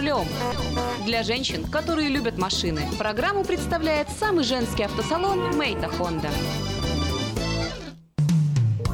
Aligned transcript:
рулем. 0.00 0.26
Для 1.04 1.22
женщин, 1.22 1.64
которые 1.66 2.08
любят 2.08 2.38
машины, 2.38 2.82
программу 2.98 3.44
представляет 3.44 4.08
самый 4.08 4.44
женский 4.44 4.84
автосалон 4.84 5.56
«Мейта 5.56 5.88
Хонда». 5.88 6.30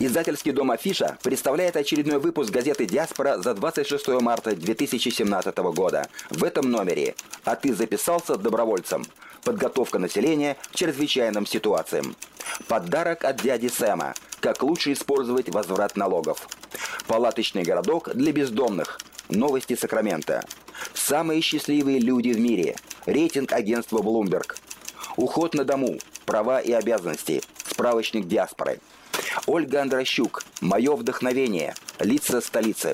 Издательский 0.00 0.50
дом 0.50 0.72
«Афиша» 0.72 1.18
представляет 1.22 1.76
очередной 1.76 2.18
выпуск 2.18 2.50
газеты 2.50 2.84
«Диаспора» 2.84 3.38
за 3.38 3.54
26 3.54 4.08
марта 4.20 4.56
2017 4.56 5.56
года. 5.72 6.08
В 6.30 6.42
этом 6.42 6.68
номере 6.68 7.14
«А 7.44 7.54
ты 7.54 7.72
записался 7.72 8.36
добровольцем? 8.36 9.04
Подготовка 9.44 10.00
населения 10.00 10.56
к 10.72 10.74
чрезвычайным 10.74 11.46
ситуациям». 11.46 12.16
Подарок 12.66 13.24
от 13.24 13.40
дяди 13.40 13.68
Сэма. 13.68 14.14
Как 14.40 14.64
лучше 14.64 14.92
использовать 14.92 15.48
возврат 15.48 15.96
налогов. 15.96 16.48
Палаточный 17.06 17.62
городок 17.62 18.10
для 18.14 18.32
бездомных. 18.32 18.98
Новости 19.28 19.76
Сакрамента. 19.76 20.44
Самые 20.92 21.40
счастливые 21.40 22.00
люди 22.00 22.30
в 22.30 22.40
мире. 22.40 22.74
Рейтинг 23.06 23.52
агентства 23.52 23.98
Bloomberg. 23.98 24.56
Уход 25.16 25.54
на 25.54 25.64
дому. 25.64 25.98
Права 26.26 26.58
и 26.60 26.72
обязанности. 26.72 27.42
Справочник 27.70 28.26
диаспоры. 28.26 28.80
Ольга 29.46 29.82
Андрощук. 29.82 30.42
Мое 30.60 30.94
вдохновение. 30.96 31.74
Лица 32.00 32.40
столицы. 32.40 32.92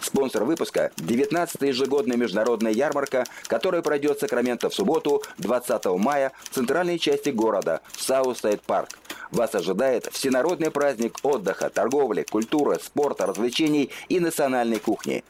Спонсор 0.00 0.44
выпуска– 0.44 0.90
19-я 0.96 1.68
ежегодная 1.68 2.16
международная 2.16 2.72
ярмарка, 2.72 3.24
которая 3.46 3.82
пройдет 3.82 4.16
в 4.16 4.20
Сакраменто 4.20 4.70
в 4.70 4.74
субботу, 4.74 5.22
20 5.38 5.84
мая, 5.98 6.32
в 6.44 6.54
центральной 6.54 6.98
части 6.98 7.30
города, 7.30 7.80
в 7.92 8.02
Southside 8.02 8.62
Park. 8.62 8.98
Вас 9.30 9.54
ожидает 9.54 10.08
всенародный 10.12 10.70
праздник 10.70 11.18
отдыха, 11.22 11.70
торговли, 11.70 12.26
культуры, 12.28 12.78
спорта, 12.82 13.26
развлечений 13.26 13.90
и 14.08 14.18
национальной 14.18 14.78
кухни. 14.78 15.22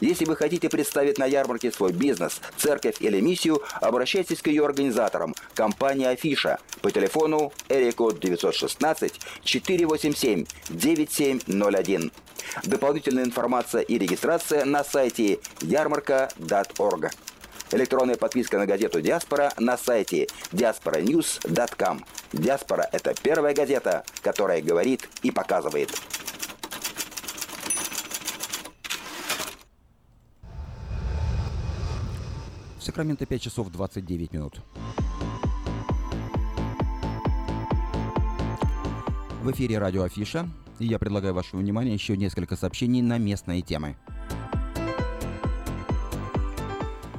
Если 0.00 0.24
вы 0.24 0.36
хотите 0.36 0.68
представить 0.68 1.18
на 1.18 1.26
ярмарке 1.26 1.70
свой 1.70 1.92
бизнес, 1.92 2.40
церковь 2.56 2.96
или 3.00 3.20
миссию, 3.20 3.62
обращайтесь 3.80 4.42
к 4.42 4.48
ее 4.48 4.64
организаторам, 4.64 5.34
компания 5.54 6.08
Афиша, 6.08 6.58
по 6.82 6.90
телефону 6.90 7.52
area 7.68 7.93
code 7.93 8.18
916 8.18 9.20
487 9.44 10.46
9701. 10.70 12.12
Дополнительная 12.64 13.24
информация 13.24 13.82
и 13.82 13.98
регистрация 13.98 14.64
на 14.64 14.84
сайте 14.84 15.38
ярмарка.орг. 15.60 17.10
Электронная 17.74 18.14
подписка 18.14 18.56
на 18.56 18.66
газету 18.66 19.00
«Диаспора» 19.00 19.52
на 19.58 19.76
сайте 19.76 20.28
diasporanews.com. 20.52 22.04
«Диаспора»— 22.32 22.88
это 22.92 23.14
первая 23.20 23.52
газета, 23.52 24.04
которая 24.22 24.62
говорит 24.62 25.08
и 25.24 25.32
показывает. 25.32 25.90
Сакраменто 32.78 33.26
5 33.26 33.42
часов 33.42 33.70
29 33.70 34.32
минут. 34.32 34.60
В 39.42 39.50
эфире 39.50 39.78
радио 39.78 40.04
Афиша, 40.04 40.48
и 40.78 40.86
я 40.86 41.00
предлагаю 41.00 41.34
вашему 41.34 41.60
вниманию 41.60 41.94
еще 41.94 42.16
несколько 42.16 42.54
сообщений 42.54 43.02
на 43.02 43.18
местные 43.18 43.62
темы. 43.62 43.96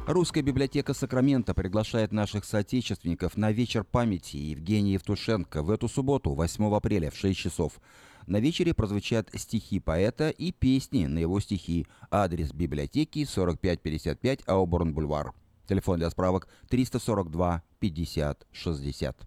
Русская 0.08 0.44
библиотека 0.44 0.94
Сакрамента 0.94 1.56
приглашает 1.56 2.12
наших 2.12 2.46
соотечественников 2.46 3.38
на 3.38 3.52
вечер 3.52 3.84
памяти 3.84 4.38
Евгения 4.38 4.94
Евтушенко 4.94 5.64
в 5.64 5.72
эту 5.72 5.88
субботу, 5.88 6.36
8 6.36 6.76
апреля 6.76 7.10
в 7.10 7.18
6 7.18 7.40
часов. 7.40 7.82
На 8.28 8.40
вечере 8.40 8.76
прозвучат 8.76 9.32
стихи 9.34 9.80
поэта 9.80 10.30
и 10.30 10.52
песни 10.52 11.08
на 11.08 11.18
его 11.18 11.40
стихи. 11.40 11.88
Адрес 12.12 12.54
библиотеки 12.54 13.26
4555 13.26 14.42
Ауборн-Бульвар. 14.46 15.32
Телефон 15.68 15.98
для 15.98 16.12
справок 16.12 16.48
342 16.70 17.64
50 17.80 18.46
60. 18.52 19.18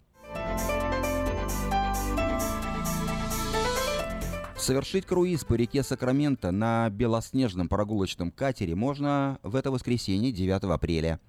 Совершить 4.59 5.07
круиз 5.07 5.45
по 5.45 5.55
реке 5.55 5.83
Сакраменто 5.83 6.51
на 6.51 6.91
белоснежном 6.91 7.69
прогулочном 7.69 8.33
катере 8.33 8.75
можно 8.75 9.39
в 9.43 9.55
это 9.55 9.71
воскресенье 9.71 10.33
9 10.33 10.65
апреля. 10.65 11.21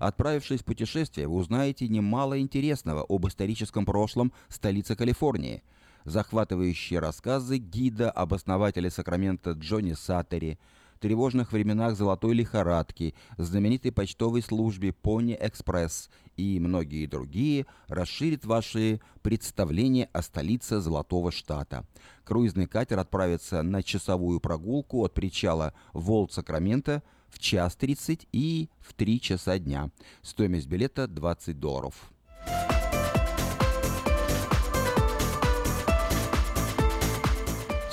Отправившись 0.00 0.60
в 0.60 0.64
путешествие, 0.64 1.28
вы 1.28 1.36
узнаете 1.36 1.86
немало 1.86 2.40
интересного 2.40 3.06
об 3.08 3.26
историческом 3.28 3.86
прошлом 3.86 4.32
столицы 4.48 4.96
Калифорнии. 4.96 5.62
Захватывающие 6.04 6.98
рассказы 6.98 7.58
гида 7.58 8.10
об 8.10 8.34
основателе 8.34 8.90
Сакрамента 8.90 9.52
Джонни 9.52 9.94
Саттери– 9.94 10.58
тревожных 11.02 11.50
временах 11.50 11.96
золотой 11.96 12.32
лихорадки, 12.32 13.14
знаменитой 13.36 13.90
почтовой 13.90 14.40
службе 14.40 14.92
Пони 14.92 15.36
Экспресс 15.38 16.08
и 16.36 16.60
многие 16.60 17.06
другие 17.06 17.66
расширит 17.88 18.44
ваши 18.44 19.00
представления 19.20 20.08
о 20.12 20.22
столице 20.22 20.80
Золотого 20.80 21.32
Штата. 21.32 21.84
Круизный 22.24 22.68
катер 22.68 23.00
отправится 23.00 23.62
на 23.62 23.82
часовую 23.82 24.38
прогулку 24.38 25.04
от 25.04 25.12
причала 25.12 25.74
Волт-Сакраменто 25.92 27.02
в 27.28 27.40
час 27.40 27.74
30 27.74 28.28
и 28.30 28.70
в 28.78 28.94
3 28.94 29.20
часа 29.20 29.58
дня. 29.58 29.90
Стоимость 30.22 30.68
билета 30.68 31.08
20 31.08 31.58
долларов. 31.58 32.12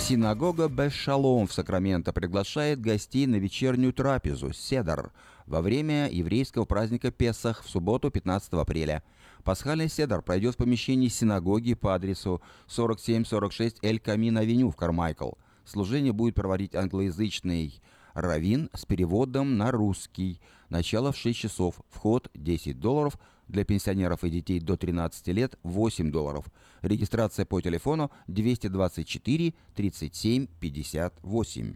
Синагога 0.10 0.70
Бешалом 0.70 1.46
в 1.46 1.54
Сакраменто 1.54 2.12
приглашает 2.14 2.82
гостей 2.82 3.28
на 3.28 3.36
вечернюю 3.36 3.94
трапезу 3.94 4.54
«Седар» 4.54 5.12
во 5.46 5.62
время 5.62 6.10
еврейского 6.10 6.66
праздника 6.66 7.12
Песах 7.12 7.64
в 7.64 7.70
субботу 7.70 8.10
15 8.10 8.54
апреля. 8.54 9.04
Пасхальный 9.44 9.88
седар 9.88 10.24
пройдет 10.24 10.56
в 10.56 10.58
помещении 10.58 11.10
синагоги 11.10 11.76
по 11.76 11.94
адресу 11.94 12.42
4746 12.70 13.84
Эль 13.84 14.00
Камин 14.00 14.40
Авеню 14.40 14.72
в 14.72 14.76
Кармайкл. 14.76 15.34
Служение 15.64 16.12
будет 16.12 16.34
проводить 16.34 16.74
англоязычный 16.74 17.80
равин 18.16 18.72
с 18.74 18.86
переводом 18.86 19.58
на 19.58 19.70
русский. 19.70 20.42
Начало 20.70 21.12
в 21.12 21.18
6 21.18 21.38
часов. 21.38 21.76
Вход 21.88 22.32
10 22.34 22.80
долларов. 22.80 23.20
Для 23.48 23.64
пенсионеров 23.64 24.24
и 24.24 24.32
детей 24.32 24.60
до 24.60 24.76
13 24.76 25.28
лет 25.28 25.60
8 25.62 26.12
долларов. 26.12 26.46
Регистрация 26.82 27.46
по 27.46 27.62
телефону 27.62 28.12
224 28.28 29.54
37 29.76 30.48
58. 30.60 31.76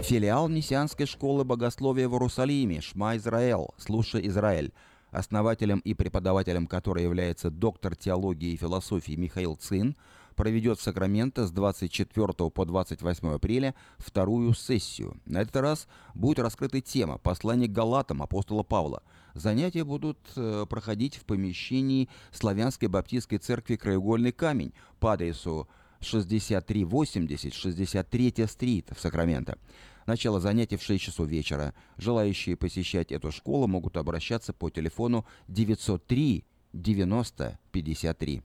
Филиал 0.00 0.48
Мессианской 0.48 1.06
школы 1.06 1.44
богословия 1.44 2.08
в 2.08 2.12
Иерусалиме 2.12 2.80
«Шма 2.80 3.16
Израэл», 3.16 3.72
«Слушай 3.78 4.26
Израиль», 4.26 4.72
основателем 5.10 5.78
и 5.78 5.94
преподавателем 5.94 6.66
которой 6.66 7.04
является 7.04 7.50
доктор 7.50 7.94
теологии 7.94 8.52
и 8.52 8.56
философии 8.56 9.12
Михаил 9.12 9.54
Цин, 9.54 9.96
проведет 10.34 10.78
в 10.78 10.82
Сакраменто 10.82 11.46
с 11.46 11.50
24 11.50 12.50
по 12.50 12.64
28 12.64 13.28
апреля 13.34 13.74
вторую 13.98 14.54
сессию. 14.54 15.20
На 15.24 15.42
этот 15.42 15.56
раз 15.56 15.88
будет 16.14 16.38
раскрыта 16.38 16.80
тема 16.80 17.18
«Послание 17.18 17.68
к 17.68 17.72
Галатам» 17.72 18.22
апостола 18.22 18.62
Павла. 18.62 19.02
Занятия 19.34 19.84
будут 19.84 20.18
э, 20.36 20.66
проходить 20.68 21.16
в 21.16 21.24
помещении 21.24 22.08
Славянской 22.32 22.88
Баптистской 22.88 23.38
церкви 23.38 23.76
«Краеугольный 23.76 24.32
камень» 24.32 24.72
по 25.00 25.14
адресу 25.14 25.68
6380 26.00 27.54
63 27.54 28.46
стрит 28.46 28.90
в 28.94 29.00
Сакраменто. 29.00 29.58
Начало 30.06 30.40
занятий 30.40 30.76
в 30.76 30.82
6 30.82 31.02
часов 31.02 31.28
вечера. 31.28 31.74
Желающие 31.96 32.56
посещать 32.56 33.12
эту 33.12 33.30
школу 33.30 33.66
могут 33.68 33.96
обращаться 33.96 34.52
по 34.52 34.68
телефону 34.68 35.24
903 35.48 36.44
90 36.72 37.58
53. 37.70 38.42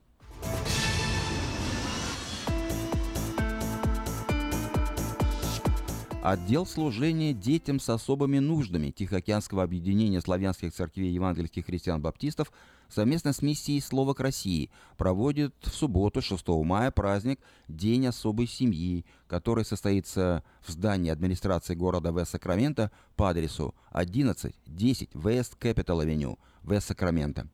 Отдел 6.29 6.65
служения 6.65 7.31
детям 7.31 7.79
с 7.79 7.88
особыми 7.88 8.39
нуждами 8.39 8.91
Тихоокеанского 8.91 9.63
объединения 9.63 10.19
славянских 10.19 10.74
церквей 10.74 11.13
евангельских 11.13 11.68
христиан-баптистов 11.68 12.51
совместно 12.89 13.31
с 13.31 13.41
миссией 13.41 13.79
«Слово 13.79 14.13
к 14.13 14.19
России» 14.19 14.69
проводит 14.97 15.56
в 15.62 15.69
субботу 15.69 16.21
6 16.21 16.45
мая 16.65 16.91
праздник 16.91 17.39
День 17.69 18.07
особой 18.07 18.47
семьи, 18.47 19.06
который 19.27 19.63
состоится 19.63 20.44
в 20.65 20.71
здании 20.74 21.12
администрации 21.12 21.75
города 21.75 22.09
Вест-Сакраменто 22.09 22.91
по 23.15 23.29
адресу 23.29 23.74
1110 23.91 25.12
West 25.13 25.53
Capital 25.57 26.06
Avenue, 26.06 26.38
Вест-Сакраменто. 26.63 27.47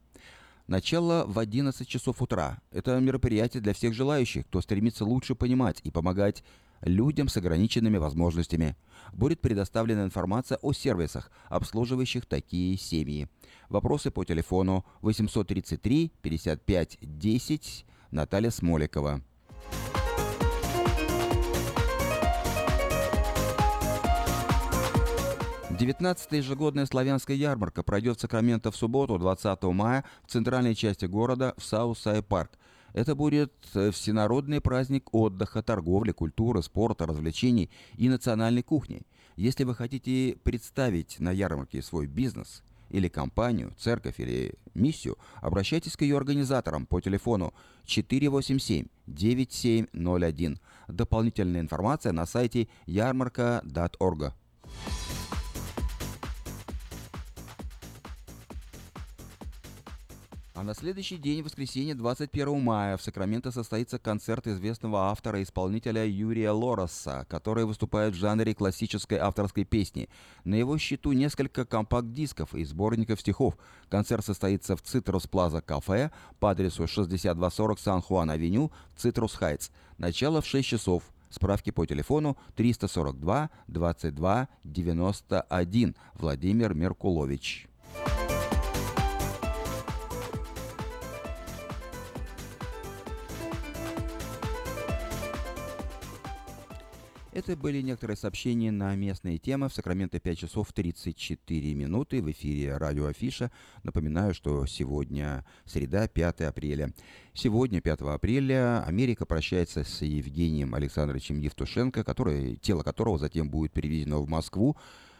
Начало 0.65 1.25
в 1.27 1.37
11 1.37 1.87
часов 1.87 2.23
утра. 2.23 2.57
Это 2.71 2.99
мероприятие 2.99 3.61
для 3.61 3.73
всех 3.73 3.93
желающих, 3.93 4.47
кто 4.47 4.61
стремится 4.61 5.05
лучше 5.05 5.35
понимать 5.35 5.79
и 5.83 5.91
помогать 5.91 6.43
людям 6.83 7.27
с 7.27 7.37
ограниченными 7.37 7.97
возможностями. 7.97 8.75
Будет 9.13 9.41
предоставлена 9.41 10.03
информация 10.03 10.57
о 10.61 10.73
сервисах, 10.73 11.31
обслуживающих 11.49 12.25
такие 12.25 12.77
семьи. 12.77 13.27
Вопросы 13.69 14.11
по 14.11 14.23
телефону 14.25 14.85
833 15.01 16.11
55 16.21 16.97
10 17.01 17.85
Наталья 18.11 18.49
Смоликова. 18.49 19.21
Девятнадцатая 25.79 26.39
ежегодная 26.39 26.85
славянская 26.85 27.35
ярмарка 27.35 27.81
пройдет 27.81 28.17
в 28.17 28.21
Сакраменто 28.21 28.71
в 28.71 28.75
субботу, 28.75 29.17
20 29.17 29.63
мая, 29.63 30.05
в 30.25 30.31
центральной 30.31 30.75
части 30.75 31.05
города, 31.05 31.55
в 31.57 31.63
Southside 31.63 32.20
Park. 32.20 32.51
Это 32.93 33.15
будет 33.15 33.51
э, 33.73 33.91
всенародный 33.91 34.61
праздник 34.61 35.13
отдыха, 35.13 35.61
торговли, 35.63 36.11
культуры, 36.11 36.61
спорта, 36.61 37.05
развлечений 37.05 37.69
и 37.97 38.07
национальной 38.07 38.63
кухни. 38.63 39.01
Если 39.35 39.63
вы 39.63 39.73
хотите 39.73 40.37
представить 40.43 41.19
на 41.19 41.31
ярмарке 41.31 41.81
свой 41.81 42.05
бизнес 42.05 42.61
или 42.89 43.07
компанию, 43.07 43.73
церковь 43.79 44.19
или 44.19 44.53
миссию, 44.75 45.17
обращайтесь 45.41 45.97
к 45.97 46.03
ее 46.03 46.17
организаторам 46.17 46.85
по 46.85 47.01
телефону 47.01 47.51
487-9701. 47.87 50.59
Дополнительная 50.87 51.61
информация 51.61 52.11
на 52.11 52.27
сайте 52.27 52.67
ярмарка.org. 52.85 54.33
А 60.55 60.61
на 60.61 60.75
следующий 60.75 61.17
день, 61.17 61.41
воскресенье, 61.41 61.95
21 61.95 62.61
мая, 62.61 62.95
в 62.95 63.01
Сакраменто 63.01 63.51
состоится 63.51 63.97
концерт 63.97 64.45
известного 64.45 65.09
автора 65.09 65.39
и 65.39 65.43
исполнителя 65.43 66.05
Юрия 66.05 66.51
Лороса, 66.51 67.25
который 67.27 67.65
выступает 67.65 68.13
в 68.13 68.17
жанре 68.17 68.53
классической 68.53 69.17
авторской 69.17 69.63
песни. 69.63 70.09
На 70.43 70.53
его 70.53 70.77
счету 70.77 71.11
несколько 71.13 71.65
компакт-дисков 71.65 72.53
и 72.53 72.63
сборников 72.65 73.21
стихов. 73.21 73.57
Концерт 73.89 74.23
состоится 74.23 74.75
в 74.75 74.83
Citrus 74.83 75.25
Plaza 75.25 75.59
Cafe 75.61 76.11
по 76.39 76.51
адресу 76.51 76.85
6240 76.85 77.79
San 77.79 77.99
Juan 77.99 78.25
Avenue, 78.25 78.71
Citrus 78.95 79.33
Heights. 79.33 79.71
Начало 79.97 80.39
в 80.41 80.45
6 80.45 80.69
часов. 80.69 81.03
Справки 81.31 81.71
по 81.71 81.87
телефону 81.87 82.37
342 82.55 83.49
22 83.67 84.47
91. 84.63 85.95
Владимир 86.13 86.75
Меркулович. 86.75 87.69
Это 97.33 97.57
были 97.57 97.81
некоторые 97.81 98.15
сообщения 98.15 98.69
на 98.69 98.95
местные 98.95 99.39
темы. 99.39 99.67
В 99.67 99.73
Сакраменто 99.73 100.19
5 100.19 100.37
часов 100.37 100.71
34 100.71 101.73
минуты. 101.73 102.21
В 102.21 102.29
эфире 102.29 102.77
радио 102.77 103.07
Афиша. 103.07 103.49
Напоминаю, 103.81 104.35
что 104.35 104.67
сегодня 104.67 105.43
среда, 105.65 106.07
5 106.07 106.41
апреля. 106.41 106.93
Сегодня, 107.33 107.81
5 107.81 108.01
апреля, 108.01 108.83
Америка 108.83 109.25
прощается 109.25 109.83
с 109.83 110.03
Евгением 110.03 110.75
Александровичем 110.75 111.39
Евтушенко, 111.39 112.03
который, 112.03 112.57
тело 112.57 112.83
которого 112.83 113.17
затем 113.17 113.49
будет 113.49 113.71
перевезено 113.71 114.19
в 114.19 114.29
Москву 114.29 114.77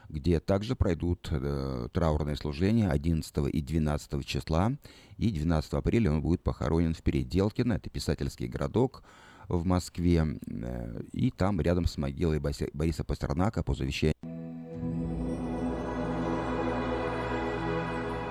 где 0.09 0.39
также 0.39 0.75
пройдут 0.75 1.29
э, 1.31 1.87
траурные 1.91 2.35
служения 2.35 2.89
11 2.89 3.35
и 3.51 3.61
12 3.61 4.23
числа. 4.25 4.73
И 5.17 5.31
12 5.31 5.73
апреля 5.73 6.11
он 6.11 6.21
будет 6.21 6.43
похоронен 6.43 6.93
в 6.93 7.01
Переделкино, 7.01 7.73
это 7.73 7.89
писательский 7.89 8.47
городок, 8.47 9.01
в 9.47 9.65
Москве, 9.65 10.25
э, 10.47 11.01
и 11.11 11.31
там 11.31 11.59
рядом 11.61 11.85
с 11.85 11.97
могилой 11.97 12.39
Бориса 12.39 13.03
Пастернака 13.03 13.63
по 13.63 13.73
завещанию. 13.73 14.15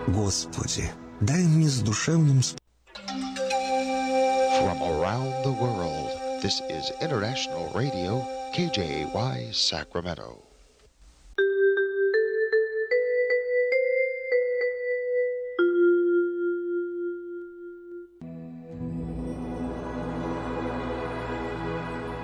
Господи, 0.09 0.91
дай 1.21 1.45
мне 1.45 1.69
с 1.69 1.81
душевным 1.81 2.41
From 4.63 4.81
around 4.81 5.43
the 5.45 5.53
world, 5.53 6.11
this 6.43 6.61
is 6.71 6.93
International 7.01 7.73
Radio, 7.75 8.25
KJY, 8.55 9.53
Sacramento. 9.53 10.52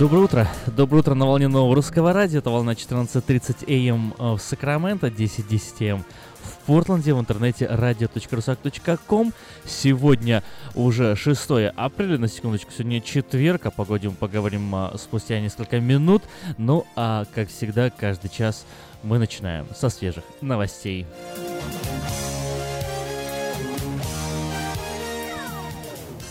Доброе 0.00 0.20
утро. 0.20 0.48
Доброе 0.66 1.00
утро 1.00 1.12
на 1.12 1.26
волне 1.26 1.46
нового 1.46 1.74
русского 1.74 2.14
радио. 2.14 2.38
Это 2.38 2.48
волна 2.48 2.72
14.30 2.72 3.90
АМ 3.90 4.14
э, 4.18 4.32
в 4.34 4.40
Сакраменто, 4.40 5.08
10.10 5.08 5.90
АМ 5.90 6.04
в 6.42 6.56
Портленде, 6.64 7.12
в 7.12 7.20
интернете 7.20 7.66
radio.rusak.com. 7.66 9.34
Сегодня 9.66 10.42
уже 10.74 11.14
6 11.16 11.50
апреля, 11.76 12.16
на 12.16 12.28
секундочку, 12.28 12.72
сегодня 12.72 13.02
четверг, 13.02 13.66
о 13.66 13.70
погоде 13.70 14.08
мы 14.08 14.14
поговорим 14.14 14.74
а, 14.74 14.96
спустя 14.96 15.38
несколько 15.38 15.80
минут. 15.80 16.22
Ну 16.56 16.86
а, 16.96 17.26
как 17.34 17.50
всегда, 17.50 17.90
каждый 17.90 18.30
час 18.30 18.64
мы 19.02 19.18
начинаем 19.18 19.66
со 19.74 19.90
свежих 19.90 20.24
новостей. 20.40 21.04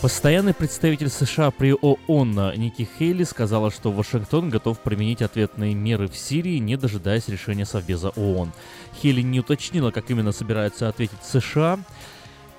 Постоянный 0.02 0.54
представитель 0.54 1.10
США 1.10 1.50
при 1.50 1.74
ООН 1.74 2.54
Ники 2.56 2.88
Хейли 2.98 3.24
сказала, 3.24 3.70
что 3.70 3.92
Вашингтон 3.92 4.48
готов 4.48 4.80
применить 4.80 5.20
ответные 5.20 5.74
меры 5.74 6.08
в 6.08 6.16
Сирии, 6.16 6.56
не 6.56 6.78
дожидаясь 6.78 7.28
решения 7.28 7.66
Совбеза 7.66 8.08
ООН. 8.16 8.50
Хейли 8.94 9.20
не 9.20 9.40
уточнила, 9.40 9.90
как 9.90 10.10
именно 10.10 10.32
собираются 10.32 10.88
ответить 10.88 11.22
США. 11.22 11.78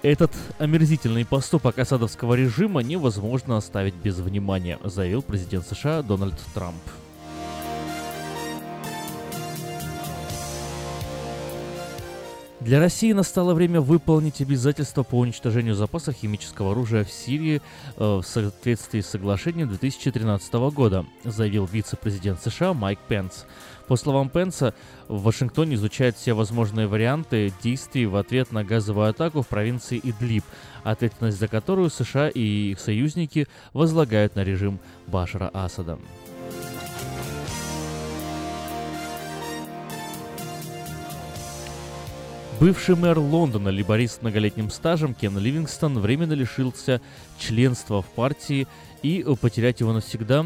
Этот 0.04 0.32
омерзительный 0.60 1.26
поступок 1.26 1.80
осадовского 1.80 2.36
режима 2.36 2.82
невозможно 2.84 3.58
оставить 3.58 3.96
без 3.96 4.20
внимания, 4.20 4.78
заявил 4.84 5.24
президент 5.24 5.66
США 5.66 6.04
Дональд 6.04 6.40
Трамп. 6.54 6.76
Для 12.62 12.80
России 12.80 13.12
настало 13.12 13.56
время 13.56 13.82
выполнить 13.82 14.40
обязательства 14.40 15.02
по 15.02 15.18
уничтожению 15.18 15.74
запасов 15.74 16.14
химического 16.14 16.74
оружия 16.74 17.04
в 17.04 17.12
Сирии 17.12 17.60
э, 17.98 18.18
в 18.18 18.22
соответствии 18.22 19.02
с 19.02 19.08
соглашением 19.08 19.68
2013 19.68 20.54
года, 20.72 21.08
заявил 21.24 21.66
вице-президент 21.66 22.40
США 22.40 22.76
Майк 22.76 23.00
Пенс. 23.08 23.46
По 23.88 23.96
словам 23.96 24.30
Пенса, 24.30 24.76
в 25.08 25.24
Вашингтоне 25.24 25.74
изучают 25.74 26.18
все 26.18 26.34
возможные 26.34 26.86
варианты 26.86 27.52
действий 27.64 28.06
в 28.06 28.16
ответ 28.16 28.52
на 28.52 28.64
газовую 28.64 29.10
атаку 29.10 29.42
в 29.42 29.48
провинции 29.48 30.00
Идлиб, 30.02 30.44
ответственность 30.84 31.40
за 31.40 31.48
которую 31.48 31.90
США 31.90 32.30
и 32.30 32.72
их 32.72 32.80
союзники 32.80 33.48
возлагают 33.74 34.36
на 34.36 34.44
режим 34.44 34.80
Башара 35.08 35.50
Асада. 35.52 35.98
Бывший 42.62 42.96
мэр 42.96 43.18
Лондона, 43.18 43.70
либорист 43.70 44.20
с 44.20 44.22
многолетним 44.22 44.70
стажем 44.70 45.16
Кен 45.16 45.36
Ливингстон 45.36 45.98
временно 45.98 46.34
лишился 46.34 47.02
членства 47.40 48.04
в 48.04 48.06
партии 48.06 48.68
и 49.02 49.26
потерять 49.42 49.80
его 49.80 49.94
навсегда 49.94 50.46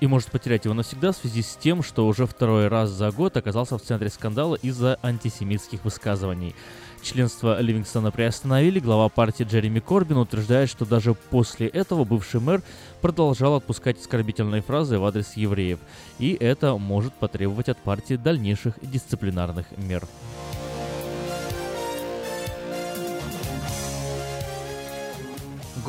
и 0.00 0.06
может 0.06 0.30
потерять 0.30 0.64
его 0.64 0.72
навсегда 0.72 1.12
в 1.12 1.16
связи 1.18 1.42
с 1.42 1.56
тем, 1.56 1.82
что 1.82 2.06
уже 2.06 2.24
второй 2.24 2.68
раз 2.68 2.88
за 2.88 3.10
год 3.10 3.36
оказался 3.36 3.76
в 3.76 3.82
центре 3.82 4.08
скандала 4.08 4.54
из-за 4.54 4.98
антисемитских 5.02 5.84
высказываний. 5.84 6.54
Членство 7.02 7.60
Ливингстона 7.60 8.10
приостановили. 8.10 8.80
Глава 8.80 9.08
партии 9.08 9.44
Джереми 9.44 9.80
Корбин 9.80 10.18
утверждает, 10.18 10.68
что 10.68 10.84
даже 10.84 11.14
после 11.14 11.66
этого 11.66 12.04
бывший 12.04 12.40
мэр 12.40 12.62
продолжал 13.00 13.56
отпускать 13.56 13.98
оскорбительные 13.98 14.62
фразы 14.62 14.98
в 14.98 15.04
адрес 15.04 15.36
евреев. 15.36 15.78
И 16.18 16.36
это 16.38 16.76
может 16.76 17.14
потребовать 17.14 17.68
от 17.68 17.78
партии 17.78 18.14
дальнейших 18.14 18.74
дисциплинарных 18.82 19.66
мер. 19.76 20.04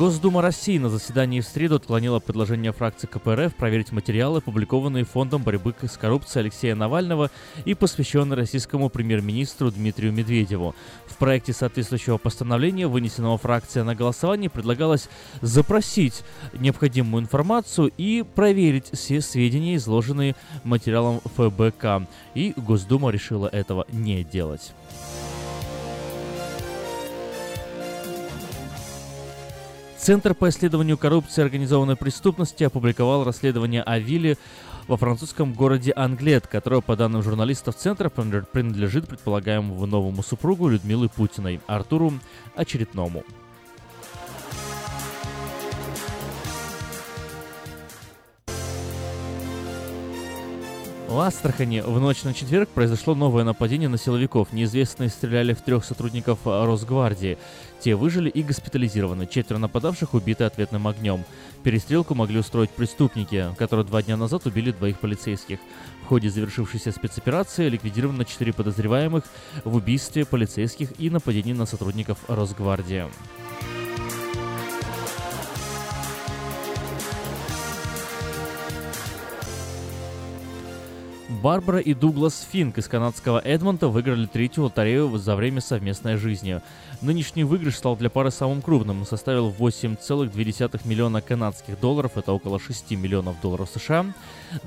Госдума 0.00 0.40
России 0.40 0.78
на 0.78 0.88
заседании 0.88 1.40
в 1.40 1.46
среду 1.46 1.76
отклонила 1.76 2.20
предложение 2.20 2.72
фракции 2.72 3.06
КПРФ 3.06 3.54
проверить 3.54 3.92
материалы, 3.92 4.38
опубликованные 4.38 5.04
Фондом 5.04 5.42
борьбы 5.42 5.74
с 5.82 5.98
коррупцией 5.98 6.44
Алексея 6.44 6.74
Навального 6.74 7.30
и 7.66 7.74
посвященные 7.74 8.38
российскому 8.38 8.88
премьер-министру 8.88 9.70
Дмитрию 9.70 10.10
Медведеву. 10.14 10.74
Проекте 11.20 11.52
соответствующего 11.52 12.16
постановления, 12.16 12.86
вынесенного 12.86 13.36
фракцией 13.36 13.84
на 13.84 13.94
голосование, 13.94 14.48
предлагалось 14.48 15.10
запросить 15.42 16.24
необходимую 16.54 17.22
информацию 17.22 17.92
и 17.98 18.24
проверить 18.34 18.86
все 18.92 19.20
сведения, 19.20 19.76
изложенные 19.76 20.34
материалом 20.64 21.20
ФБК. 21.36 22.08
И 22.34 22.54
Госдума 22.56 23.10
решила 23.10 23.48
этого 23.48 23.84
не 23.92 24.24
делать. 24.24 24.72
Центр 29.98 30.34
по 30.34 30.48
исследованию 30.48 30.96
коррупции 30.96 31.42
и 31.42 31.44
организованной 31.44 31.96
преступности 31.96 32.64
опубликовал 32.64 33.24
расследование 33.24 33.82
о 33.82 33.98
вилле 33.98 34.38
во 34.90 34.96
французском 34.96 35.52
городе 35.52 35.92
Англет, 35.94 36.48
которое, 36.48 36.80
по 36.80 36.96
данным 36.96 37.22
журналистов 37.22 37.76
Центра, 37.76 38.08
принадлежит 38.08 39.06
предполагаемому 39.06 39.86
новому 39.86 40.20
супругу 40.24 40.66
Людмилы 40.66 41.08
Путиной, 41.08 41.60
Артуру 41.68 42.12
Очередному. 42.56 43.22
В 51.06 51.18
Астрахани 51.18 51.80
в 51.80 52.00
ночь 52.00 52.24
на 52.24 52.34
четверг 52.34 52.68
произошло 52.68 53.14
новое 53.14 53.44
нападение 53.44 53.88
на 53.88 53.98
силовиков. 53.98 54.52
Неизвестные 54.52 55.08
стреляли 55.08 55.54
в 55.54 55.60
трех 55.60 55.84
сотрудников 55.84 56.38
Росгвардии. 56.44 57.38
Те 57.80 57.94
выжили 57.94 58.28
и 58.28 58.42
госпитализированы. 58.42 59.26
Четверо 59.26 59.58
нападавших 59.58 60.14
убиты 60.14 60.44
ответным 60.44 60.86
огнем. 60.86 61.24
Перестрелку 61.64 62.14
могли 62.14 62.38
устроить 62.38 62.70
преступники, 62.70 63.54
которые 63.56 63.86
два 63.86 64.02
дня 64.02 64.16
назад 64.16 64.46
убили 64.46 64.70
двоих 64.70 64.98
полицейских. 64.98 65.58
В 66.04 66.06
ходе 66.06 66.28
завершившейся 66.28 66.92
спецоперации 66.92 67.68
ликвидировано 67.68 68.24
четыре 68.24 68.52
подозреваемых 68.52 69.24
в 69.64 69.74
убийстве 69.74 70.26
полицейских 70.26 70.88
и 71.00 71.08
нападении 71.08 71.54
на 71.54 71.64
сотрудников 71.64 72.18
Росгвардии. 72.28 73.06
Барбара 81.42 81.78
и 81.78 81.94
Дуглас 81.94 82.46
Финк 82.52 82.76
из 82.76 82.86
канадского 82.86 83.38
Эдмонта 83.38 83.88
выиграли 83.88 84.26
третью 84.26 84.64
лотерею 84.64 85.16
за 85.16 85.36
время 85.36 85.62
совместной 85.62 86.16
жизни. 86.16 86.60
Нынешний 87.00 87.44
выигрыш 87.44 87.76
стал 87.76 87.96
для 87.96 88.10
пары 88.10 88.30
самым 88.30 88.60
крупным 88.60 89.02
и 89.02 89.06
составил 89.06 89.48
8,2 89.48 90.80
миллиона 90.84 91.22
канадских 91.22 91.80
долларов, 91.80 92.18
это 92.18 92.32
около 92.32 92.60
6 92.60 92.90
миллионов 92.90 93.40
долларов 93.40 93.70
США. 93.74 94.12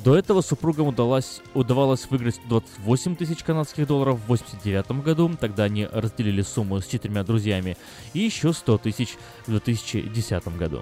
До 0.03 0.17
этого 0.17 0.41
супругам 0.41 0.87
удалось, 0.87 1.41
удавалось 1.53 2.07
выиграть 2.09 2.39
28 2.49 3.17
тысяч 3.17 3.43
канадских 3.43 3.85
долларов 3.85 4.19
в 4.19 4.23
1989 4.23 5.03
году, 5.03 5.31
тогда 5.39 5.65
они 5.65 5.85
разделили 5.85 6.41
сумму 6.41 6.81
с 6.81 6.87
четырьмя 6.87 7.23
друзьями, 7.23 7.77
и 8.13 8.19
еще 8.19 8.51
100 8.51 8.79
тысяч 8.79 9.17
в 9.45 9.51
2010 9.51 10.57
году. 10.57 10.81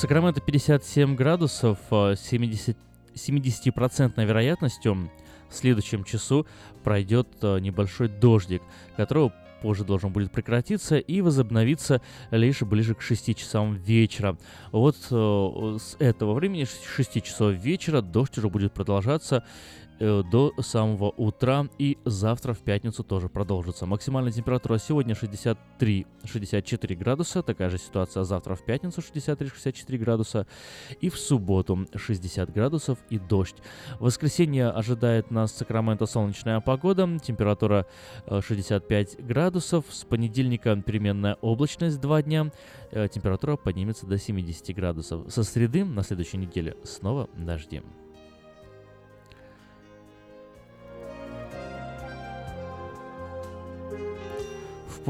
Сакраменто 0.00 0.40
57 0.40 1.14
градусов, 1.14 1.78
70, 1.90 2.74
70% 3.14 4.24
вероятностью 4.24 5.10
в 5.50 5.54
следующем 5.54 6.04
часу 6.04 6.46
пройдет 6.82 7.28
небольшой 7.42 8.08
дождик, 8.08 8.62
которого 8.96 9.30
позже 9.60 9.84
должен 9.84 10.10
будет 10.10 10.32
прекратиться 10.32 10.96
и 10.96 11.20
возобновиться 11.20 12.00
лишь 12.30 12.62
ближе 12.62 12.94
к 12.94 13.02
6 13.02 13.36
часам 13.36 13.74
вечера. 13.74 14.38
Вот 14.72 14.96
с 14.96 15.96
этого 15.98 16.32
времени, 16.32 16.64
6 16.64 17.22
часов 17.22 17.52
вечера, 17.56 18.00
дождь 18.00 18.38
уже 18.38 18.48
будет 18.48 18.72
продолжаться 18.72 19.44
Э, 19.44 19.79
до 20.00 20.52
самого 20.60 21.10
утра 21.10 21.68
и 21.78 21.98
завтра 22.04 22.54
в 22.54 22.60
пятницу 22.60 23.04
тоже 23.04 23.28
продолжится. 23.28 23.86
Максимальная 23.86 24.32
температура 24.32 24.78
сегодня 24.78 25.14
63-64 25.14 26.96
градуса, 26.96 27.42
такая 27.42 27.68
же 27.68 27.78
ситуация 27.78 28.24
завтра 28.24 28.54
в 28.54 28.64
пятницу 28.64 29.00
63-64 29.00 29.98
градуса 29.98 30.46
и 31.00 31.10
в 31.10 31.18
субботу 31.18 31.86
60 31.94 32.52
градусов 32.52 32.98
и 33.10 33.18
дождь. 33.18 33.56
В 33.98 34.04
воскресенье 34.04 34.68
ожидает 34.68 35.30
нас 35.30 35.52
Сакраменто 35.52 36.06
солнечная 36.06 36.60
погода, 36.60 37.18
температура 37.22 37.86
65 38.26 39.14
э, 39.18 39.22
градусов, 39.22 39.84
с 39.90 40.04
понедельника 40.04 40.76
переменная 40.76 41.36
облачность 41.40 42.00
2 42.00 42.22
дня, 42.22 42.50
э, 42.90 43.08
температура 43.08 43.56
поднимется 43.56 44.06
до 44.06 44.18
70 44.18 44.74
градусов. 44.74 45.32
Со 45.32 45.44
среды 45.44 45.84
на 45.84 46.02
следующей 46.02 46.38
неделе 46.38 46.76
снова 46.84 47.28
дожди. 47.36 47.82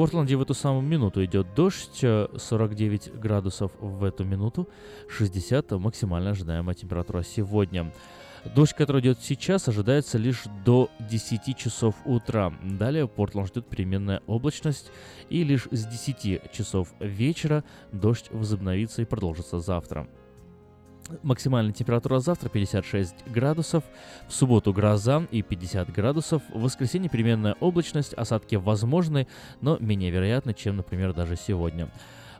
Портленде 0.00 0.34
в 0.34 0.40
эту 0.40 0.54
самую 0.54 0.80
минуту 0.80 1.22
идет 1.26 1.52
дождь, 1.54 1.98
49 2.00 3.06
э, 3.06 3.10
градусов 3.18 3.70
в 3.80 4.02
эту 4.02 4.24
минуту, 4.24 4.66
60 5.10 5.72
максимально 5.72 6.30
ожидаемая 6.30 6.74
температура 6.74 7.22
сегодня. 7.22 7.92
Дождь, 8.56 8.72
который 8.72 9.02
идет 9.02 9.18
сейчас, 9.20 9.68
ожидается 9.68 10.16
лишь 10.16 10.44
до 10.64 10.88
10 11.00 11.54
часов 11.54 11.96
утра. 12.06 12.50
Далее 12.62 13.06
Портленд 13.08 13.48
ждет 13.48 13.66
переменная 13.66 14.22
облачность, 14.26 14.90
и 15.28 15.44
лишь 15.44 15.68
с 15.70 15.84
10 15.84 16.50
часов 16.50 16.88
вечера 16.98 17.62
дождь 17.92 18.28
возобновится 18.30 19.02
и 19.02 19.04
продолжится 19.04 19.58
завтра. 19.58 20.08
Максимальная 21.22 21.72
температура 21.72 22.18
завтра 22.20 22.48
56 22.48 23.28
градусов, 23.28 23.84
в 24.28 24.32
субботу 24.32 24.72
гроза 24.72 25.26
и 25.30 25.42
50 25.42 25.90
градусов, 25.92 26.42
в 26.52 26.60
воскресенье 26.60 27.08
переменная 27.08 27.56
облачность, 27.60 28.14
осадки 28.14 28.56
возможны, 28.56 29.26
но 29.60 29.76
менее 29.78 30.10
вероятны, 30.10 30.54
чем, 30.54 30.76
например, 30.76 31.12
даже 31.12 31.36
сегодня 31.36 31.88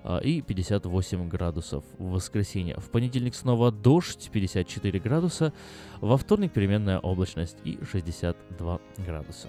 а, 0.03 0.19
и 0.19 0.41
58 0.41 1.29
градусов 1.29 1.85
в 1.99 2.11
воскресенье. 2.11 2.77
В 2.79 2.91
понедельник 2.91 3.35
снова 3.35 3.71
дождь, 3.71 4.31
54 4.33 4.99
градуса, 5.01 5.53
во 6.01 6.17
вторник 6.17 6.53
переменная 6.53 6.99
облачность 6.99 7.59
и 7.65 7.79
62 7.91 8.81
градуса. 8.99 9.49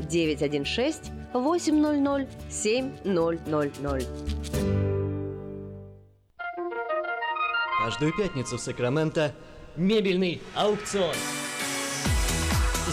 916 0.00 1.12
800 1.32 2.28
7000. 2.50 4.06
Каждую 7.84 8.16
пятницу 8.16 8.56
в 8.56 8.60
Сакраменто 8.60 9.32
мебельный 9.76 10.40
аукцион– 10.54 11.14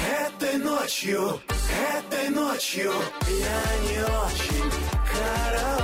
Этой 0.00 0.58
ночью, 0.58 1.40
этой 1.96 2.28
ночью 2.30 2.92
я 3.28 3.62
не 3.88 4.00
очень 4.02 4.70
караочен. 5.12 5.83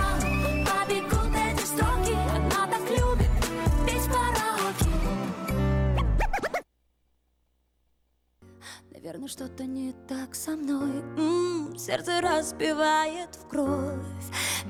Наверное, 9.11 9.27
что-то 9.27 9.65
не 9.65 9.93
так 10.07 10.33
со 10.33 10.51
мной. 10.51 11.03
М-м, 11.17 11.77
Сердце 11.77 12.21
разбивает 12.21 13.35
в 13.35 13.45
кровь. 13.49 13.99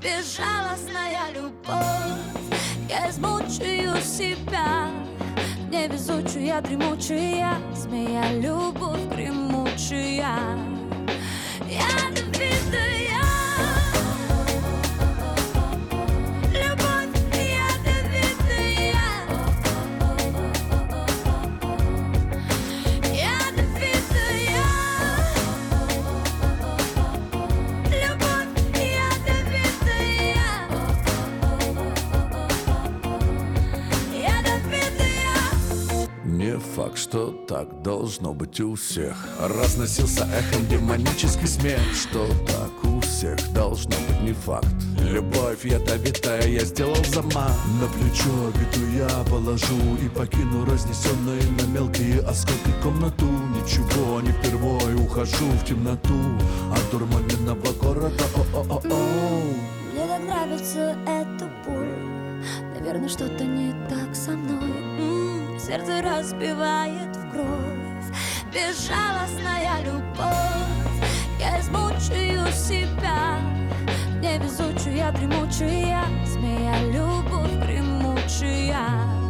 Безжалостная 0.01 1.31
любовь. 1.35 2.49
Я 2.89 3.11
измучаю 3.11 4.01
себя. 4.01 4.89
Невезучая, 5.69 6.59
дремучая. 6.59 7.53
Змея, 7.75 8.33
любовь 8.39 9.05
гремучая 9.13 10.57
Ядовитая 11.69 12.71
Любовь 12.79 13.10
факт, 36.81 36.97
что 36.97 37.31
так 37.47 37.83
должно 37.83 38.33
быть 38.33 38.59
у 38.59 38.75
всех. 38.75 39.15
Разносился 39.39 40.27
эхом 40.33 40.67
демонический 40.67 41.47
смех. 41.47 41.79
Что 41.93 42.27
так 42.47 42.91
у 42.91 42.99
всех 43.01 43.37
должно 43.53 43.95
быть 44.07 44.21
не 44.21 44.33
факт. 44.33 44.67
Любовь 44.99 45.63
ядовитая 45.63 46.47
я 46.47 46.61
сделал 46.61 47.03
замах. 47.05 47.55
На 47.79 47.87
плечо 47.87 48.31
обиду 48.47 48.87
я 48.97 49.09
положу 49.29 49.77
И 50.03 50.09
покину 50.09 50.65
разнесенные 50.65 51.41
на 51.59 51.67
мелкие 51.67 52.19
осколки 52.21 52.73
комнату. 52.81 53.27
Ничего, 53.55 54.21
не 54.21 54.31
впервой 54.31 54.95
ухожу 54.95 55.45
в 55.61 55.65
темноту. 55.65 56.19
От 56.71 56.91
дурманенного 56.91 57.73
города 57.73 58.23
О-о-о-о. 58.35 59.43
Мне 59.93 60.07
так 60.07 60.23
нравится 60.23 60.97
эта 61.05 61.49
боль 61.67 62.21
Наверное, 62.73 63.09
что-то 63.09 63.43
не 63.43 63.71
так 63.87 64.15
со 64.15 64.31
мной 64.31 65.30
Сердце 65.65 66.01
разбивает 66.01 67.15
в 67.15 67.31
кровь. 67.31 68.17
Безжалостная 68.51 69.83
любовь. 69.85 71.11
Я 71.39 71.59
измучаю 71.59 72.51
себя. 72.51 73.39
Невезучая, 74.19 75.11
дремучая. 75.11 76.03
Змея, 76.25 76.73
любовь 76.91 77.53
гремучая 77.63 79.20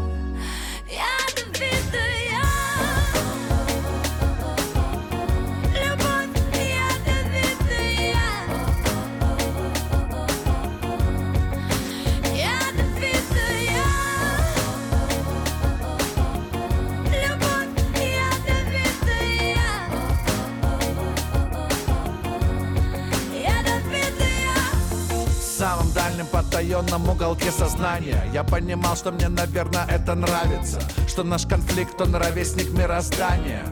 потаенном 26.61 27.09
уголке 27.09 27.51
сознания. 27.51 28.21
Я 28.33 28.43
понимал, 28.43 28.95
что 28.95 29.11
мне, 29.11 29.29
наверное, 29.29 29.85
это 29.87 30.15
нравится 30.15 30.79
Что 31.07 31.23
наш 31.23 31.45
конфликт, 31.45 31.99
он 31.99 32.15
ровесник 32.15 32.69
мироздания. 32.71 33.63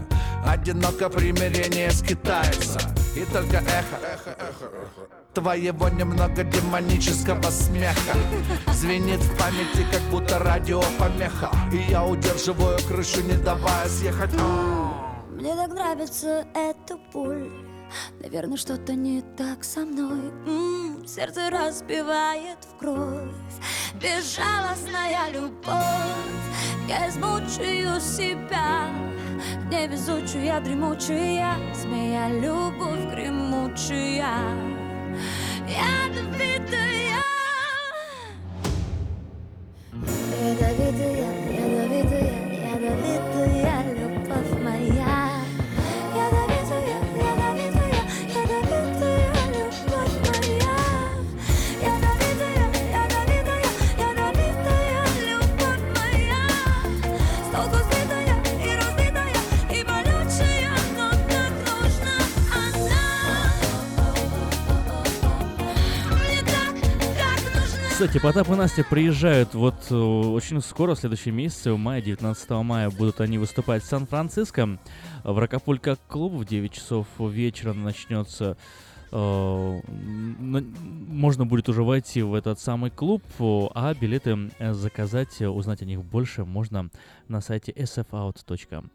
Одиноко 0.45 1.09
примирение 1.09 1.91
скитается 1.91 2.79
И 3.15 3.25
только 3.31 3.57
эхо 3.57 3.97
Твоего 5.33 5.89
немного 5.89 6.43
демонического 6.43 7.51
смеха 7.51 8.17
Звенит 8.73 9.19
в 9.19 9.37
памяти, 9.37 9.85
как 9.91 10.01
будто 10.09 10.39
радиопомеха 10.39 11.51
И 11.71 11.91
я 11.91 12.05
удерживаю 12.05 12.79
крышу, 12.87 13.21
не 13.21 13.33
давая 13.33 13.87
съехать. 13.87 14.31
Мне 15.29 15.55
так 15.55 15.73
нравится 15.73 16.45
эта 16.55 16.97
боль 17.13 17.68
Наверное, 18.21 18.57
что-то 18.57 18.93
не 18.93 19.21
так 19.37 19.63
со 19.63 19.81
мной. 19.81 20.31
М, 20.45 21.05
Сердце 21.07 21.49
разбивает 21.49 22.59
в 22.63 22.77
кровь. 22.77 23.31
Безжалостная 24.01 25.31
любовь. 25.31 26.39
Я 26.87 27.09
измучаю 27.09 27.99
себя. 27.99 28.89
Невезучая, 29.71 30.59
дремучая 30.61 31.55
Змея, 31.73 32.29
любовь 32.29 33.13
гремучая. 33.13 34.33
Ядовитая 35.67 37.23
Ядовитая, 40.41 41.31
ядовитая, 41.51 42.31
ядовитая 42.73 43.38
Кстати, 67.99 68.17
Потап 68.17 68.47
и 68.47 68.55
Настя 68.55 68.85
приезжают 68.85 69.53
вот 69.53 69.75
э, 69.89 69.93
очень 69.93 70.61
скоро, 70.61 70.95
в 70.95 70.99
следующем 70.99 71.35
месяце, 71.35 71.73
в 71.73 71.77
мае, 71.77 72.01
19 72.01 72.49
мая, 72.63 72.89
будут 72.89 73.19
они 73.19 73.37
выступать 73.37 73.83
в 73.83 73.87
Сан-Франциско. 73.87 74.79
В 75.25 75.37
Ракапулька 75.37 75.97
клуб 76.07 76.31
в 76.31 76.45
9 76.45 76.71
часов 76.71 77.07
вечера 77.19 77.73
начнется 77.73 78.55
э, 79.11 79.81
можно 79.89 81.45
будет 81.45 81.67
уже 81.67 81.83
войти 81.83 82.21
в 82.21 82.35
этот 82.35 82.61
самый 82.61 82.89
клуб, 82.89 83.21
о, 83.37 83.69
а 83.75 83.93
билеты 83.93 84.49
э, 84.59 84.71
заказать, 84.71 85.41
э, 85.41 85.49
узнать 85.49 85.81
о 85.81 85.85
них 85.85 86.01
больше 86.01 86.45
можно 86.45 86.89
на 87.27 87.41
сайте 87.41 87.73
sfout.com. 87.73 88.89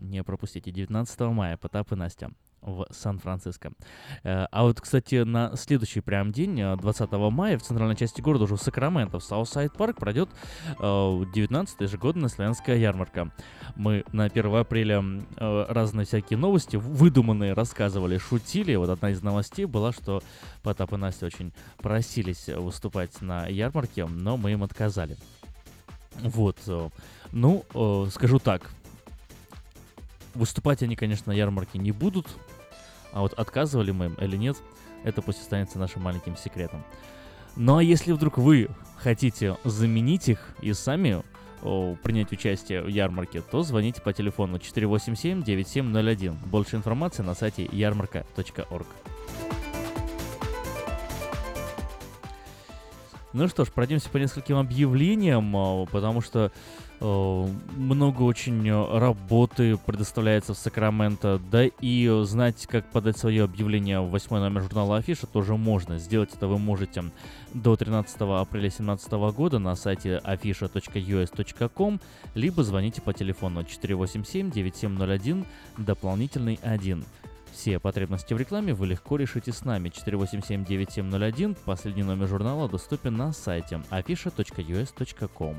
Не 0.00 0.24
пропустите, 0.24 0.72
19 0.72 1.20
мая 1.20 1.56
Потап 1.56 1.92
и 1.92 1.94
Настя 1.94 2.32
в 2.64 2.86
Сан-Франциско. 2.90 3.72
Э, 4.22 4.46
А 4.50 4.62
вот, 4.62 4.80
кстати, 4.80 5.22
на 5.22 5.56
следующий 5.56 6.00
прям 6.00 6.32
день, 6.32 6.60
э, 6.60 6.76
20 6.76 7.12
мая, 7.30 7.58
в 7.58 7.62
центральной 7.62 7.96
части 7.96 8.20
города, 8.20 8.44
уже 8.44 8.56
в 8.56 8.62
Сакраменто, 8.62 9.18
в 9.18 9.24
Southside 9.24 9.72
Park, 9.74 9.98
пройдет 9.98 10.28
19-я 10.78 11.86
ежегодная 11.86 12.28
славянская 12.28 12.76
ярмарка. 12.76 13.30
Мы 13.76 14.04
на 14.12 14.24
1 14.24 14.54
апреля 14.56 15.02
э, 15.36 15.66
разные 15.68 16.06
всякие 16.06 16.38
новости, 16.38 16.76
выдуманные, 16.76 17.52
рассказывали, 17.52 18.18
шутили. 18.18 18.74
Вот 18.74 18.88
одна 18.88 19.10
из 19.10 19.22
новостей 19.22 19.64
была, 19.66 19.92
что 19.92 20.22
Потап 20.62 20.92
и 20.92 20.96
Настя 20.96 21.26
очень 21.26 21.52
просились 21.78 22.48
выступать 22.48 23.20
на 23.20 23.46
ярмарке, 23.46 24.06
но 24.06 24.36
мы 24.36 24.52
им 24.52 24.62
отказали. 24.62 25.16
Вот. 26.20 26.58
э, 26.66 26.88
Ну, 27.32 27.64
э, 27.74 28.06
скажу 28.10 28.38
так. 28.38 28.70
Выступать 30.34 30.82
они, 30.82 30.96
конечно, 30.96 31.32
на 31.32 31.36
ярмарке 31.36 31.78
не 31.78 31.92
будут, 31.92 32.26
а 33.14 33.20
вот 33.20 33.32
отказывали 33.34 33.92
мы 33.92 34.06
им 34.06 34.14
или 34.14 34.36
нет, 34.36 34.56
это 35.04 35.22
пусть 35.22 35.40
останется 35.40 35.78
нашим 35.78 36.02
маленьким 36.02 36.36
секретом. 36.36 36.84
Ну 37.56 37.76
а 37.78 37.82
если 37.82 38.12
вдруг 38.12 38.36
вы 38.36 38.68
хотите 38.98 39.56
заменить 39.64 40.28
их 40.28 40.50
и 40.60 40.72
сами 40.72 41.22
принять 42.02 42.32
участие 42.32 42.82
в 42.82 42.88
ярмарке, 42.88 43.40
то 43.40 43.62
звоните 43.62 44.02
по 44.02 44.12
телефону 44.12 44.58
487-9701. 44.58 46.36
Больше 46.46 46.76
информации 46.76 47.22
на 47.22 47.34
сайте 47.34 47.66
ярмарка.орг. 47.70 48.86
Ну 53.32 53.48
что 53.48 53.64
ж, 53.64 53.68
пройдемся 53.70 54.10
по 54.10 54.18
нескольким 54.18 54.58
объявлениям, 54.58 55.56
а, 55.56 55.86
потому 55.86 56.20
что 56.20 56.52
много 57.04 58.22
очень 58.22 58.68
э, 58.68 58.98
работы 58.98 59.76
предоставляется 59.76 60.54
в 60.54 60.58
Сакраменто, 60.58 61.40
да 61.50 61.64
и 61.66 62.08
э, 62.08 62.24
знать, 62.24 62.66
как 62.66 62.90
подать 62.90 63.18
свое 63.18 63.44
объявление 63.44 64.00
в 64.00 64.10
восьмой 64.10 64.40
номер 64.40 64.62
журнала 64.62 64.96
Афиша 64.96 65.26
тоже 65.26 65.56
можно. 65.56 65.98
Сделать 65.98 66.34
это 66.34 66.46
вы 66.46 66.58
можете 66.58 67.04
до 67.52 67.76
13 67.76 68.16
апреля 68.20 68.70
2017 68.70 69.12
года 69.34 69.58
на 69.58 69.76
сайте 69.76 70.20
afisha.us.com, 70.24 72.00
либо 72.34 72.64
звоните 72.64 73.02
по 73.02 73.12
телефону 73.12 73.60
487-9701, 73.62 75.46
дополнительный 75.76 76.58
1. 76.62 77.04
Все 77.52 77.78
потребности 77.78 78.34
в 78.34 78.38
рекламе 78.38 78.74
вы 78.74 78.88
легко 78.88 79.16
решите 79.16 79.52
с 79.52 79.64
нами. 79.64 79.90
487-9701, 79.90 81.56
последний 81.64 82.02
номер 82.02 82.26
журнала 82.28 82.68
доступен 82.68 83.16
на 83.16 83.32
сайте 83.32 83.80
afisha.us.com. 83.90 85.56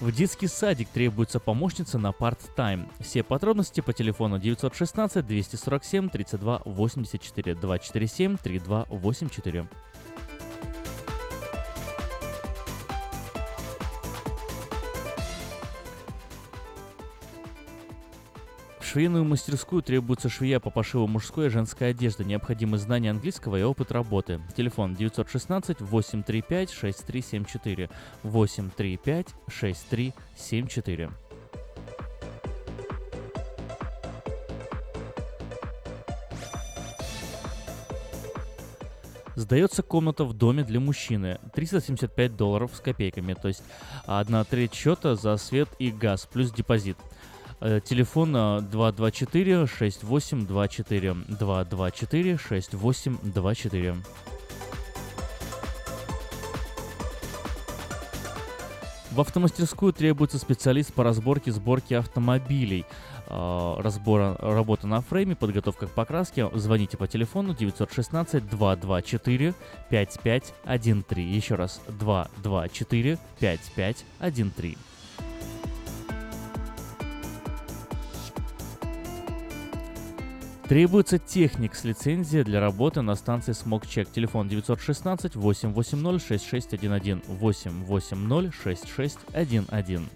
В 0.00 0.12
детский 0.12 0.46
садик 0.46 0.88
требуется 0.90 1.40
помощница 1.40 1.98
на 1.98 2.12
парт-тайм. 2.12 2.88
Все 3.00 3.24
подробности 3.24 3.80
по 3.80 3.92
телефону 3.92 4.38
916 4.38 5.26
247 5.26 6.08
32 6.08 6.62
84 6.64 7.54
247 7.56 8.36
32 8.36 8.86
84. 8.90 9.68
Швейную 18.88 19.24
мастерскую 19.24 19.82
требуется 19.82 20.30
швея 20.30 20.60
по 20.60 20.70
пошиву 20.70 21.06
мужской 21.06 21.48
и 21.48 21.50
женской 21.50 21.90
одежды. 21.90 22.24
Необходимы 22.24 22.78
знания 22.78 23.10
английского 23.10 23.56
и 23.56 23.62
опыт 23.62 23.92
работы. 23.92 24.40
Телефон 24.56 24.94
916 24.94 25.82
835 25.82 26.70
6374 26.70 27.90
835 28.22 29.26
6374. 29.48 31.10
Сдается 39.38 39.82
комната 39.84 40.24
в 40.24 40.32
доме 40.32 40.64
для 40.64 40.80
мужчины. 40.80 41.38
375 41.54 42.36
долларов 42.36 42.72
с 42.74 42.80
копейками, 42.80 43.34
то 43.34 43.48
есть 43.48 43.62
одна 44.04 44.42
треть 44.44 44.74
счета 44.74 45.14
за 45.14 45.36
свет 45.36 45.68
и 45.78 45.90
газ, 45.92 46.26
плюс 46.26 46.50
депозит. 46.50 46.96
Э, 47.60 47.80
Телефон 47.84 48.36
э, 48.36 48.60
224-6824. 48.70 51.26
224-6824. 51.28 53.96
В 59.10 59.20
автомастерскую 59.20 59.92
требуется 59.92 60.38
специалист 60.38 60.94
по 60.94 61.02
разборке 61.02 61.50
сборке 61.50 61.98
автомобилей. 61.98 62.86
Э, 63.26 63.74
Разбора, 63.78 64.36
работа 64.40 64.86
на 64.86 65.00
фрейме, 65.00 65.34
подготовка 65.34 65.88
к 65.88 65.90
покраске. 65.90 66.48
Звоните 66.54 66.96
по 66.96 67.08
телефону 67.08 67.54
916 67.54 68.48
224 68.48 69.52
5513. 69.90 71.18
Еще 71.18 71.56
раз 71.56 71.80
224 71.88 73.18
5513. 73.40 74.78
Требуется 80.68 81.18
техник 81.18 81.74
с 81.74 81.84
лицензией 81.84 82.44
для 82.44 82.60
работы 82.60 83.00
на 83.00 83.14
станции 83.14 83.52
SmokeCheck. 83.52 84.08
Телефон 84.12 84.48
916 84.48 85.34
880 85.34 86.22
6611 86.22 87.26
880 87.26 88.54
6611. 88.54 90.10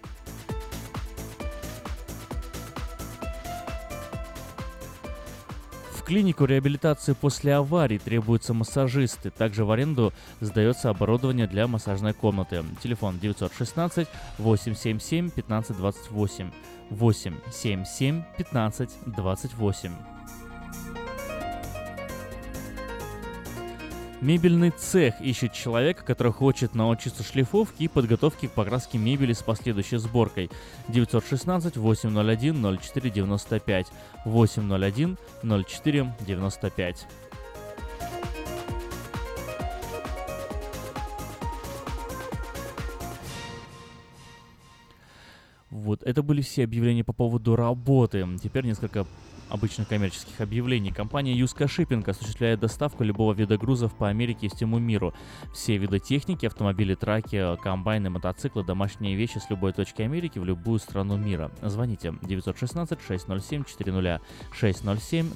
В 5.95 6.03
клинику 6.03 6.45
реабилитации 6.45 7.13
после 7.13 7.55
аварий 7.55 7.97
требуются 7.97 8.53
массажисты. 8.53 9.31
Также 9.31 9.65
в 9.65 9.71
аренду 9.71 10.13
сдается 10.39 10.91
оборудование 10.91 11.47
для 11.47 11.65
массажной 11.67 12.13
комнаты. 12.13 12.63
Телефон 12.83 13.17
916 13.17 14.07
877 14.37 15.29
1528 15.29 16.51
877 16.91 18.23
1528. 18.37 19.91
Мебельный 24.23 24.69
цех 24.69 25.19
ищет 25.19 25.51
человека, 25.51 26.05
который 26.05 26.31
хочет 26.31 26.75
научиться 26.75 27.23
шлифовке 27.23 27.83
и 27.83 27.87
подготовке 27.89 28.47
к 28.47 28.53
покраске 28.53 28.97
мебели 28.97 29.33
с 29.33 29.41
последующей 29.41 29.97
сборкой. 29.97 30.49
916 30.87 31.75
801 31.75 32.79
0495 32.79 33.87
801 34.23 35.17
0495. 35.43 37.07
Вот, 45.69 46.01
это 46.03 46.23
были 46.23 46.41
все 46.41 46.63
объявления 46.63 47.03
по 47.03 47.11
поводу 47.11 47.57
работы. 47.57 48.25
Теперь 48.41 48.63
несколько 48.63 49.05
обычных 49.49 49.87
коммерческих 49.87 50.39
объявлений. 50.41 50.91
Компания 50.91 51.33
Юска 51.33 51.67
Шиппинг 51.67 52.07
осуществляет 52.07 52.59
доставку 52.59 53.03
любого 53.03 53.33
вида 53.33 53.57
грузов 53.57 53.93
по 53.95 54.09
Америке 54.09 54.47
и 54.47 54.49
всему 54.49 54.79
миру. 54.79 55.13
Все 55.53 55.77
виды 55.77 55.99
техники, 55.99 56.45
автомобили, 56.45 56.95
траки, 56.95 57.57
комбайны, 57.61 58.09
мотоциклы, 58.09 58.63
домашние 58.63 59.15
вещи 59.15 59.37
с 59.37 59.49
любой 59.49 59.73
точки 59.73 60.01
Америки 60.01 60.39
в 60.39 60.45
любую 60.45 60.79
страну 60.79 61.17
мира. 61.17 61.51
Звоните 61.61 62.13
916 62.21 62.99
607 63.01 63.63
400 63.63 64.21
607 64.51 65.31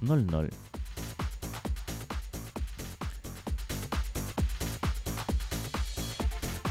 0000. 0.00 0.52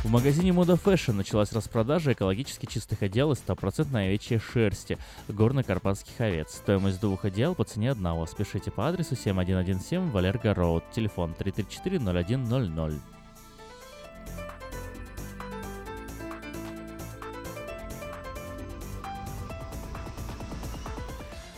В 0.04 0.10
магазине 0.10 0.54
Мода 0.54 0.74
Fashion 0.74 1.14
началась 1.14 1.52
распродажа 1.52 2.14
экологически 2.14 2.66
чистых 2.66 3.02
одеял 3.02 3.32
из 3.34 3.44
100% 3.46 3.94
овечьей 3.94 4.40
шерсти 4.40 4.98
горно-карпатских 5.28 6.22
овец. 6.22 6.54
Стоимость 6.54 7.02
двух 7.02 7.26
одеял 7.26 7.56
по 7.56 7.64
цене 7.64 7.92
одного. 7.92 8.26
Спешите 8.26 8.72
по 8.72 8.88
адресу 8.88 9.16
7117 9.16 10.14
Валерго 10.14 10.54
Роуд. 10.54 10.84
Телефон 10.92 11.36
334-0100. 11.38 13.17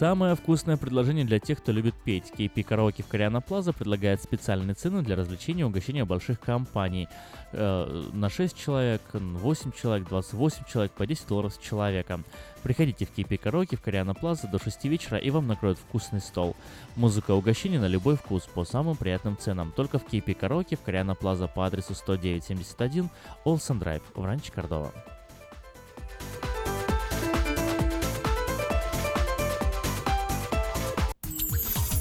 Самое 0.00 0.34
вкусное 0.34 0.78
предложение 0.78 1.26
для 1.26 1.38
тех, 1.38 1.58
кто 1.58 1.72
любит 1.72 1.94
петь. 1.94 2.32
KP 2.34 2.62
Караоке 2.62 3.02
в 3.02 3.06
Кориана 3.06 3.42
Плаза 3.42 3.74
предлагает 3.74 4.22
специальные 4.22 4.74
цены 4.74 5.02
для 5.02 5.14
развлечения 5.14 5.60
и 5.60 5.64
угощения 5.64 6.06
больших 6.06 6.40
компаний. 6.40 7.06
Э, 7.52 8.08
на 8.14 8.30
6 8.30 8.56
человек, 8.56 9.02
8 9.12 9.72
человек, 9.72 10.08
28 10.08 10.64
человек, 10.72 10.92
по 10.92 11.06
10 11.06 11.28
долларов 11.28 11.52
с 11.52 11.58
человека. 11.58 12.22
Приходите 12.62 13.04
в 13.04 13.14
KP 13.14 13.36
Караоке 13.36 13.76
в 13.76 13.82
Кориана 13.82 14.14
Плаза 14.14 14.48
до 14.48 14.58
6 14.58 14.86
вечера 14.86 15.18
и 15.18 15.28
вам 15.28 15.46
накроют 15.46 15.78
вкусный 15.78 16.22
стол. 16.22 16.56
Музыка 16.96 17.32
и 17.32 17.36
угощение 17.36 17.78
на 17.78 17.86
любой 17.86 18.16
вкус 18.16 18.44
по 18.44 18.64
самым 18.64 18.96
приятным 18.96 19.36
ценам. 19.36 19.70
Только 19.70 19.98
в 19.98 20.10
KP 20.10 20.32
Караоке 20.32 20.76
в 20.76 20.80
Кориана 20.80 21.14
Плаза 21.14 21.46
по 21.46 21.66
адресу 21.66 21.94
10971 21.94 23.10
Олсен 23.44 23.78
Драйв 23.78 24.02
в 24.14 24.24
Ранче 24.24 24.50
Кордова. 24.50 24.94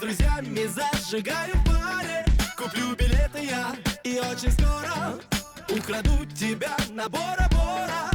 Друзьями 0.00 0.66
зажигаем 0.66 1.52
в 1.52 1.68
баре. 1.68 2.24
Куплю 2.56 2.94
билеты 2.96 3.44
я 3.44 3.76
и 4.02 4.18
очень 4.18 4.50
скоро 4.52 5.18
Украду 5.68 6.24
тебя 6.34 6.74
на 6.90 7.08
Бора-Бора. 7.08 8.10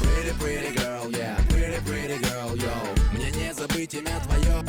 Pretty, 0.00 0.32
pretty 0.38 0.74
girl, 0.74 1.10
yeah, 1.12 1.36
pretty, 1.48 1.80
pretty 1.86 2.18
girl, 2.18 2.56
yo. 2.56 2.72
Мне 3.12 3.30
не 3.30 3.54
забыть 3.54 3.94
имя 3.94 4.20
твое 4.26 4.62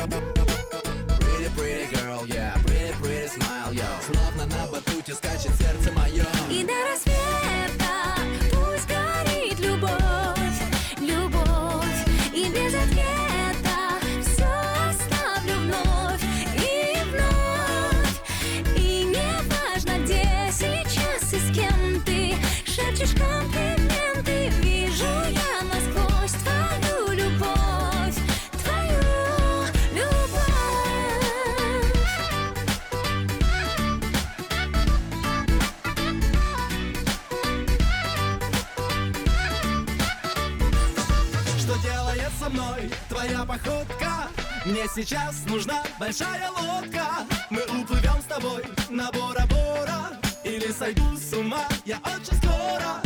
сейчас 45.08 45.42
нужна 45.46 45.82
большая 45.98 46.50
лодка. 46.50 47.06
Мы 47.48 47.62
уплывем 47.62 48.20
с 48.20 48.24
тобой 48.24 48.62
на 48.90 49.10
Бора-Бора 49.10 50.18
Или 50.44 50.70
сойду 50.70 51.16
с 51.16 51.32
ума 51.32 51.66
я 51.86 51.98
очень 52.04 52.36
скоро. 52.36 53.00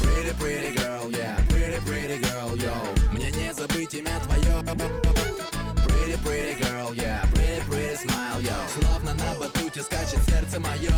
Pretty, 0.00 0.34
pretty 0.34 0.74
girl, 0.74 1.10
yeah, 1.10 1.36
pretty, 1.48 1.78
pretty 1.86 2.18
girl, 2.18 2.56
yo. 2.56 2.74
Мне 3.12 3.30
не 3.30 3.52
забыть 3.54 3.94
имя 3.94 4.18
твое. 4.24 4.62
Pretty, 5.86 6.16
pretty 6.24 6.54
girl, 6.60 6.92
yeah, 6.94 7.24
pretty, 7.32 7.60
pretty 7.68 7.96
smile, 7.96 8.40
yo. 8.40 8.54
Словно 8.74 9.14
на 9.14 9.34
батуте 9.38 9.82
скачет 9.82 10.20
сердце 10.28 10.58
мое 10.58 10.90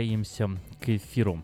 Возвращаемся 0.00 0.48
к 0.80 0.88
эфиру. 0.88 1.42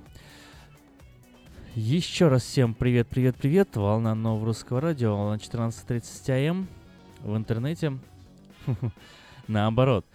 Еще 1.74 2.28
раз 2.28 2.42
всем 2.42 2.72
привет, 2.72 3.06
привет, 3.06 3.36
привет. 3.36 3.76
Волна 3.76 4.14
нового 4.14 4.46
русского 4.46 4.80
радио, 4.80 5.14
волна 5.14 5.36
14.30 5.36 6.48
АМ 6.48 6.68
в 7.20 7.36
интернете. 7.36 7.98
Наоборот. 9.46 10.06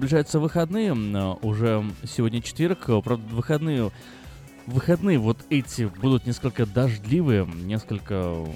Приближаются 0.00 0.40
выходные. 0.40 0.94
а, 0.94 1.34
Уже 1.42 1.84
сегодня 2.04 2.40
четверг. 2.40 2.88
а, 2.88 3.02
Правда, 3.02 3.34
выходные... 3.34 3.90
Выходные 4.66 5.18
вот 5.18 5.38
эти 5.50 5.90
будут 6.00 6.26
несколько 6.26 6.64
дождливые, 6.64 7.44
несколько 7.44 8.46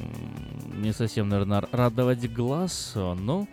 не 0.75 0.93
совсем, 0.93 1.29
наверное, 1.29 1.65
радовать 1.71 2.33
глаз, 2.33 2.93
а, 2.95 3.15
но... 3.15 3.47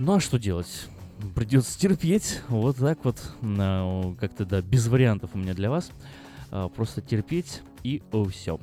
Ну 0.00 0.14
а 0.14 0.20
что 0.20 0.40
делать? 0.40 0.88
Придется 1.36 1.78
терпеть, 1.78 2.40
вот 2.48 2.78
так 2.78 2.98
вот, 3.04 3.20
как-то, 4.20 4.44
да, 4.44 4.60
без 4.60 4.88
вариантов 4.88 5.30
у 5.34 5.38
меня 5.38 5.54
для 5.54 5.70
вас. 5.70 5.90
Просто 6.74 7.00
терпеть 7.00 7.62
и 7.84 8.02
все. 8.30 8.58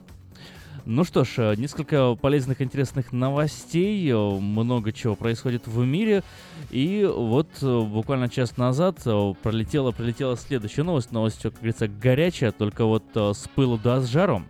Ну 0.85 1.05
что 1.05 1.23
ж, 1.23 1.35
э, 1.37 1.55
несколько 1.55 2.15
полезных, 2.15 2.61
интересных 2.61 3.13
новостей, 3.13 4.05
э, 4.11 4.15
много 4.17 4.91
чего 4.91 5.15
происходит 5.15 5.65
в 5.65 5.85
мире. 5.85 6.23
И 6.71 7.09
вот 7.09 7.47
э, 7.61 7.81
буквально 7.81 8.27
час 8.27 8.57
назад 8.57 8.97
пролетела, 9.41 9.91
прилетела 9.91 10.35
следующая 10.35 10.83
новость. 10.83 11.13
Новость, 11.13 11.41
как 11.41 11.53
говорится, 11.53 11.87
горячая, 11.87 12.51
только 12.51 12.83
вот 12.83 13.03
с 13.15 13.47
пылу 13.55 13.79
да 13.81 14.01
с 14.01 14.09
жаром. 14.09 14.47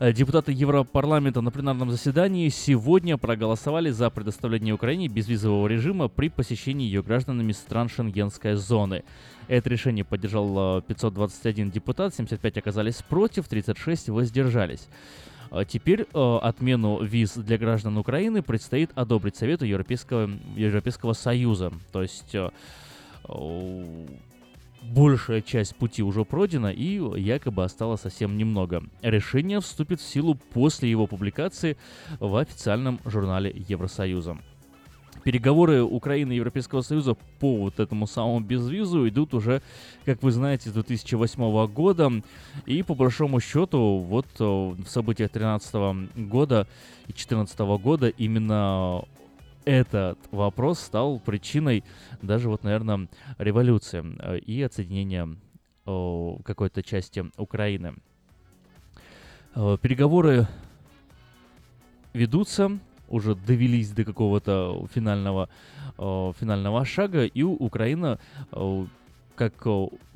Э, 0.00 0.14
Депутаты 0.14 0.50
Европарламента 0.52 1.42
на 1.42 1.50
пленарном 1.50 1.90
заседании 1.90 2.48
сегодня 2.48 3.18
проголосовали 3.18 3.90
за 3.90 4.08
предоставление 4.08 4.72
Украине 4.72 5.08
безвизового 5.08 5.66
режима 5.68 6.08
при 6.08 6.30
посещении 6.30 6.86
ее 6.86 7.02
гражданами 7.02 7.52
стран 7.52 7.90
Шенгенской 7.90 8.54
зоны. 8.54 9.04
Это 9.46 9.68
решение 9.68 10.02
поддержал 10.02 10.78
э, 10.78 10.82
521 10.88 11.70
депутат, 11.70 12.14
75 12.14 12.56
оказались 12.56 13.02
против, 13.02 13.46
36 13.46 14.08
воздержались. 14.08 14.88
А 15.50 15.66
Теперь 15.66 16.06
э, 16.14 16.38
отмену 16.42 17.02
виз 17.02 17.34
для 17.34 17.58
граждан 17.58 17.98
Украины 17.98 18.40
предстоит 18.40 18.92
одобрить 18.94 19.36
Совету 19.36 19.66
Европейского, 19.66 20.30
Европейского 20.56 21.12
Союза. 21.12 21.72
То 21.92 22.00
есть 22.00 22.34
э, 22.34 22.48
э, 23.28 24.06
большая 24.82 25.40
часть 25.40 25.76
пути 25.76 26.02
уже 26.02 26.24
пройдена 26.24 26.72
и 26.72 27.00
якобы 27.20 27.64
осталось 27.64 28.00
совсем 28.00 28.36
немного. 28.36 28.82
Решение 29.02 29.60
вступит 29.60 30.00
в 30.00 30.08
силу 30.08 30.34
после 30.34 30.90
его 30.90 31.06
публикации 31.06 31.76
в 32.18 32.36
официальном 32.36 33.00
журнале 33.04 33.54
Евросоюза. 33.68 34.38
Переговоры 35.22 35.82
Украины 35.82 36.32
и 36.32 36.36
Европейского 36.36 36.80
Союза 36.80 37.14
по 37.40 37.56
вот 37.56 37.78
этому 37.78 38.06
самому 38.06 38.40
безвизу 38.40 39.06
идут 39.06 39.34
уже, 39.34 39.60
как 40.06 40.22
вы 40.22 40.30
знаете, 40.32 40.70
с 40.70 40.72
2008 40.72 41.66
года. 41.66 42.10
И 42.64 42.82
по 42.82 42.94
большому 42.94 43.38
счету, 43.40 43.98
вот 43.98 44.26
э, 44.38 44.44
в 44.44 44.86
событиях 44.86 45.30
2013 45.32 45.74
года 46.16 46.66
и 47.02 47.12
2014 47.12 47.58
года 47.58 48.08
именно 48.08 49.04
этот 49.64 50.18
вопрос 50.30 50.80
стал 50.80 51.20
причиной 51.20 51.84
даже 52.22 52.48
вот, 52.48 52.64
наверное, 52.64 53.08
революции 53.38 54.04
э, 54.18 54.38
и 54.38 54.62
отсоединения 54.62 55.28
какой-то 55.84 56.82
части 56.82 57.24
Украины. 57.36 57.94
Э, 59.54 59.76
Переговоры 59.80 60.46
ведутся, 62.12 62.78
уже 63.08 63.34
довелись 63.34 63.90
до 63.90 64.04
какого-то 64.04 64.86
финального, 64.92 65.48
финального 65.96 66.84
шага, 66.84 67.24
и 67.24 67.42
Украина, 67.42 68.20
как 69.34 69.66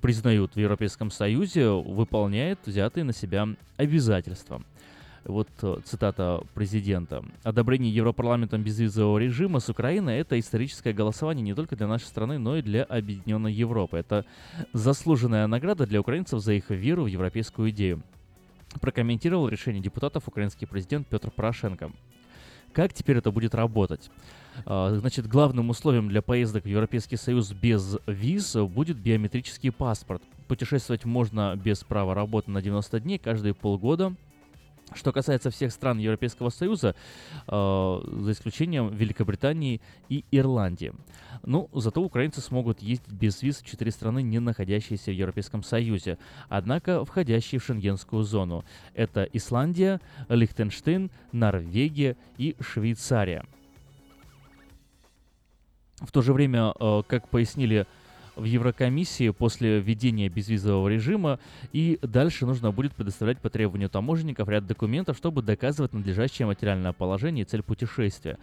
признают 0.01 0.55
в 0.55 0.61
Европейском 0.61 1.11
Союзе, 1.11 1.71
выполняет 1.71 2.61
взятые 2.67 3.03
на 3.05 3.13
себя 3.13 3.49
обязательства. 3.77 4.63
Вот 5.25 5.49
э, 5.63 5.77
цитата 5.85 6.43
президента. 6.53 7.25
«Одобрение 7.43 7.95
Европарламентом 7.95 8.63
безвизового 8.63 9.19
режима 9.19 9.61
с 9.61 9.69
Украиной– 9.71 10.19
это 10.19 10.39
историческое 10.39 10.93
голосование 10.93 11.43
не 11.43 11.55
только 11.55 11.77
для 11.77 11.87
нашей 11.87 12.05
страны, 12.05 12.39
но 12.39 12.57
и 12.57 12.63
для 12.63 12.85
Объединенной 12.85 13.53
Европы. 13.53 13.97
Это 13.97 14.27
заслуженная 14.73 15.47
награда 15.47 15.87
для 15.87 16.01
украинцев 16.01 16.41
за 16.41 16.53
их 16.53 16.69
веру 16.69 17.05
в 17.05 17.07
европейскую 17.07 17.71
идею», 17.71 18.03
прокомментировал 18.81 19.49
решение 19.49 19.83
депутатов 19.83 20.29
украинский 20.29 20.67
президент 20.67 21.07
Петр 21.07 21.31
Порошенко. 21.31 21.91
Как 22.75 22.93
теперь 22.93 23.19
это 23.19 23.31
будет 23.31 23.55
работать? 23.55 24.11
А, 24.67 24.95
Значит, 24.95 25.27
главным 25.27 25.71
условием 25.71 26.09
для 26.09 26.23
поездок 26.23 26.65
в 26.65 26.69
Европейский 26.69 27.17
Союз 27.17 27.53
без 27.53 27.97
виз 28.07 28.57
будет 28.57 28.99
биометрический 28.99 29.73
паспорт. 29.73 30.23
Путешествовать 30.49 31.05
можно 31.05 31.57
без 31.57 31.83
права 31.83 32.15
работы 32.15 32.51
на 32.51 32.61
90 32.61 33.01
дней 33.01 33.19
каждые 33.19 33.55
полгода. 33.55 34.15
Что 34.93 35.13
касается 35.13 35.51
всех 35.51 35.73
стран 35.73 35.99
Европейского 35.99 36.51
Союза, 36.51 36.95
э, 37.47 38.01
за 38.21 38.33
исключением 38.33 38.95
Великобритании 38.95 39.81
и 40.09 40.25
Ирландии. 40.31 40.93
Ну, 41.43 41.69
зато 41.73 42.03
украинцы 42.03 42.41
смогут 42.41 42.81
ездить 42.81 43.13
без 43.13 43.43
виз 43.43 43.61
в 43.61 43.67
четыре 43.67 43.91
страны, 43.91 44.23
не 44.23 44.39
находящиеся 44.41 45.11
в 45.11 45.15
Европейском 45.15 45.63
Союзе, 45.63 46.19
однако 46.49 47.05
входящие 47.05 47.61
в 47.61 47.65
шенгенскую 47.65 48.23
зону. 48.25 48.65
Это 48.95 49.25
Исландия, 49.33 50.01
Лихтенштейн, 50.29 51.11
Норвегия 51.33 52.17
и 52.37 52.55
Швейцария. 52.61 53.45
В 56.01 56.13
то 56.13 56.23
же 56.23 56.33
время, 56.33 56.73
э, 56.79 57.03
как 57.07 57.29
пояснили 57.29 57.87
в 58.37 58.45
Еврокомиссии 58.45 59.31
после 59.31 59.81
введения 59.81 60.29
безвизового 60.29 60.89
режима, 60.89 61.39
и 61.73 61.99
дальше 62.03 62.47
нужно 62.47 62.73
будет 62.73 62.95
предоставлять 62.95 63.39
по 63.39 63.51
требованию 63.51 63.89
таможенников 63.89 64.49
ряд 64.49 64.67
документов, 64.67 65.17
чтобы 65.17 65.43
доказывать 65.43 65.93
надлежащее 65.93 66.47
материальное 66.47 66.93
положение 66.93 67.45
и 67.45 67.49
цель 67.49 67.63
путешествия. 67.63 68.39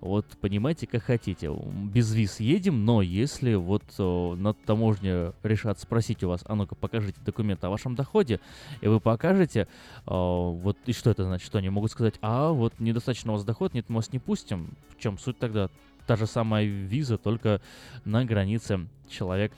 Вот 0.00 0.26
понимаете, 0.40 0.86
как 0.86 1.04
хотите. 1.04 1.50
Без 1.94 2.12
виз 2.12 2.40
едем, 2.40 2.84
но 2.84 3.02
если 3.02 3.54
вот 3.54 3.84
э, 3.98 4.34
на 4.34 4.52
таможне 4.52 5.32
решат 5.44 5.78
спросить 5.78 6.24
у 6.24 6.28
вас, 6.28 6.40
а 6.46 6.56
ну-ка 6.56 6.74
покажите 6.74 7.20
документы 7.24 7.68
о 7.68 7.70
вашем 7.70 7.94
доходе, 7.94 8.40
и 8.80 8.88
вы 8.88 8.98
покажете, 8.98 9.60
э, 9.60 9.66
вот 10.06 10.76
и 10.86 10.92
что 10.92 11.10
это 11.10 11.24
значит, 11.24 11.46
что 11.46 11.58
они 11.58 11.70
могут 11.70 11.92
сказать, 11.92 12.14
а 12.20 12.50
вот 12.50 12.74
недостаточно 12.80 13.32
у 13.32 13.36
вас 13.36 13.44
доход, 13.44 13.74
нет, 13.74 13.84
мы 13.88 13.96
вас 13.96 14.12
не 14.12 14.18
пустим. 14.18 14.70
В 14.88 15.00
чем 15.00 15.18
суть 15.18 15.38
тогда? 15.38 15.70
Та 16.06 16.16
же 16.16 16.26
самая 16.26 16.64
виза, 16.64 17.18
только 17.18 17.60
на 18.04 18.24
границе 18.24 18.86
человек 19.08 19.52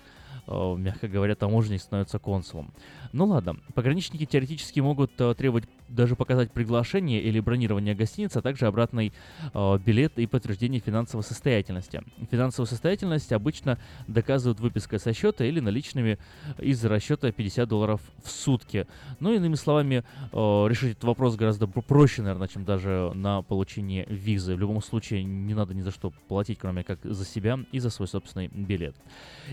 мягко 0.47 1.09
говоря, 1.09 1.34
таможенник 1.34 1.80
становится 1.80 2.18
консулом. 2.18 2.72
Ну 3.12 3.26
ладно, 3.26 3.57
пограничники 3.74 4.26
теоретически 4.26 4.80
могут 4.80 5.18
э, 5.20 5.34
требовать 5.34 5.64
даже 5.95 6.16
показать 6.16 6.51
приглашение 6.53 7.20
или 7.20 7.40
бронирование 7.40 7.95
гостиницы, 7.95 8.38
а 8.38 8.42
также 8.42 8.66
обратный 8.66 9.12
э, 9.53 9.78
билет 9.78 10.18
и 10.18 10.26
подтверждение 10.26 10.80
финансовой 10.80 11.24
состоятельности. 11.24 12.03
Финансовую 12.30 12.66
состоятельность 12.66 13.32
обычно 13.32 13.78
доказывают 14.07 14.61
выпиской 14.61 14.99
со 14.99 15.12
счета 15.12 15.45
или 15.45 15.61
наличными 15.61 16.18
из 16.59 16.84
расчета 16.84 17.30
50 17.32 17.68
долларов 17.68 18.01
в 18.22 18.30
сутки. 18.30 18.86
Ну, 19.20 19.32
иными 19.32 19.55
словами, 19.55 20.05
э, 20.32 20.36
решить 20.68 20.92
этот 20.92 21.05
вопрос 21.05 21.36
гораздо 21.36 21.66
проще, 21.66 22.22
наверное, 22.22 22.49
чем 22.49 22.64
даже 22.64 23.12
на 23.14 23.42
получение 23.42 24.07
визы. 24.09 24.55
В 24.55 24.59
любом 24.59 24.82
случае, 24.82 25.24
не 25.24 25.55
надо 25.55 25.74
ни 25.74 25.82
за 25.82 25.90
что 25.90 26.12
платить, 26.28 26.59
кроме 26.59 26.84
как 26.84 26.99
за 27.03 27.24
себя 27.24 27.59
и 27.72 27.78
за 27.78 27.90
свой 27.90 28.09
собственный 28.09 28.49
билет. 28.49 28.97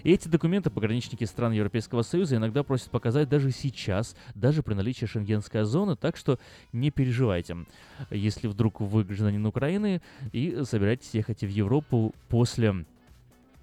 И 0.04 0.12
эти 0.12 0.28
документы 0.28 0.70
пограничники 0.70 1.24
стран 1.26 1.52
Европейского 1.52 2.02
Союза 2.02 2.38
иногда 2.38 2.64
просят 2.64 2.90
показать 2.90 3.30
даже 3.30 3.52
сейчас, 3.52 4.16
даже 4.36 4.64
при 4.64 4.74
наличии 4.74 5.06
шенгенской 5.06 5.64
зоны, 5.64 5.96
так 5.96 6.18
что 6.18 6.31
не 6.74 6.92
переживайте, 6.92 7.58
если 8.10 8.48
вдруг 8.48 8.82
вы 8.82 9.04
гражданин 9.04 9.46
Украины 9.46 10.02
и 10.32 10.64
собираетесь 10.64 11.14
ехать 11.14 11.42
в 11.42 11.50
Европу 11.50 12.14
после 12.30 12.86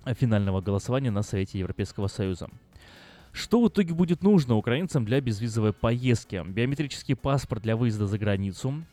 финального 0.06 0.60
голосования 0.60 1.10
на 1.10 1.22
Совете 1.22 1.58
Европейского 1.58 2.06
Союза. 2.06 2.48
Что 3.32 3.62
в 3.62 3.68
итоге 3.68 3.94
будет 3.94 4.22
нужно 4.22 4.56
украинцам 4.56 5.04
для 5.04 5.20
безвизовой 5.20 5.72
поездки? 5.72 6.42
Биометрический 6.46 7.14
паспорт 7.14 7.62
для 7.62 7.76
выезда 7.76 8.06
за 8.06 8.18
границу, 8.18 8.84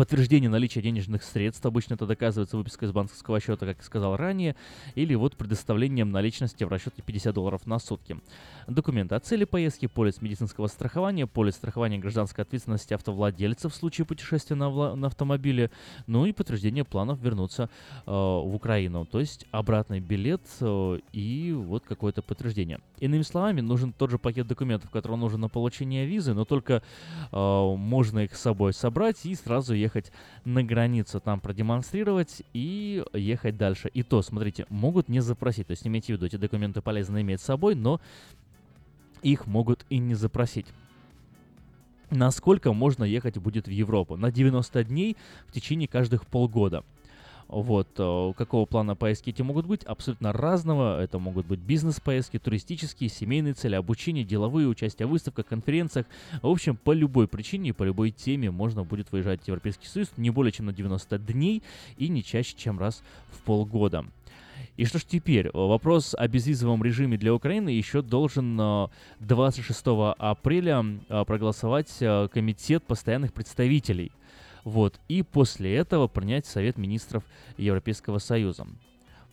подтверждение 0.00 0.48
наличия 0.48 0.80
денежных 0.80 1.22
средств, 1.22 1.66
обычно 1.66 1.92
это 1.92 2.06
доказывается 2.06 2.56
выпиской 2.56 2.88
из 2.88 2.92
банковского 2.92 3.38
счета, 3.38 3.66
как 3.66 3.76
я 3.76 3.82
сказал 3.82 4.16
ранее, 4.16 4.56
или 4.94 5.14
вот 5.14 5.36
предоставлением 5.36 6.10
наличности 6.10 6.64
в 6.64 6.68
расчете 6.68 7.02
50 7.02 7.34
долларов 7.34 7.66
на 7.66 7.78
сутки. 7.78 8.16
Документы 8.66 9.14
о 9.14 9.20
цели 9.20 9.44
поездки, 9.44 9.84
полис 9.84 10.22
медицинского 10.22 10.68
страхования, 10.68 11.26
полис 11.26 11.56
страхования 11.56 11.98
гражданской 11.98 12.44
ответственности 12.44 12.94
автовладельца 12.94 13.68
в 13.68 13.74
случае 13.74 14.06
путешествия 14.06 14.56
на, 14.56 14.70
вла- 14.70 14.94
на 14.94 15.08
автомобиле, 15.08 15.70
ну 16.06 16.24
и 16.24 16.32
подтверждение 16.32 16.84
планов 16.86 17.20
вернуться 17.20 17.68
э, 18.06 18.10
в 18.10 18.54
Украину, 18.54 19.04
то 19.04 19.20
есть 19.20 19.44
обратный 19.50 20.00
билет 20.00 20.40
э, 20.60 20.98
и 21.12 21.52
вот 21.52 21.84
какое-то 21.84 22.22
подтверждение. 22.22 22.80
Иными 23.00 23.20
словами, 23.20 23.60
нужен 23.60 23.92
тот 23.92 24.10
же 24.10 24.18
пакет 24.18 24.46
документов, 24.46 24.88
который 24.88 25.18
нужен 25.18 25.42
на 25.42 25.50
получение 25.50 26.06
визы, 26.06 26.32
но 26.32 26.46
только 26.46 26.82
э, 27.32 27.74
можно 27.76 28.20
их 28.20 28.34
с 28.34 28.40
собой 28.40 28.72
собрать 28.72 29.26
и 29.26 29.34
сразу 29.34 29.74
ехать 29.74 29.89
на 30.44 30.62
границу, 30.62 31.20
там 31.20 31.40
продемонстрировать 31.40 32.42
и 32.52 33.04
ехать 33.12 33.56
дальше. 33.56 33.88
И 33.88 34.02
то, 34.02 34.22
смотрите, 34.22 34.66
могут 34.68 35.08
не 35.08 35.20
запросить, 35.20 35.66
то 35.66 35.72
есть 35.72 35.86
имейте 35.86 36.12
в 36.12 36.16
виду, 36.16 36.26
эти 36.26 36.36
документы 36.36 36.80
полезно 36.82 37.20
иметь 37.20 37.40
с 37.40 37.44
собой, 37.44 37.74
но 37.74 38.00
их 39.22 39.46
могут 39.46 39.84
и 39.90 39.98
не 39.98 40.14
запросить. 40.14 40.66
Насколько 42.10 42.72
можно 42.72 43.04
ехать 43.04 43.38
будет 43.38 43.68
в 43.68 43.70
Европу? 43.70 44.16
На 44.16 44.32
90 44.32 44.84
дней 44.84 45.16
в 45.46 45.52
течение 45.52 45.86
каждых 45.86 46.26
полгода. 46.26 46.84
Вот, 47.50 47.88
э, 47.98 48.32
какого 48.36 48.64
плана 48.64 48.94
поездки 48.94 49.30
эти 49.30 49.42
могут 49.42 49.66
быть? 49.66 49.82
Абсолютно 49.82 50.32
разного. 50.32 51.02
Это 51.02 51.18
могут 51.18 51.46
быть 51.46 51.58
бизнес-поездки, 51.58 52.38
туристические, 52.38 53.10
семейные 53.10 53.54
цели, 53.54 53.74
обучение, 53.74 54.22
деловые, 54.24 54.68
участие 54.68 55.08
в 55.08 55.10
выставках, 55.10 55.46
конференциях. 55.46 56.06
В 56.42 56.46
общем, 56.46 56.76
по 56.76 56.92
любой 56.92 57.26
причине, 57.26 57.74
по 57.74 57.82
любой 57.82 58.12
теме 58.12 58.52
можно 58.52 58.84
будет 58.84 59.10
выезжать 59.10 59.42
в 59.42 59.48
Европейский 59.48 59.88
Союз 59.88 60.12
не 60.16 60.30
более 60.30 60.52
чем 60.52 60.66
на 60.66 60.72
90 60.72 61.18
дней 61.18 61.64
и 61.96 62.08
не 62.08 62.22
чаще, 62.22 62.54
чем 62.56 62.78
раз 62.78 63.02
в 63.32 63.42
полгода. 63.42 64.06
И 64.76 64.84
что 64.84 64.98
ж 64.98 65.04
теперь? 65.04 65.50
Вопрос 65.52 66.14
о 66.16 66.28
безвизовом 66.28 66.84
режиме 66.84 67.18
для 67.18 67.34
Украины 67.34 67.70
еще 67.70 68.00
должен 68.00 68.58
э, 68.60 68.88
26 69.18 69.82
апреля 70.18 70.84
э, 71.08 71.24
проголосовать 71.24 71.96
э, 72.00 72.28
Комитет 72.32 72.84
постоянных 72.84 73.32
представителей. 73.32 74.12
Вот. 74.70 75.00
И 75.08 75.22
после 75.24 75.74
этого 75.74 76.06
принять 76.06 76.46
Совет 76.46 76.78
министров 76.78 77.24
Европейского 77.56 78.18
Союза. 78.18 78.66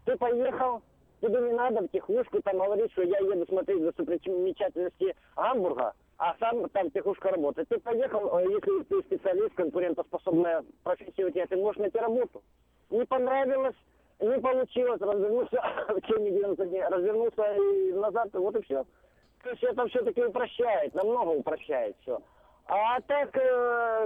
Ты 0.05 0.17
поехал, 0.17 0.83
тебе 1.21 1.41
не 1.41 1.53
надо 1.53 1.83
в 1.83 1.89
тихушку 1.89 2.41
там 2.43 2.59
говорить, 2.59 2.93
что 2.93 3.03
я 3.03 3.19
еду 3.19 3.47
смотреть 3.47 3.83
достопримечательности 3.83 5.15
Гамбурга, 5.37 5.93
а 6.19 6.35
сам 6.39 6.69
там 6.71 6.91
тихушка 6.91 7.31
работает. 7.31 7.69
Ты 7.69 7.79
поехал, 7.79 8.39
если 8.41 8.83
ты 8.85 9.01
специалист, 9.03 9.55
конкурентоспособная 9.55 10.65
профессия 10.83 11.27
у 11.27 11.31
тебя, 11.31 11.47
ты 11.47 11.57
можешь 11.57 11.81
найти 11.81 11.99
работу. 11.99 12.43
Не 12.91 13.05
понравилось, 13.05 13.77
не 14.21 14.41
получилось, 14.41 15.01
развернулся 15.01 15.63
в 15.89 16.01
течение 16.01 16.33
90 16.33 16.67
дней, 16.67 16.85
развернулся 16.85 17.55
и 17.55 17.93
назад, 17.93 18.31
вот 18.33 18.57
и 18.57 18.63
все. 18.63 18.85
То 19.43 19.51
есть 19.51 19.63
это 19.63 19.87
все-таки 19.89 20.23
упрощает, 20.23 20.95
намного 20.95 21.31
упрощает 21.31 21.97
все. 22.03 22.21
А 22.71 23.01
так, 23.01 23.33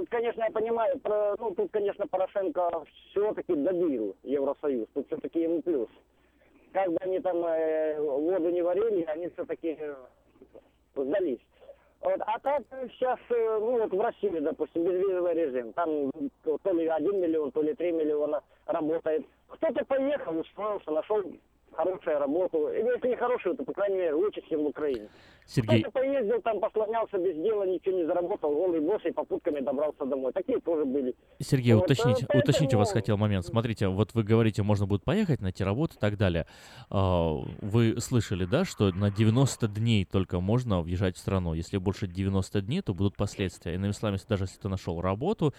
конечно, 0.08 0.44
я 0.44 0.50
понимаю, 0.52 1.00
ну, 1.38 1.52
тут, 1.54 1.72
конечно, 1.72 2.06
Порошенко 2.06 2.84
все-таки 3.10 3.56
добил 3.56 4.14
Евросоюз. 4.22 4.86
Тут 4.94 5.08
все-таки 5.08 5.40
ему 5.40 5.62
плюс. 5.62 5.88
Как 6.72 6.88
бы 6.88 6.96
они 7.00 7.18
там 7.18 7.44
э, 7.44 8.00
воду 8.00 8.50
не 8.50 8.62
варили, 8.62 9.02
они 9.02 9.28
все-таки 9.30 9.76
сдались. 10.94 11.40
Вот. 12.02 12.20
А 12.20 12.38
так 12.38 12.62
сейчас, 12.92 13.18
ну 13.30 13.80
вот 13.80 13.92
в 13.92 14.00
России, 14.00 14.38
допустим, 14.38 14.84
безвизовый 14.84 15.34
режим. 15.34 15.72
Там 15.72 16.12
то 16.42 16.72
ли 16.72 16.86
1 16.86 17.20
миллион, 17.20 17.50
то 17.50 17.62
ли 17.62 17.74
3 17.74 17.92
миллиона 17.92 18.42
работает. 18.66 19.26
Кто-то 19.48 19.84
поехал, 19.84 20.38
устроился, 20.38 20.90
нашел 20.92 21.22
хорошая 21.74 22.18
работа. 22.18 22.58
Если 22.72 23.08
не 23.08 23.16
хорошая, 23.16 23.54
то, 23.54 23.64
по 23.64 23.72
крайней 23.72 23.96
мере, 23.96 24.14
лучше, 24.14 24.40
чем 24.48 24.62
в 24.64 24.66
Украине. 24.66 25.08
Сергей, 25.46 25.82
Кто-то 25.82 25.98
поездил, 26.00 26.40
там 26.42 26.60
послонялся 26.60 27.18
без 27.18 27.34
дела, 27.34 27.64
ничего 27.64 27.96
не 27.96 28.04
заработал, 28.06 28.54
голый 28.54 28.80
босс 28.80 29.04
и 29.04 29.10
попутками 29.10 29.60
добрался 29.60 30.06
домой. 30.06 30.32
Такие 30.32 30.60
тоже 30.60 30.84
были. 30.84 31.14
Сергей, 31.40 31.74
Вот, 31.74 31.84
уточнить, 31.84 32.24
э, 32.28 32.38
уточнить 32.38 32.72
у 32.74 32.78
вас 32.78 32.88
поэтому- 32.88 33.02
хотел 33.02 33.16
момент. 33.16 33.44
Смотрите, 33.46 33.88
вот 33.88 34.14
вы 34.14 34.22
говорите, 34.22 34.62
можно 34.62 34.86
будет 34.86 35.02
поехать, 35.04 35.40
найти 35.40 35.64
работу 35.64 35.96
и 35.96 35.98
так 35.98 36.16
далее. 36.16 36.46
А, 36.90 37.32
Вы 37.60 38.00
слышали, 38.00 38.44
да, 38.44 38.64
что 38.64 38.92
на 38.92 39.10
90 39.10 39.66
дней 39.68 40.04
только 40.04 40.40
можно 40.40 40.80
въезжать 40.80 41.16
в 41.16 41.18
страну. 41.18 41.54
Если 41.54 41.76
больше 41.78 42.06
90 42.06 42.60
дней, 42.62 42.80
то 42.82 42.94
будут 42.94 43.16
последствия. 43.16 43.74
Иными 43.74 43.92
словами, 43.92 44.16
если 44.16 44.28
даже 44.28 44.44
если 44.44 44.60
ты 44.60 44.68
нашел 44.68 45.00
работу, 45.00 45.52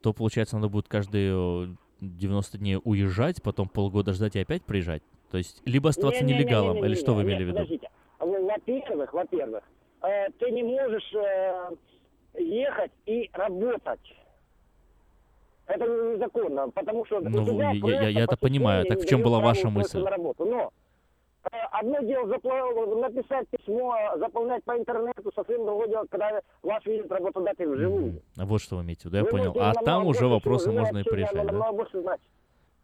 то, 0.00 0.12
получается, 0.12 0.56
надо 0.56 0.68
будет 0.68 0.88
каждые 0.88 1.32
э, 1.34 1.66
90 2.00 2.58
дней 2.58 2.78
уезжать, 2.82 3.42
потом 3.42 3.68
полгода 3.68 4.12
ждать 4.12 4.36
и 4.36 4.40
опять 4.40 4.62
приезжать. 4.64 5.02
То 5.30 5.38
есть, 5.38 5.60
либо 5.66 5.90
оставаться 5.90 6.22
Не-не-не-не-не-не, 6.22 6.56
нелегалом, 6.56 6.84
или 6.84 6.94
что 6.94 7.14
вы 7.14 7.22
имели 7.22 7.44
в 7.44 7.46
виду? 7.48 7.54
Подождите. 7.58 7.88
Во- 8.18 8.26
Во-первых, 8.40 9.12
во-первых, 9.12 9.64
э, 10.02 10.30
ты 10.38 10.50
не 10.50 10.62
можешь 10.62 11.12
э, 11.14 11.70
ехать 12.38 12.92
и 13.06 13.28
работать. 13.32 14.00
Это 15.66 15.84
незаконно, 15.84 16.70
потому 16.70 17.04
что 17.06 17.20
Ну, 17.20 17.60
я- 17.60 17.72
я- 17.72 18.08
я 18.08 18.20
это 18.24 18.36
по 18.36 18.42
понимаю. 18.46 18.84
Так 18.86 18.98
в 18.98 19.02
не 19.02 19.08
чем 19.08 19.22
была 19.22 19.40
ваша 19.40 19.68
мысль? 19.68 19.98
на 20.00 20.10
работу. 20.10 20.44
Но 20.44 20.70
э, 21.50 21.56
одно 21.72 21.98
дело 22.02 22.26
запла- 22.28 23.00
написать 23.00 23.48
письмо, 23.48 23.96
заполнять 24.16 24.62
по 24.64 24.76
интернету, 24.78 25.32
совсем 25.34 25.64
другое 25.66 25.88
дело, 25.88 26.06
когда 26.08 26.40
вас 26.62 26.84
видит 26.86 27.10
работодатель 27.10 27.66
вживую. 27.68 28.22
А 28.38 28.44
Вот 28.46 28.60
что 28.62 28.76
вы 28.76 28.82
имеете 28.82 29.02
в 29.02 29.04
виду, 29.06 29.16
я 29.16 29.24
Вы 29.24 29.30
понял. 29.30 29.56
А 29.58 29.72
там 29.74 30.06
уже 30.06 30.26
вопросы 30.28 30.70
можно 30.70 30.98
и 30.98 31.02
порешать, 31.02 31.46
да? 31.46 31.72
больше 31.72 32.00
знать. 32.00 32.20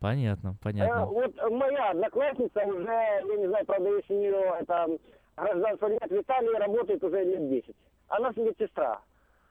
Понятно, 0.02 0.48
Э, 0.50 0.62
понятно. 0.62 1.06
вот 1.06 1.50
моя 1.50 1.90
одноклассница 1.90 2.60
уже, 2.66 2.84
я 2.86 3.36
не 3.36 3.46
знаю, 3.46 3.64
правда, 3.66 3.88
если 3.96 4.14
у 4.14 4.18
нее 4.18 4.54
это 4.60 4.98
гражданство 5.36 5.88
нет, 5.88 6.10
в 6.10 6.20
Италии 6.20 6.56
работает 6.58 7.04
уже 7.04 7.24
лет 7.24 7.48
10. 7.48 7.76
Она 8.08 8.32
медсестра. 8.36 9.00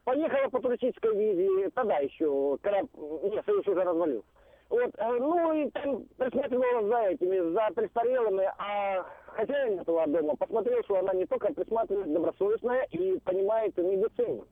Поехала 0.04 0.50
по 0.50 0.60
туристической 0.60 1.16
визе, 1.16 1.70
тогда 1.70 1.98
еще, 2.00 2.58
когда 2.62 2.82
нет, 2.82 3.46
Союз 3.46 3.68
уже 3.68 3.84
развалил. 3.84 4.26
Вот, 4.70 4.92
э, 4.98 5.18
ну 5.20 5.54
и 5.54 5.70
там 5.72 6.04
присматривала 6.18 6.88
за 6.88 7.10
этими, 7.12 7.54
за 7.54 7.70
престарелыми, 7.76 8.50
а 8.58 9.06
хозяин 9.28 9.80
этого 9.80 10.08
дома 10.08 10.36
посмотрел, 10.38 10.82
что 10.84 10.98
она 11.00 11.14
не 11.14 11.26
только 11.26 11.54
присматривает 11.54 12.12
добросовестная 12.14 12.84
и 12.92 13.20
понимает 13.20 13.78
медицину. 13.78 14.46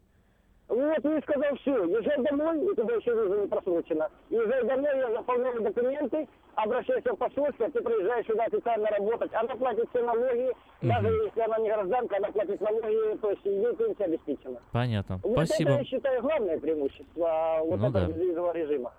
Вот, 0.70 0.99
и 1.03 1.22
сказал, 1.24 1.55
все, 1.57 1.84
езжай 1.86 2.17
домой, 2.24 2.63
и 2.63 2.76
тогда 2.76 2.93
еще 2.93 3.11
виза 3.11 3.41
не 3.41 3.47
просрочена. 3.47 4.07
Езжай 4.30 4.63
домой, 4.65 4.97
я 4.99 5.11
заполняю 5.11 5.61
документы, 5.61 6.28
обращайся 6.53 7.11
в 7.13 7.17
посольство, 7.17 7.72
ты 7.72 7.82
приезжаешь 7.82 8.28
сюда 8.28 8.43
официально 8.43 8.88
работать. 8.89 9.34
Она 9.34 9.55
платит 9.55 9.89
все 9.89 10.03
налоги, 10.05 10.51
даже 10.84 11.07
если 11.07 11.41
она 11.41 11.57
не 11.57 11.70
гражданка, 11.70 12.17
она 12.17 12.28
платит 12.32 12.61
налоги, 12.61 13.17
то 13.17 13.32
есть 13.32 13.45
ей 13.45 13.76
пенсия 13.76 14.03
обеспечена. 14.05 14.59
Понятно. 14.72 15.20
Вот 15.24 15.34
Спасибо. 15.47 15.72
это, 15.72 15.80
я 15.80 15.86
считаю, 15.86 16.22
главное 16.22 16.59
преимущество 16.59 17.57
вот 17.63 17.80
Ну 17.80 17.88
этого 17.89 17.91
да. 17.91 18.05
безвизового 18.13 18.53
режима. 18.53 18.93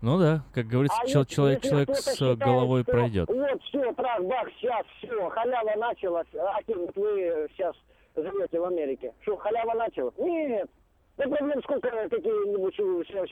Ну 0.00 0.18
да, 0.18 0.42
как 0.54 0.66
говорится, 0.66 0.96
А 1.02 1.06
чел- 1.06 1.20
если- 1.22 1.34
человек, 1.34 1.62
человек 1.62 1.90
с 1.96 2.12
считает, 2.14 2.38
головой 2.38 2.82
что 2.82 2.92
пройдет. 2.92 3.28
Вот, 3.28 3.62
все, 3.64 3.92
трах, 3.94 4.22
бах, 4.22 4.48
сейчас, 4.58 4.86
все, 5.02 5.28
халява 5.28 5.76
началась. 5.76 6.26
А 6.34 6.58
вы 6.66 7.48
сейчас 7.56 7.74
живете 8.22 8.60
в 8.60 8.64
Америке? 8.64 9.12
Что, 9.22 9.36
халява 9.36 9.74
началась? 9.74 10.14
Нет. 10.18 10.68
Да 11.16 11.28
проблем 11.28 11.62
сколько 11.62 11.90
какие-нибудь 11.90 12.78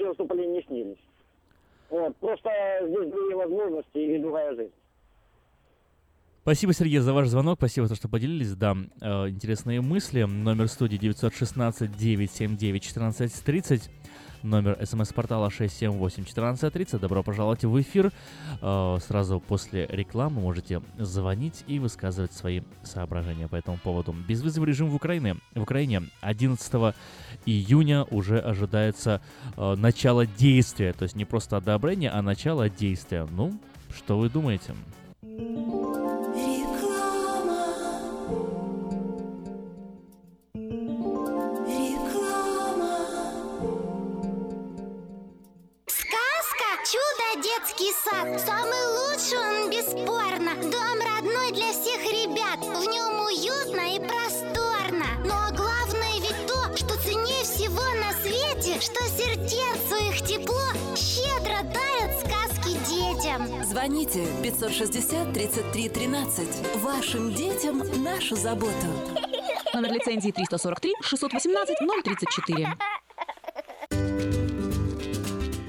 выступления 0.01 0.59
не 0.59 0.63
снились. 0.63 0.99
Вот, 1.89 2.17
просто 2.17 2.51
здесь 2.83 3.11
другие 3.11 3.37
возможности 3.37 3.99
и 3.99 4.19
другая 4.19 4.57
жизнь. 4.57 4.73
Спасибо, 6.43 6.73
Сергей, 6.73 6.99
за 7.01 7.13
ваш 7.13 7.29
звонок. 7.29 7.59
Спасибо, 7.59 7.87
за 7.87 7.95
то, 7.95 7.99
что 7.99 8.09
поделились. 8.09 8.55
Да, 8.55 8.77
э, 9.01 9.29
интересные 9.29 9.81
мысли. 9.81 10.23
Номер 10.23 10.69
студии 10.69 10.97
916-979-1430. 10.97 13.91
Номер 14.43 14.79
смс-портала 14.85 15.49
678-1430. 15.49 16.99
Добро 16.99 17.23
пожаловать 17.23 17.65
в 17.65 17.81
эфир. 17.81 18.13
Э, 18.61 18.99
сразу 19.07 19.41
после 19.41 19.87
рекламы 19.87 20.41
можете 20.41 20.83
звонить 20.99 21.65
и 21.67 21.79
высказывать 21.79 22.33
свои 22.33 22.63
соображения 22.83 23.49
по 23.49 23.57
этому 23.57 23.79
поводу. 23.79 24.13
Безвизовый 24.13 24.69
режим 24.69 24.89
в 24.89 24.95
Украине. 24.95 25.37
В 25.55 25.63
Украине 25.63 26.03
11 26.21 26.95
июня 27.47 28.05
уже 28.05 28.39
ожидается 28.39 29.21
э, 29.57 29.75
начало 29.77 30.27
действия. 30.27 30.93
То 30.93 31.05
есть 31.05 31.17
не 31.17 31.25
просто 31.25 31.57
одобрение, 31.57 32.11
а 32.11 32.23
начало 32.23 32.69
действия. 32.69 33.27
Ну, 33.31 33.59
что 33.95 34.19
вы 34.19 34.29
думаете? 34.31 34.75
«Чудо 47.37 47.43
детский 47.43 47.93
сад» 48.05 48.41
Самый 48.41 48.87
лучший 48.97 49.39
он 49.39 49.71
бесспорно 49.71 50.55
Дом 50.71 50.99
родной 51.01 51.53
для 51.53 51.73
всех 51.73 52.03
ребят 52.05 52.59
В 52.61 52.85
нем 52.89 53.25
уютно 53.25 53.95
и 53.95 53.99
просторно 53.99 55.07
Но 55.25 55.57
главное 55.57 56.21
ведь 56.21 56.47
то, 56.47 56.77
что 56.77 56.97
ценнее 57.03 57.45
всего 57.45 57.83
на 58.01 58.13
свете 58.23 58.81
Что 58.81 59.05
сердцу 59.05 59.97
их 60.09 60.27
тепло 60.27 60.63
Щедро 60.97 61.63
дарят 61.63 62.21
сказки 62.21 62.77
детям 62.89 63.65
Звоните 63.65 64.27
560 64.43 65.33
33 65.33 65.89
13. 65.89 66.77
Вашим 66.77 67.35
детям 67.35 67.83
нашу 68.03 68.37
заботу. 68.37 68.73
Номер 69.75 69.93
лицензии 69.93 70.31
343 70.31 70.95
618 71.03 71.77
034. 72.05 72.77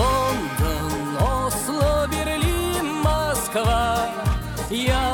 Лондон, 0.00 1.16
Осло, 1.20 2.06
Берлин, 2.10 3.02
Москва. 3.02 4.08
Я 4.70 5.09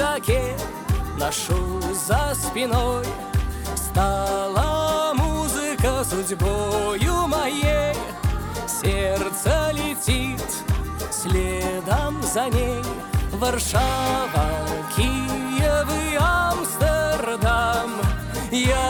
рюкзаке 0.00 0.56
ношу 1.18 1.80
за 1.92 2.34
спиной. 2.34 3.04
Стала 3.76 5.12
музыка 5.14 6.04
судьбою 6.04 7.26
моей. 7.26 7.94
Сердце 8.66 9.70
летит 9.72 10.42
следом 11.10 12.22
за 12.22 12.48
ней. 12.48 12.82
Варшава, 13.32 14.48
Киев 14.96 15.88
и 16.12 16.16
Амстердам. 16.16 17.90
Я 18.50 18.89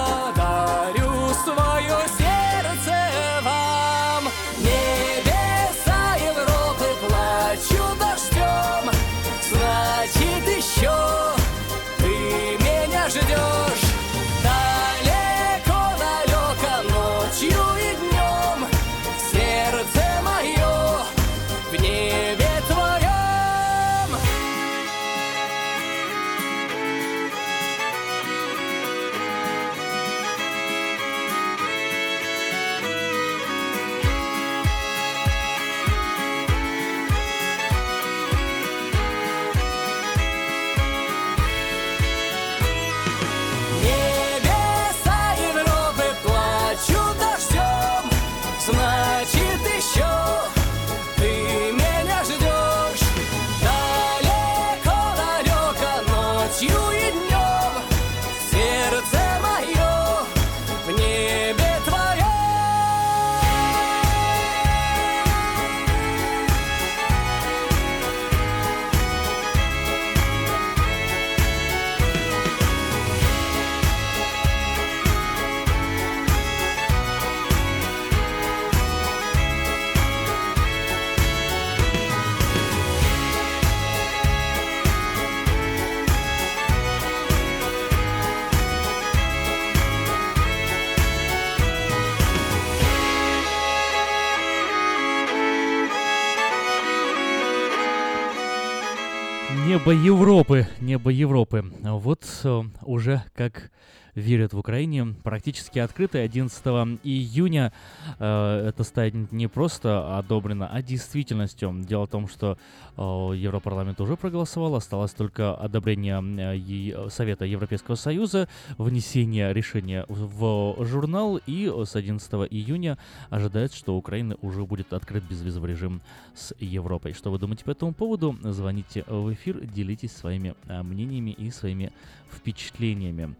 Небо 99.90 100.04
Европы, 100.04 100.68
небо 100.80 101.10
Европы. 101.10 101.64
Вот 101.82 102.24
э, 102.44 102.62
уже 102.82 103.24
как 103.34 103.72
верят 104.14 104.52
в 104.52 104.58
Украине 104.58 105.14
практически 105.22 105.78
открыто. 105.78 106.18
11 106.18 106.64
июня 107.04 107.72
э, 108.18 108.68
это 108.68 108.84
станет 108.84 109.32
не 109.32 109.46
просто 109.46 110.18
одобрено, 110.18 110.68
а 110.70 110.82
действительностью. 110.82 111.74
Дело 111.86 112.06
в 112.06 112.10
том, 112.10 112.28
что 112.28 112.58
э, 112.96 113.00
Европарламент 113.00 114.00
уже 114.00 114.16
проголосовал, 114.16 114.74
осталось 114.74 115.12
только 115.12 115.54
одобрение 115.54 116.22
э, 116.22 117.08
Совета 117.10 117.44
Европейского 117.44 117.94
Союза, 117.94 118.48
внесение 118.78 119.52
решения 119.52 120.04
в 120.08 120.84
журнал, 120.84 121.40
и 121.46 121.72
с 121.84 121.96
11 121.96 122.32
июня 122.50 122.98
ожидается, 123.30 123.76
что 123.76 123.96
Украина 123.96 124.36
уже 124.42 124.64
будет 124.64 124.92
открыт 124.92 125.24
безвизовый 125.24 125.70
режим 125.70 126.00
с 126.34 126.54
Европой. 126.58 127.12
Что 127.12 127.30
вы 127.30 127.38
думаете 127.38 127.64
по 127.64 127.70
этому 127.70 127.92
поводу? 127.92 128.36
Звоните 128.42 129.04
в 129.06 129.32
эфир, 129.32 129.60
делитесь 129.60 130.12
своими 130.12 130.54
мнениями 130.66 131.30
и 131.30 131.50
своими 131.50 131.92
впечатлениями. 132.30 133.34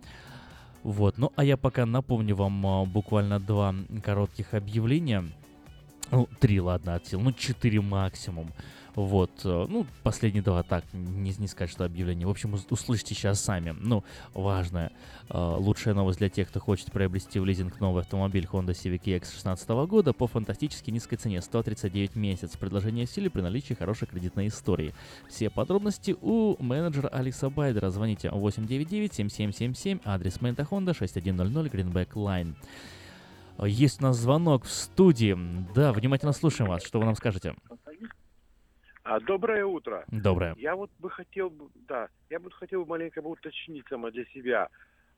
Вот, 0.83 1.19
ну 1.19 1.33
а 1.37 1.45
я 1.45 1.57
пока 1.57 1.85
напомню 1.85 2.35
вам 2.37 2.67
а, 2.67 2.85
буквально 2.85 3.39
два 3.39 3.75
коротких 4.03 4.55
объявления. 4.55 5.25
Ну, 6.11 6.29
три, 6.41 6.61
ладно, 6.61 6.95
от 6.95 7.07
сил, 7.07 7.21
ну, 7.21 7.33
четыре 7.33 7.81
максимум. 7.81 8.51
Вот, 8.95 9.31
э, 9.45 9.67
ну, 9.69 9.87
последние 10.03 10.43
два 10.43 10.63
так, 10.63 10.85
не, 10.93 11.33
не 11.39 11.47
сказать, 11.47 11.71
что 11.71 11.85
объявление. 11.85 12.27
В 12.27 12.31
общем, 12.31 12.55
услышите 12.71 13.15
сейчас 13.15 13.41
сами. 13.41 13.75
Ну, 13.79 14.05
важная, 14.35 14.93
э, 15.29 15.57
лучшая 15.59 15.95
новость 15.95 16.19
для 16.19 16.29
тех, 16.29 16.49
кто 16.49 16.61
хочет 16.61 16.93
приобрести 16.93 17.39
в 17.39 17.45
лизинг 17.45 17.81
новый 17.81 18.03
автомобиль 18.03 18.49
Honda 18.51 18.71
Civic 18.71 19.03
EX 19.05 19.21
2016 19.21 19.69
года 19.87 20.13
по 20.13 20.27
фантастически 20.27 20.91
низкой 20.91 21.17
цене 21.17 21.41
139 21.41 22.17
месяц. 22.17 22.57
Предложение 22.57 23.07
в 23.07 23.11
силе 23.11 23.31
при 23.31 23.41
наличии 23.41 23.75
хорошей 23.75 24.09
кредитной 24.09 24.49
истории. 24.49 24.95
Все 25.29 25.51
подробности 25.51 26.17
у 26.21 26.57
менеджера 26.63 27.09
Алекса 27.09 27.51
Байдера. 27.51 27.91
Звоните 27.91 28.29
899-7777, 28.29 30.01
адрес 30.05 30.41
Мента 30.41 30.63
Honda 30.63 30.97
6100 30.97 31.67
Greenback 31.67 32.13
Line. 32.15 32.55
Есть 33.67 34.01
у 34.01 34.05
нас 34.05 34.17
звонок 34.17 34.65
в 34.65 34.71
студии. 34.71 35.37
Да, 35.75 35.93
внимательно 35.93 36.33
слушаем 36.33 36.71
вас. 36.71 36.83
Что 36.83 36.99
вы 36.99 37.05
нам 37.05 37.15
скажете? 37.15 37.55
А, 39.11 39.19
доброе 39.19 39.65
утро. 39.65 40.05
Доброе. 40.07 40.55
Я 40.57 40.77
вот 40.77 40.89
бы 41.01 41.11
хотел, 41.11 41.53
да, 41.89 42.09
я 42.29 42.39
бы 42.39 42.49
хотел 42.53 42.87
маленько 42.87 43.21
бы 43.21 43.31
уточнить 43.31 43.85
сама 43.89 44.13
для 44.13 44.25
себя. 44.27 44.69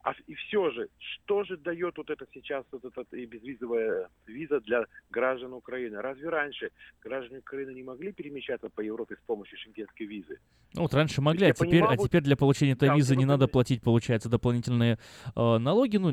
А 0.02 0.14
и 0.26 0.34
все 0.34 0.70
же, 0.72 0.88
что 0.98 1.44
же 1.44 1.56
дает 1.56 1.96
вот 1.96 2.10
это 2.10 2.26
сейчас, 2.34 2.64
вот 2.72 2.84
эта 2.84 3.16
и 3.16 3.24
безвизовая 3.24 4.08
виза 4.26 4.60
для 4.60 4.84
граждан 5.10 5.52
Украины? 5.52 6.00
Разве 6.00 6.28
раньше 6.28 6.70
граждане 7.00 7.38
Украины 7.38 7.72
не 7.72 7.84
могли 7.84 8.12
перемещаться 8.12 8.68
по 8.68 8.80
Европе 8.80 9.14
с 9.14 9.26
помощью 9.26 9.58
шенгенской 9.58 10.06
визы? 10.06 10.40
Ну, 10.74 10.82
вот 10.82 10.94
раньше 10.94 11.20
могли, 11.20 11.46
а 11.46 11.52
теперь, 11.52 11.68
понимал, 11.68 11.90
а 11.92 11.96
теперь 11.96 12.22
для 12.22 12.36
получения 12.36 12.72
этой 12.72 12.88
да, 12.88 12.96
визы 12.96 13.14
не 13.14 13.26
надо 13.26 13.46
платить, 13.46 13.82
получается, 13.82 14.28
дополнительные 14.28 14.98
э, 15.36 15.58
налоги, 15.58 15.98
ну, 15.98 16.10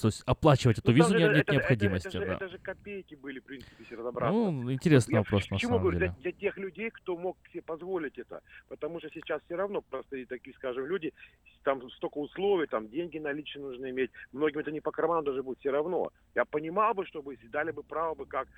то 0.00 0.08
есть 0.08 0.22
оплачивать 0.24 0.78
эту 0.78 0.92
ну, 0.92 0.96
визу 0.96 1.18
нет, 1.18 1.32
нет 1.32 1.42
это, 1.42 1.52
необходимости. 1.52 2.08
Это, 2.08 2.18
это, 2.18 2.26
да. 2.26 2.34
это 2.36 2.48
же 2.48 2.58
копейки 2.58 3.14
были, 3.16 3.40
в 3.40 3.44
принципе, 3.44 3.74
если 3.80 3.96
разобраться. 3.96 4.32
Ну, 4.32 4.72
интересный 4.72 5.14
Я 5.14 5.18
вопрос, 5.18 5.50
на 5.50 5.58
самом 5.58 5.80
говорю? 5.80 5.98
деле. 5.98 6.14
Для, 6.20 6.30
для 6.30 6.32
тех 6.32 6.56
людей, 6.56 6.90
кто 6.90 7.16
мог 7.16 7.36
себе 7.52 7.62
позволить 7.62 8.18
это. 8.18 8.40
Потому 8.68 9.00
что 9.00 9.10
сейчас 9.10 9.42
все 9.44 9.56
равно 9.56 9.82
просто 9.82 10.24
такие, 10.26 10.54
скажем, 10.54 10.86
люди, 10.86 11.12
там 11.64 11.90
столько 11.90 12.18
условий, 12.18 12.66
там 12.68 12.86
деньги 13.02 13.18
наличные 13.18 13.64
нужны 13.64 13.90
иметь. 13.90 14.10
Многим 14.32 14.60
это 14.60 14.70
не 14.70 14.80
по 14.80 14.90
карману 14.90 15.22
даже 15.22 15.42
будет 15.42 15.58
все 15.58 15.70
равно. 15.70 16.10
Я 16.34 16.44
понимал 16.44 16.94
бы, 16.94 17.06
чтобы 17.06 17.36
дали 17.50 17.70
бы 17.70 17.82
право 17.82 18.14
бы 18.14 18.26
как 18.26 18.48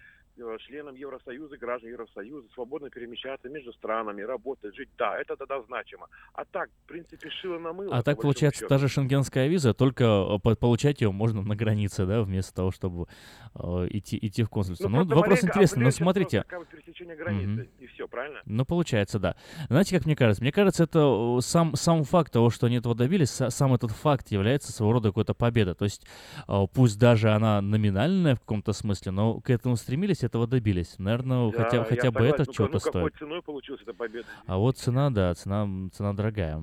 членам 0.58 0.94
Евросоюза, 0.94 1.56
граждан 1.56 1.90
Евросоюза 1.90 2.48
свободно 2.54 2.90
перемещаться 2.90 3.48
между 3.48 3.72
странами, 3.72 4.22
работать, 4.22 4.74
жить. 4.74 4.88
Да, 4.98 5.18
это 5.18 5.36
тогда 5.36 5.62
значимо. 5.62 6.08
А 6.32 6.44
так, 6.44 6.70
в 6.84 6.88
принципе, 6.88 7.30
шило 7.30 7.58
на 7.58 7.72
мыло. 7.72 7.96
А 7.96 8.02
так, 8.02 8.20
получается, 8.20 8.60
счету. 8.60 8.68
та 8.68 8.78
же 8.78 8.88
шенгенская 8.88 9.48
виза, 9.48 9.74
только 9.74 10.04
э, 10.44 10.54
получать 10.56 11.00
ее 11.00 11.12
можно 11.12 11.42
на 11.42 11.56
границе, 11.56 12.06
да, 12.06 12.22
вместо 12.22 12.54
того, 12.54 12.70
чтобы 12.70 13.06
э, 13.54 13.86
идти, 13.90 14.18
идти 14.20 14.42
в 14.42 14.48
консульство. 14.48 14.88
Ну, 14.88 15.04
ну 15.04 15.16
вопрос 15.16 15.44
интересный, 15.44 15.84
но 15.84 15.90
смотрите. 15.90 16.44
Пересечение 16.70 17.16
границы, 17.16 17.62
mm-hmm. 17.62 17.84
и 17.84 17.86
все, 17.86 18.08
правильно? 18.08 18.40
Ну, 18.44 18.64
получается, 18.64 19.18
да. 19.18 19.36
Знаете, 19.68 19.96
как 19.96 20.06
мне 20.06 20.16
кажется? 20.16 20.42
Мне 20.42 20.52
кажется, 20.52 20.84
это 20.84 21.38
сам, 21.40 21.76
сам 21.76 22.04
факт 22.04 22.32
того, 22.32 22.50
что 22.50 22.66
они 22.66 22.76
этого 22.76 22.94
добились, 22.94 23.30
сам 23.30 23.74
этот 23.74 23.92
факт 23.92 24.28
является 24.32 24.72
своего 24.72 24.94
рода 24.94 25.08
какой-то 25.08 25.34
победа. 25.34 25.74
То 25.74 25.84
есть, 25.84 26.06
э, 26.48 26.66
пусть 26.72 26.98
даже 26.98 27.30
она 27.30 27.60
номинальная 27.60 28.34
в 28.34 28.40
каком-то 28.40 28.72
смысле, 28.72 29.12
но 29.12 29.40
к 29.40 29.50
этому 29.50 29.76
стремились, 29.76 30.23
этого 30.24 30.46
добились. 30.46 30.98
Наверное, 30.98 31.50
да, 31.50 31.64
хотя, 31.64 31.84
хотя 31.84 32.10
бы 32.10 32.20
согласен. 32.20 32.34
это 32.34 32.44
ну, 32.46 32.52
что-то 32.52 32.72
ну, 32.72 32.80
стоит. 32.80 32.92
какой 32.92 33.10
ценой 33.18 33.42
получилась 33.42 33.82
эта 33.82 33.94
победа? 33.94 34.26
А 34.46 34.56
вот 34.56 34.78
цена, 34.78 35.10
да, 35.10 35.34
цена, 35.34 35.68
цена 35.92 36.12
дорогая. 36.12 36.62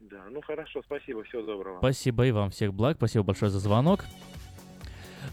Да, 0.00 0.24
ну 0.30 0.40
хорошо, 0.42 0.82
спасибо, 0.84 1.22
всего 1.24 1.42
доброго. 1.42 1.78
Спасибо 1.78 2.26
и 2.26 2.30
вам, 2.30 2.50
всех 2.50 2.72
благ, 2.74 2.96
спасибо 2.96 3.24
большое 3.24 3.50
за 3.50 3.58
звонок. 3.58 4.04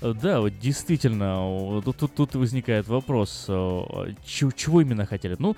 Да, 0.02 0.42
вот 0.42 0.60
действительно, 0.60 1.82
тут, 1.86 1.98
тут, 1.98 2.14
тут 2.14 2.36
возникает 2.36 2.88
вопрос, 2.88 3.46
чего, 4.26 4.52
чего 4.52 4.82
именно 4.82 5.06
хотели? 5.06 5.38
Ну, 5.40 5.56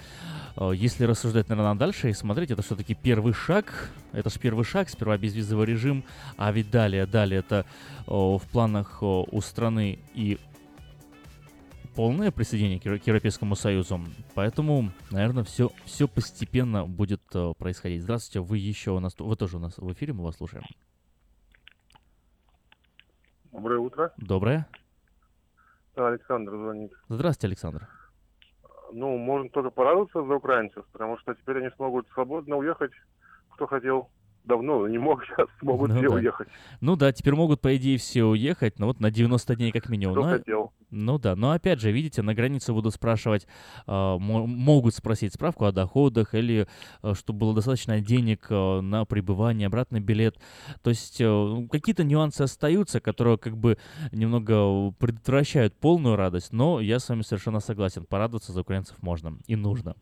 если 0.73 1.05
рассуждать, 1.05 1.49
наверное, 1.49 1.75
дальше 1.75 2.09
и 2.09 2.13
смотреть, 2.13 2.51
это 2.51 2.61
все-таки 2.61 2.93
первый 2.93 3.33
шаг, 3.33 3.89
это 4.11 4.29
же 4.29 4.39
первый 4.39 4.63
шаг, 4.63 4.89
сперва 4.89 5.17
безвизовый 5.17 5.65
режим, 5.65 6.03
а 6.37 6.51
ведь 6.51 6.69
далее, 6.69 7.05
далее 7.05 7.39
это 7.39 7.65
в 8.05 8.41
планах 8.51 9.01
у 9.01 9.41
страны 9.41 9.99
и 10.13 10.37
полное 11.95 12.31
присоединение 12.31 12.79
к 12.79 12.85
Европейскому 13.07 13.55
Союзу. 13.55 13.99
Поэтому, 14.33 14.91
наверное, 15.11 15.43
все, 15.43 15.69
все 15.85 16.07
постепенно 16.07 16.85
будет 16.85 17.21
происходить. 17.57 18.03
Здравствуйте, 18.03 18.45
вы 18.45 18.57
еще 18.57 18.91
у 18.91 18.99
нас, 18.99 19.17
вы 19.17 19.35
тоже 19.35 19.57
у 19.57 19.59
нас 19.59 19.77
в 19.77 19.91
эфире, 19.93 20.13
мы 20.13 20.23
вас 20.23 20.35
слушаем. 20.35 20.63
Доброе 23.51 23.79
утро. 23.79 24.13
Доброе. 24.17 24.67
Да, 25.95 26.09
Александр 26.09 26.51
звонит. 26.51 26.91
Здравствуйте, 27.07 27.47
Александр. 27.47 27.87
Ну, 28.91 29.17
можно 29.17 29.49
только 29.49 29.69
порадоваться 29.69 30.21
за 30.21 30.35
украинцев, 30.35 30.85
потому 30.91 31.17
что 31.19 31.33
теперь 31.33 31.59
они 31.59 31.69
смогут 31.75 32.07
свободно 32.13 32.57
уехать, 32.57 32.91
кто 33.53 33.65
хотел 33.65 34.09
давно 34.45 34.87
не 34.87 34.97
мог, 34.97 35.23
сейчас 35.27 35.47
смогут 35.59 35.89
ну, 35.89 35.97
все 35.97 36.09
да. 36.09 36.15
уехать. 36.15 36.47
Ну 36.81 36.95
да, 36.95 37.11
теперь 37.11 37.35
могут, 37.35 37.61
по 37.61 37.75
идее, 37.75 37.97
все 37.97 38.23
уехать, 38.23 38.79
но 38.79 38.87
вот 38.87 38.99
на 38.99 39.11
90 39.11 39.55
дней 39.55 39.71
как 39.71 39.89
минимум. 39.89 40.15
Кто 40.15 40.25
но, 40.25 40.37
хотел. 40.37 40.73
Ну 40.91 41.17
да, 41.17 41.35
но 41.35 41.51
опять 41.51 41.79
же, 41.79 41.91
видите, 41.91 42.21
на 42.21 42.33
границе 42.33 42.73
будут 42.73 42.93
спрашивать, 42.93 43.47
э, 43.87 44.17
могут 44.17 44.95
спросить 44.95 45.33
справку 45.33 45.65
о 45.65 45.71
доходах 45.71 46.33
или 46.33 46.67
э, 47.01 47.13
чтобы 47.15 47.39
было 47.39 47.53
достаточно 47.55 47.99
денег 47.99 48.47
э, 48.49 48.81
на 48.81 49.05
пребывание, 49.05 49.67
обратный 49.67 49.99
билет. 49.99 50.37
То 50.83 50.91
есть 50.91 51.17
э, 51.19 51.67
какие-то 51.71 52.03
нюансы 52.03 52.41
остаются, 52.41 52.99
которые 52.99 53.37
как 53.37 53.57
бы 53.57 53.77
немного 54.11 54.91
предотвращают 54.99 55.75
полную 55.75 56.15
радость, 56.15 56.53
но 56.53 56.79
я 56.79 56.99
с 56.99 57.09
вами 57.09 57.23
совершенно 57.23 57.59
согласен, 57.59 58.05
порадоваться 58.05 58.53
за 58.53 58.61
украинцев 58.61 59.01
можно 59.01 59.37
и 59.47 59.55
нужно. 59.55 59.95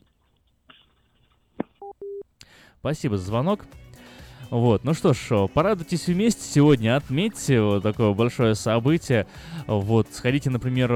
Спасибо 2.80 3.18
за 3.18 3.26
звонок. 3.26 3.66
Вот, 4.54 4.84
ну 4.84 4.94
что 4.94 5.14
ж, 5.14 5.48
порадуйтесь 5.52 6.06
вместе 6.06 6.44
сегодня, 6.44 6.96
отметьте 6.96 7.60
вот 7.60 7.82
такое 7.82 8.14
большое 8.14 8.54
событие. 8.54 9.26
Вот, 9.66 10.10
сходите, 10.12 10.52
например, 10.52 10.94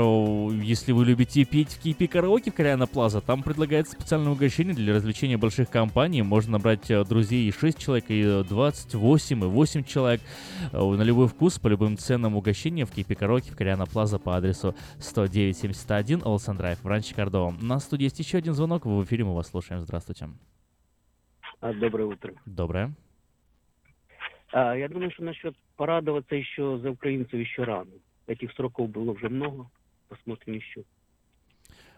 если 0.61 0.91
вы 0.91 1.05
любите 1.05 1.43
петь 1.43 1.69
в 1.69 1.79
Кипи 1.81 2.05
караоке 2.05 2.51
в 2.51 2.53
Кориана 2.53 2.85
Плаза, 2.85 3.19
там 3.19 3.41
предлагается 3.41 3.93
специальное 3.93 4.31
угощение 4.31 4.75
для 4.75 4.93
развлечения 4.93 5.37
больших 5.37 5.71
компаний. 5.71 6.21
Можно 6.21 6.51
набрать 6.51 6.91
э, 6.91 7.03
друзей 7.03 7.49
и 7.49 7.51
6 7.51 7.79
человек, 7.79 8.05
и 8.09 8.43
28, 8.47 9.43
и 9.43 9.47
8 9.47 9.83
человек. 9.85 10.21
Э, 10.71 10.79
на 10.79 11.01
любой 11.01 11.27
вкус, 11.27 11.57
по 11.57 11.67
любым 11.67 11.97
ценам 11.97 12.35
угощения 12.35 12.85
в 12.85 12.91
Кипи 12.91 13.15
караоке 13.15 13.51
в 13.51 13.55
Кориана 13.55 13.87
Плаза 13.87 14.19
по 14.19 14.37
адресу 14.37 14.75
10971 14.99 16.21
Олсен 16.23 16.57
Драйв 16.57 16.83
в 16.83 16.85
Ранче 16.85 17.15
Кордова. 17.15 17.55
На 17.59 17.79
студии 17.79 18.03
есть 18.03 18.19
еще 18.19 18.37
один 18.37 18.53
звонок, 18.53 18.85
вы 18.85 18.99
в 18.99 19.05
эфире, 19.05 19.25
мы 19.25 19.33
вас 19.33 19.47
слушаем. 19.47 19.81
Здравствуйте. 19.81 20.29
А, 21.59 21.73
доброе 21.73 22.05
утро. 22.05 22.35
Доброе. 22.45 22.93
Я 24.53 24.87
думаю, 24.89 25.11
что 25.11 25.23
насчет 25.23 25.55
порадоваться 25.75 26.35
еще 26.35 26.77
за 26.77 26.91
украинцев 26.91 27.33
еще 27.33 27.63
рано. 27.63 27.91
Этих 28.27 28.51
сроков 28.53 28.89
было 28.89 29.11
уже 29.11 29.29
много. 29.29 29.69
Посмотрим 30.09 30.53
еще. 30.55 30.83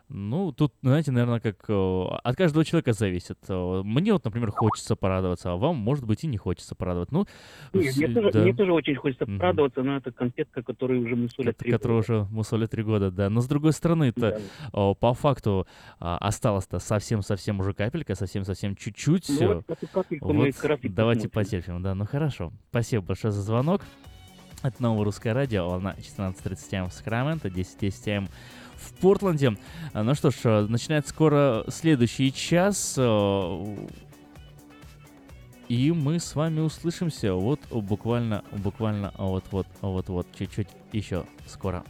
Ну, 0.10 0.51
тут, 0.51 0.74
знаете, 0.82 1.12
наверное, 1.12 1.39
как 1.39 1.70
от 1.70 2.36
каждого 2.36 2.66
человека 2.66 2.93
зависит. 2.93 3.38
Мне 3.47 4.12
вот, 4.12 4.26
например, 4.26 4.51
хочется 4.51 4.95
порадоваться, 4.95 5.51
а 5.51 5.55
вам, 5.55 5.76
может 5.76 6.05
быть, 6.05 6.24
и 6.24 6.28
не 6.28 6.38
хочется 6.38 6.74
порадоваться. 6.74 7.14
Ну, 7.14 7.26
Нет, 7.74 7.95
мне, 7.95 8.07
тоже, 8.07 8.32
да. 8.32 8.41
мне 8.41 8.53
тоже 8.53 8.74
очень 8.74 8.95
хочется 8.95 9.26
mm-hmm. 9.26 9.38
порадоваться, 9.38 9.84
но 9.84 9.97
это 9.97 10.12
конфетка, 10.12 10.64
которую 10.64 11.03
уже 11.03 11.16
мусолят 11.16 11.57
три 11.57 11.72
года. 11.72 11.93
уже 11.93 12.28
мусолят 12.32 12.72
три 12.72 12.82
года, 12.82 13.12
да. 13.12 13.30
Но 13.30 13.41
с 13.41 13.47
другой 13.47 13.72
стороны, 13.74 14.05
это 14.05 14.41
да. 14.74 14.93
по 14.95 15.14
факту 15.14 15.68
а, 15.99 16.18
осталось-то 16.18 16.80
совсем-совсем 16.80 17.60
уже 17.60 17.74
капелька, 17.74 18.16
совсем-совсем 18.16 18.76
чуть-чуть. 18.76 19.30
Ну, 19.39 19.64
вот, 19.68 19.80
вот, 20.22 20.80
давайте 20.82 21.30
потерпим, 21.30 21.84
да. 21.84 21.93
Ну, 21.93 22.05
хорошо. 22.05 22.51
Спасибо 22.72 23.05
большое 23.05 23.32
за 23.32 23.41
звонок. 23.41 23.84
Это 24.62 24.84
новое 24.84 25.05
русское 25.05 25.32
радио, 25.32 25.70
волна 25.70 25.95
14.30 25.97 26.57
М 26.72 26.89
в 26.89 26.93
Сакраменто, 26.93 27.47
10.10 27.47 28.10
М 28.10 28.28
в 28.89 28.93
Портленде. 28.99 29.57
Ну 29.93 30.15
что 30.15 30.31
ж, 30.31 30.67
начинается 30.67 31.11
скоро 31.11 31.65
следующий 31.69 32.33
час. 32.33 32.97
И 35.67 35.91
мы 35.91 36.19
с 36.19 36.35
вами 36.35 36.61
услышимся 36.61 37.33
вот 37.33 37.59
буквально, 37.69 38.43
буквально 38.51 39.13
вот-вот, 39.17 39.67
вот-вот, 39.81 40.27
чуть-чуть 40.37 40.69
еще 40.91 41.25
скоро. 41.45 41.83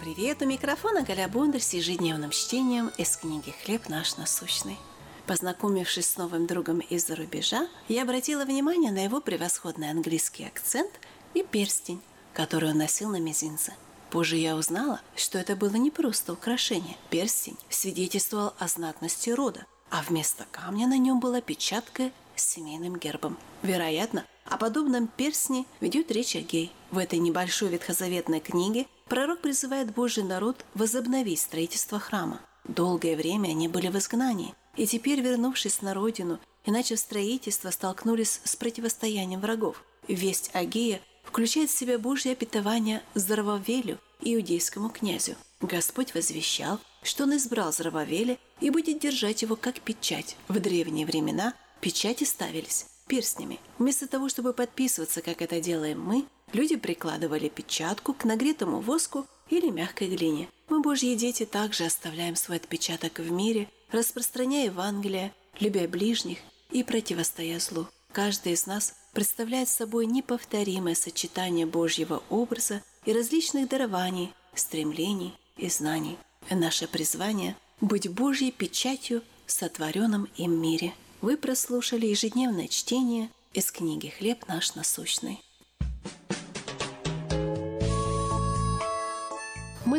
Привет! 0.00 0.40
У 0.40 0.46
микрофона 0.46 1.02
Галя 1.02 1.28
Бондарь 1.28 1.60
с 1.60 1.74
ежедневным 1.74 2.30
чтением 2.30 2.90
из 2.96 3.18
книги 3.18 3.54
«Хлеб 3.62 3.90
наш 3.90 4.16
насущный». 4.16 4.78
Познакомившись 5.26 6.06
с 6.06 6.16
новым 6.16 6.46
другом 6.46 6.78
из-за 6.78 7.16
рубежа, 7.16 7.68
я 7.86 8.02
обратила 8.02 8.46
внимание 8.46 8.92
на 8.92 9.04
его 9.04 9.20
превосходный 9.20 9.90
английский 9.90 10.46
акцент 10.46 10.90
и 11.34 11.42
перстень, 11.42 12.00
который 12.32 12.70
он 12.70 12.78
носил 12.78 13.10
на 13.10 13.20
мизинце. 13.20 13.74
Позже 14.08 14.36
я 14.36 14.56
узнала, 14.56 15.02
что 15.16 15.38
это 15.38 15.54
было 15.54 15.74
не 15.74 15.90
просто 15.90 16.32
украшение. 16.32 16.96
Перстень 17.10 17.58
свидетельствовал 17.68 18.54
о 18.58 18.68
знатности 18.68 19.28
рода, 19.28 19.66
а 19.90 20.02
вместо 20.02 20.46
камня 20.50 20.86
на 20.86 20.96
нем 20.96 21.20
была 21.20 21.42
печатка 21.42 22.10
с 22.36 22.44
семейным 22.44 22.96
гербом. 22.96 23.36
Вероятно, 23.62 24.24
о 24.50 24.56
подобном 24.56 25.06
перстне 25.06 25.64
ведет 25.80 26.10
речь 26.10 26.34
Агей. 26.34 26.72
В 26.90 26.98
этой 26.98 27.20
небольшой 27.20 27.68
ветхозаветной 27.68 28.40
книге 28.40 28.86
пророк 29.08 29.40
призывает 29.40 29.94
Божий 29.94 30.24
народ 30.24 30.64
возобновить 30.74 31.40
строительство 31.40 32.00
храма. 32.00 32.40
Долгое 32.64 33.16
время 33.16 33.50
они 33.50 33.68
были 33.68 33.88
в 33.88 33.96
изгнании, 33.96 34.54
и 34.76 34.86
теперь, 34.86 35.20
вернувшись 35.20 35.82
на 35.82 35.94
родину 35.94 36.40
и 36.64 36.72
начав 36.72 36.98
строительство, 36.98 37.70
столкнулись 37.70 38.40
с 38.44 38.56
противостоянием 38.56 39.40
врагов. 39.40 39.84
Весть 40.08 40.50
Агея 40.52 41.00
включает 41.22 41.70
в 41.70 41.78
себя 41.78 41.98
Божье 41.98 42.32
обетование 42.32 43.02
Зарававелю, 43.14 43.98
иудейскому 44.20 44.90
князю. 44.90 45.36
Господь 45.60 46.12
возвещал, 46.12 46.80
что 47.04 47.22
он 47.22 47.36
избрал 47.36 47.72
Зарававеля 47.72 48.36
и 48.60 48.70
будет 48.70 48.98
держать 48.98 49.42
его 49.42 49.54
как 49.54 49.80
печать. 49.80 50.36
В 50.48 50.58
древние 50.58 51.06
времена 51.06 51.54
печати 51.80 52.24
ставились 52.24 52.86
перстнями. 53.10 53.58
Вместо 53.78 54.06
того, 54.06 54.28
чтобы 54.28 54.52
подписываться, 54.52 55.20
как 55.20 55.42
это 55.42 55.60
делаем 55.60 56.00
мы, 56.00 56.24
люди 56.52 56.76
прикладывали 56.76 57.48
печатку 57.48 58.14
к 58.14 58.24
нагретому 58.24 58.80
воску 58.80 59.26
или 59.50 59.68
мягкой 59.68 60.14
глине. 60.14 60.48
Мы, 60.68 60.80
Божьи 60.80 61.16
дети, 61.16 61.44
также 61.44 61.84
оставляем 61.84 62.36
свой 62.36 62.58
отпечаток 62.58 63.18
в 63.18 63.30
мире, 63.32 63.68
распространяя 63.90 64.66
Евангелие, 64.66 65.32
любя 65.58 65.88
ближних 65.88 66.38
и 66.70 66.84
противостоя 66.84 67.58
злу. 67.58 67.88
Каждый 68.12 68.52
из 68.52 68.66
нас 68.66 68.94
представляет 69.12 69.68
собой 69.68 70.06
неповторимое 70.06 70.94
сочетание 70.94 71.66
Божьего 71.66 72.22
образа 72.30 72.80
и 73.06 73.12
различных 73.12 73.68
дарований, 73.68 74.32
стремлений 74.54 75.34
и 75.56 75.68
знаний. 75.68 76.16
Наше 76.48 76.86
призвание– 76.86 77.56
быть 77.80 78.08
Божьей 78.08 78.52
печатью 78.52 79.22
в 79.46 79.52
сотворенном 79.52 80.28
им 80.36 80.62
мире– 80.62 80.94
вы 81.20 81.36
прослушали 81.36 82.06
ежедневное 82.06 82.68
чтение 82.68 83.30
из 83.52 83.70
книги 83.70 84.08
«Хлеб 84.08 84.46
наш 84.48 84.74
насущный». 84.74 85.40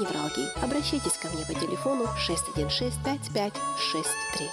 невралгии. 0.00 0.48
Обращайтесь 0.64 1.18
ко 1.18 1.28
мне 1.28 1.44
по 1.44 1.54
телефону 1.54 2.06
616 2.26 2.98
5563. 3.04 4.48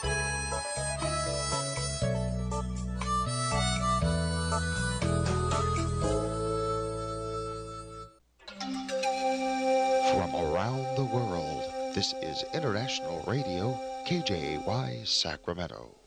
From 10.13 10.35
around 10.35 10.83
the 10.97 11.05
world, 11.05 11.63
this 11.95 12.13
is 12.21 12.43
International 12.53 13.23
Radio, 13.25 13.79
KJY 14.05 15.07
Sacramento. 15.07 16.06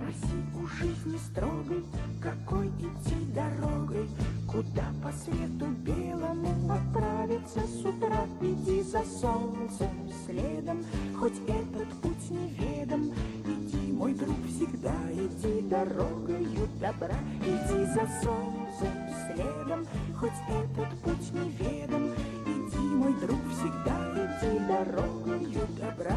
Спроси 0.00 0.42
у 0.54 0.66
жизни 0.66 1.18
строгой, 1.18 1.84
какой 2.22 2.68
идти 2.68 3.16
дорогой, 3.34 4.08
Куда 4.46 4.84
по 5.02 5.12
свету 5.12 5.66
белому 5.84 6.72
отправиться 6.72 7.60
с 7.60 7.84
утра. 7.84 8.26
Иди 8.40 8.82
за 8.82 9.02
солнцем 9.04 10.10
следом, 10.26 10.84
хоть 11.18 11.38
этот 11.46 11.88
путь 12.00 12.30
неведом. 12.30 13.12
Иди, 13.44 13.92
мой 13.92 14.14
друг, 14.14 14.36
всегда 14.48 14.94
иди 15.12 15.60
дорогою 15.68 16.68
добра. 16.80 17.14
Иди 17.42 17.84
за 17.92 18.08
солнцем 18.24 18.92
следом, 19.26 19.86
хоть 20.18 20.30
этот 20.48 20.98
путь 21.00 21.32
неведом. 21.32 22.10
Иди, 22.46 22.78
мой 22.78 23.14
друг, 23.20 23.38
всегда 23.52 24.14
иди 24.16 24.58
дорогою 24.66 25.68
добра. 25.78 26.16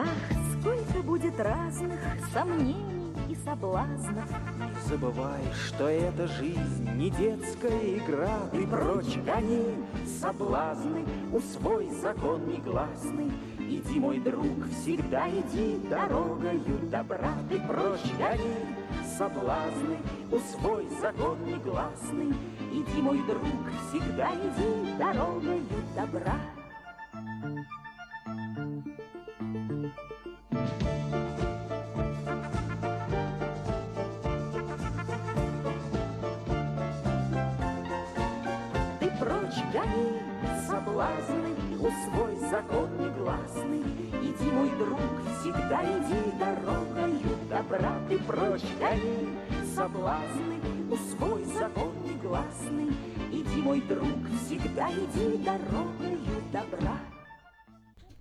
Ах, 0.00 0.06
сколько 0.52 1.02
будет 1.02 1.40
разных 1.40 1.98
сомнений 2.32 3.12
и 3.28 3.34
соблазнов. 3.34 4.30
Не 4.56 4.88
забывай, 4.88 5.42
что 5.66 5.88
эта 5.88 6.28
жизнь 6.28 6.88
не 6.94 7.10
детская 7.10 7.98
игра. 7.98 8.38
Ты 8.52 8.64
прочь 8.68 9.16
гони 9.26 9.74
соблазны, 10.20 11.04
усвой 11.32 11.90
закон 12.00 12.46
негласный. 12.46 13.32
Иди, 13.58 13.98
мой 13.98 14.20
друг, 14.20 14.68
всегда 14.70 15.28
иди 15.28 15.80
дорогою 15.90 16.78
добра. 16.92 17.34
Ты 17.50 17.58
прочь 17.58 18.12
гони 18.16 18.54
соблазны, 19.18 19.98
усвой 20.30 20.86
закон 21.00 21.44
негласный. 21.44 22.32
Иди, 22.70 23.02
мой 23.02 23.18
друг, 23.26 23.42
всегда 23.88 24.30
иди 24.32 24.96
дорогою 24.96 25.64
добра. 25.96 26.36
Гони 39.78 40.20
соблазны, 40.66 41.54
усвой 41.78 42.36
закон 42.50 42.88
негласный. 42.98 43.82
Иди, 44.22 44.50
мой 44.50 44.70
друг, 44.70 45.00
всегда 45.40 45.82
иди 45.84 46.38
дорогою 46.38 47.36
добра. 47.48 48.00
Ты 48.08 48.18
прочь 48.18 48.64
гони 48.80 49.28
соблазны, 49.74 50.56
усвой 50.90 51.44
закон 51.44 51.92
негласный. 52.04 52.88
Иди, 53.30 53.62
мой 53.62 53.80
друг, 53.82 54.18
всегда 54.44 54.90
иди 54.90 55.44
дорогою 55.44 56.18
добра. 56.52 56.98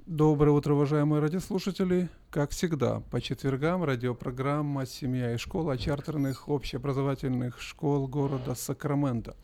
Доброе 0.05 0.51
утро, 0.51 0.73
уважаемые 0.73 1.21
радиослушатели. 1.21 2.07
Как 2.29 2.51
всегда, 2.51 3.01
по 3.11 3.19
четвергам 3.19 3.83
радиопрограмма 3.83 4.85
«Семья 4.85 5.33
и 5.33 5.37
школа» 5.37 5.77
чартерных 5.77 6.47
общеобразовательных 6.47 7.59
школ 7.61 8.07
города 8.07 8.55
Сакраменто. 8.55 9.35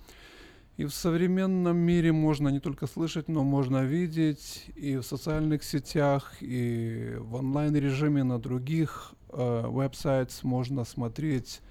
И 0.76 0.86
в 0.86 0.92
современном 0.92 1.78
мире 1.78 2.12
можно 2.12 2.50
не 2.50 2.60
только 2.60 2.88
слышать, 2.88 3.28
но 3.28 3.44
можно 3.44 3.84
видеть 3.84 4.66
и 4.76 4.98
в 4.98 5.04
социальных 5.04 5.64
сетях, 5.64 6.34
и 6.42 7.16
в 7.20 7.36
онлайн-режиме 7.36 8.24
на 8.24 8.40
других 8.40 9.14
э, 9.30 9.68
веб-сайтах 9.68 10.44
можно 10.44 10.84
смотреть 10.84 11.62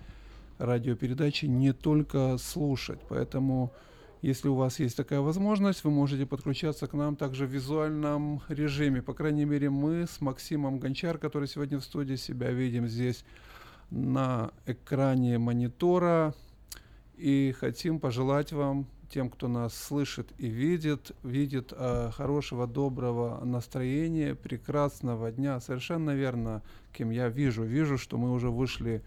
радиопередачи, 0.58 1.46
не 1.46 1.72
только 1.72 2.36
слушать. 2.38 3.00
Поэтому, 3.08 3.72
если 4.22 4.46
у 4.46 4.54
вас 4.54 4.78
есть 4.78 4.96
такая 4.96 5.20
возможность, 5.20 5.82
вы 5.82 5.90
можете 5.90 6.24
подключаться 6.24 6.86
к 6.86 6.92
нам 6.92 7.16
также 7.16 7.46
в 7.46 7.50
визуальном 7.50 8.40
режиме. 8.48 9.02
По 9.02 9.14
крайней 9.14 9.44
мере, 9.44 9.68
мы 9.68 10.06
с 10.06 10.20
Максимом 10.20 10.78
Гончар, 10.78 11.18
который 11.18 11.48
сегодня 11.48 11.80
в 11.80 11.84
студии, 11.84 12.14
себя 12.14 12.52
видим 12.52 12.86
здесь 12.86 13.24
на 13.90 14.52
экране 14.64 15.38
монитора. 15.38 16.34
И 17.16 17.54
хотим 17.58 18.00
пожелать 18.00 18.52
вам, 18.52 18.86
тем, 19.12 19.28
кто 19.28 19.46
нас 19.46 19.74
слышит 19.74 20.32
и 20.38 20.48
видит, 20.48 21.12
видит 21.22 21.72
э, 21.76 22.10
хорошего, 22.14 22.66
доброго 22.66 23.44
настроения, 23.44 24.34
прекрасного 24.34 25.30
дня. 25.30 25.60
Совершенно 25.60 26.14
верно, 26.14 26.62
кем 26.92 27.10
я 27.10 27.28
вижу. 27.28 27.62
Вижу, 27.62 27.98
что 27.98 28.16
мы 28.16 28.32
уже 28.32 28.48
вышли 28.48 29.02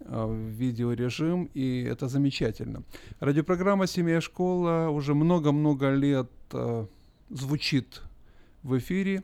э, 0.00 0.24
в 0.26 0.48
видеорежим, 0.48 1.50
и 1.52 1.82
это 1.82 2.08
замечательно. 2.08 2.82
Радиопрограмма 3.20 3.86
«Семья 3.86 4.16
и 4.18 4.20
школа» 4.20 4.88
уже 4.88 5.14
много-много 5.14 5.90
лет 5.92 6.30
э, 6.52 6.86
звучит 7.28 8.02
в 8.62 8.78
эфире, 8.78 9.22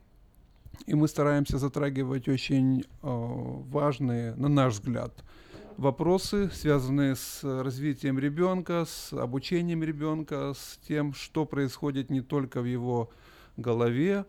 и 0.87 0.95
мы 0.95 1.09
стараемся 1.09 1.59
затрагивать 1.59 2.29
очень 2.29 2.83
э, 2.83 2.85
важные, 3.03 4.35
на 4.35 4.49
наш 4.49 4.75
взгляд, 4.75 5.25
вопросы, 5.81 6.51
связанные 6.53 7.17
с 7.17 7.41
развитием 7.43 8.19
ребенка, 8.19 8.85
с 8.87 9.15
обучением 9.15 9.83
ребенка, 9.83 10.53
с 10.55 10.79
тем, 10.87 11.15
что 11.15 11.47
происходит 11.47 12.11
не 12.11 12.21
только 12.21 12.61
в 12.61 12.67
его 12.67 13.11
голове, 13.57 14.27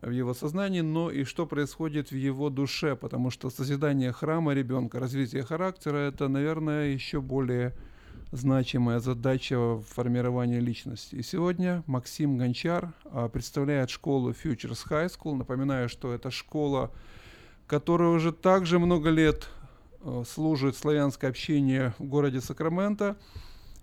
в 0.00 0.10
его 0.10 0.32
сознании, 0.32 0.80
но 0.80 1.10
и 1.10 1.24
что 1.24 1.46
происходит 1.46 2.10
в 2.10 2.16
его 2.16 2.48
душе, 2.48 2.96
потому 2.96 3.30
что 3.30 3.50
созидание 3.50 4.12
храма 4.12 4.54
ребенка, 4.54 4.98
развитие 4.98 5.42
характера– 5.42 5.96
это, 6.08 6.26
наверное, 6.28 6.88
еще 6.88 7.20
более 7.20 7.74
значимая 8.32 9.00
задача 9.00 9.58
в 9.58 9.82
формировании 9.82 10.60
личности. 10.60 11.16
И 11.16 11.22
сегодня 11.22 11.82
Максим 11.86 12.38
Гончар 12.38 12.92
а, 13.04 13.28
представляет 13.28 13.90
школу 13.90 14.30
Futures 14.30 14.86
High 14.88 15.10
School. 15.10 15.36
Напоминаю, 15.36 15.88
что 15.88 16.12
это 16.12 16.30
школа, 16.30 16.90
которая 17.66 18.08
уже 18.08 18.32
также 18.32 18.78
много 18.78 19.10
лет 19.10 19.48
э, 19.57 19.57
служит 20.26 20.76
славянское 20.76 21.30
общение 21.30 21.94
в 21.98 22.04
городе 22.04 22.40
Сакраменто. 22.40 23.16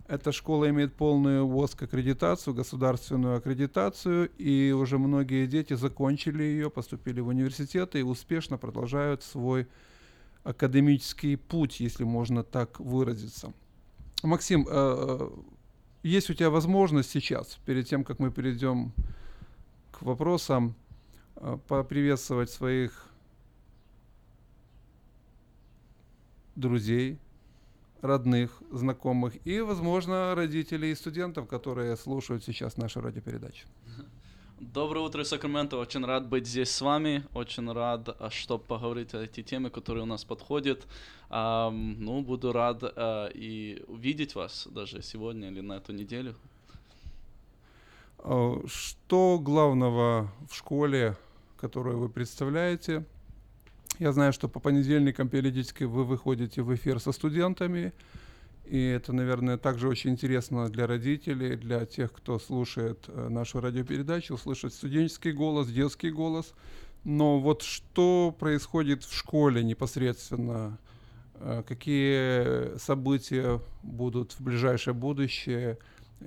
Эта 0.07 0.31
школа 0.31 0.69
имеет 0.69 0.93
полную 0.93 1.47
ВОСК 1.47 1.83
аккредитацию, 1.83 2.53
государственную 2.53 3.37
аккредитацию, 3.37 4.29
и 4.37 4.71
уже 4.71 4.99
многие 4.99 5.47
дети 5.47 5.73
закончили 5.73 6.43
ее, 6.43 6.69
поступили 6.69 7.21
в 7.21 7.27
университеты 7.27 7.99
и 7.99 8.03
успешно 8.03 8.57
продолжают 8.59 9.23
свой 9.23 9.67
академический 10.43 11.37
путь, 11.37 11.79
если 11.79 12.03
можно 12.03 12.43
так 12.43 12.79
выразиться. 12.79 13.53
Максим, 14.21 14.67
э, 14.69 15.29
есть 16.03 16.29
у 16.29 16.35
тебя 16.35 16.51
возможность 16.51 17.09
сейчас, 17.09 17.57
перед 17.65 17.87
тем, 17.87 18.03
как 18.03 18.19
мы 18.19 18.29
перейдем 18.31 18.93
к 19.91 20.03
вопросам, 20.03 20.75
э, 21.35 21.57
поприветствовать 21.67 22.51
своих 22.51 23.09
друзей, 26.55 27.17
родных, 28.01 28.61
знакомых 28.71 29.33
и, 29.45 29.61
возможно, 29.61 30.35
родителей 30.35 30.91
и 30.91 30.95
студентов, 30.95 31.47
которые 31.47 31.95
слушают 31.97 32.43
сейчас 32.43 32.77
нашу 32.77 33.01
радиопередачу. 33.01 33.67
Доброе 34.59 35.01
утро, 35.01 35.23
Сакраменто. 35.25 35.77
Очень 35.77 36.05
рад 36.05 36.29
быть 36.29 36.47
здесь 36.47 36.71
с 36.71 36.81
вами. 36.81 37.23
Очень 37.33 37.71
рад, 37.71 38.15
чтобы 38.29 38.63
поговорить 38.63 39.13
о 39.13 39.21
эти 39.21 39.43
темы, 39.43 39.69
которые 39.69 40.03
у 40.03 40.05
нас 40.05 40.23
подходят. 40.23 40.87
Ну, 41.29 42.21
буду 42.21 42.53
рад 42.53 42.81
uh, 42.81 43.31
и 43.33 43.83
увидеть 43.87 44.35
вас 44.35 44.67
даже 44.71 45.01
сегодня 45.01 45.49
или 45.49 45.59
на 45.59 45.73
эту 45.73 45.91
неделю. 45.91 46.35
Э, 48.19 48.61
Что 48.65 49.39
главного 49.39 50.31
в 50.49 50.55
школе, 50.55 51.17
которую 51.57 51.97
вы 51.97 52.07
представляете? 52.07 53.03
Я 53.99 54.11
знаю, 54.11 54.33
что 54.33 54.49
по 54.49 54.59
понедельникам 54.59 55.29
периодически 55.29 55.85
вы 55.85 56.03
выходите 56.03 56.61
в 56.61 56.73
эфир 56.75 56.99
со 56.99 57.13
студентами, 57.13 57.93
и 58.65 58.77
это, 58.77 59.13
наверное, 59.13 59.57
также 59.57 59.87
очень 59.87 60.11
интересно 60.11 60.69
для 60.69 60.85
родителей, 60.85 61.55
для 61.55 61.85
тех, 61.85 62.11
кто 62.11 62.37
слушает 62.39 63.05
э, 63.07 63.29
нашу 63.29 63.61
радиопередачу, 63.61 64.33
услышать 64.33 64.73
студенческий 64.73 65.31
голос, 65.31 65.67
детский 65.67 66.09
голос. 66.09 66.53
Но 67.05 67.39
вот 67.39 67.61
что 67.61 68.35
происходит 68.37 69.03
в 69.03 69.15
школе 69.15 69.63
непосредственно? 69.63 70.77
Э, 71.35 71.63
Какие 71.65 72.77
события 72.77 73.61
будут 73.83 74.33
в 74.33 74.41
ближайшее 74.41 74.93
будущее? 74.93 75.77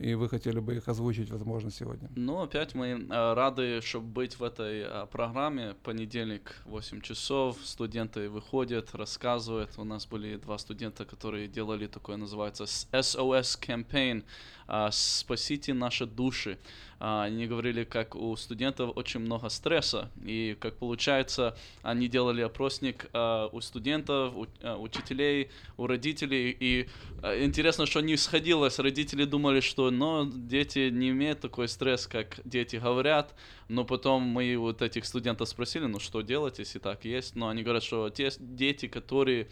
И 0.01 0.15
вы 0.15 0.29
хотели 0.29 0.61
бы 0.61 0.77
их 0.77 0.89
озвучить, 0.89 1.31
возможно, 1.31 1.71
сегодня? 1.71 2.11
Ну, 2.15 2.41
опять 2.41 2.75
мы 2.75 2.87
э, 2.87 3.35
рады, 3.35 3.81
чтобы 3.83 4.07
быть 4.07 4.39
в 4.39 4.45
этой 4.45 4.83
э, 4.83 5.07
программе. 5.11 5.75
Понедельник, 5.83 6.57
8 6.67 7.01
часов, 7.01 7.57
студенты 7.65 8.29
выходят, 8.29 8.95
рассказывают. 8.95 9.71
У 9.77 9.85
нас 9.85 10.07
были 10.07 10.37
два 10.37 10.59
студента, 10.59 11.05
которые 11.05 11.49
делали 11.49 11.87
такое, 11.87 12.17
называется 12.17 12.65
SOS 12.65 13.59
campaign, 13.61 14.25
а, 14.67 14.91
«Спасите 14.93 15.75
наши 15.75 16.07
души». 16.07 16.59
А, 17.01 17.25
Они 17.25 17.47
говорили, 17.47 17.85
как 17.85 18.17
у 18.17 18.35
студентов 18.37 18.97
очень 18.97 19.21
много 19.21 19.49
стресса, 19.49 20.11
и 20.25 20.57
как 20.59 20.77
получается, 20.77 21.57
они 21.83 22.09
делали 22.09 22.43
опросник 22.43 23.07
а, 23.13 23.49
у 23.53 23.61
студентов, 23.61 24.35
у 24.35 24.47
а, 24.63 24.77
учителей, 24.77 25.51
у 25.77 25.87
родителей, 25.87 26.57
и 26.59 26.89
интересно, 27.23 27.87
что 27.87 28.01
не 28.01 28.17
сходилось. 28.17 28.79
Родители 28.79 29.25
думали, 29.25 29.61
что 29.61 29.91
но 29.91 30.29
дети 30.33 30.91
не 30.91 31.11
имеют 31.11 31.41
такой 31.41 31.69
стресс, 31.69 32.07
как 32.07 32.41
дети 32.45 32.77
говорят, 32.77 33.35
но 33.69 33.85
потом 33.85 34.23
мы 34.23 34.57
вот 34.57 34.83
этих 34.83 35.05
студентов 35.05 35.49
спросили, 35.49 35.85
ну 35.87 36.01
что 36.01 36.23
делать, 36.23 36.59
если 36.59 36.79
так 36.79 37.05
есть, 37.05 37.37
но 37.37 37.49
они 37.49 37.63
говорят, 37.63 37.83
что 37.83 38.11
те 38.11 38.31
дети, 38.39 38.89
которые 38.89 39.49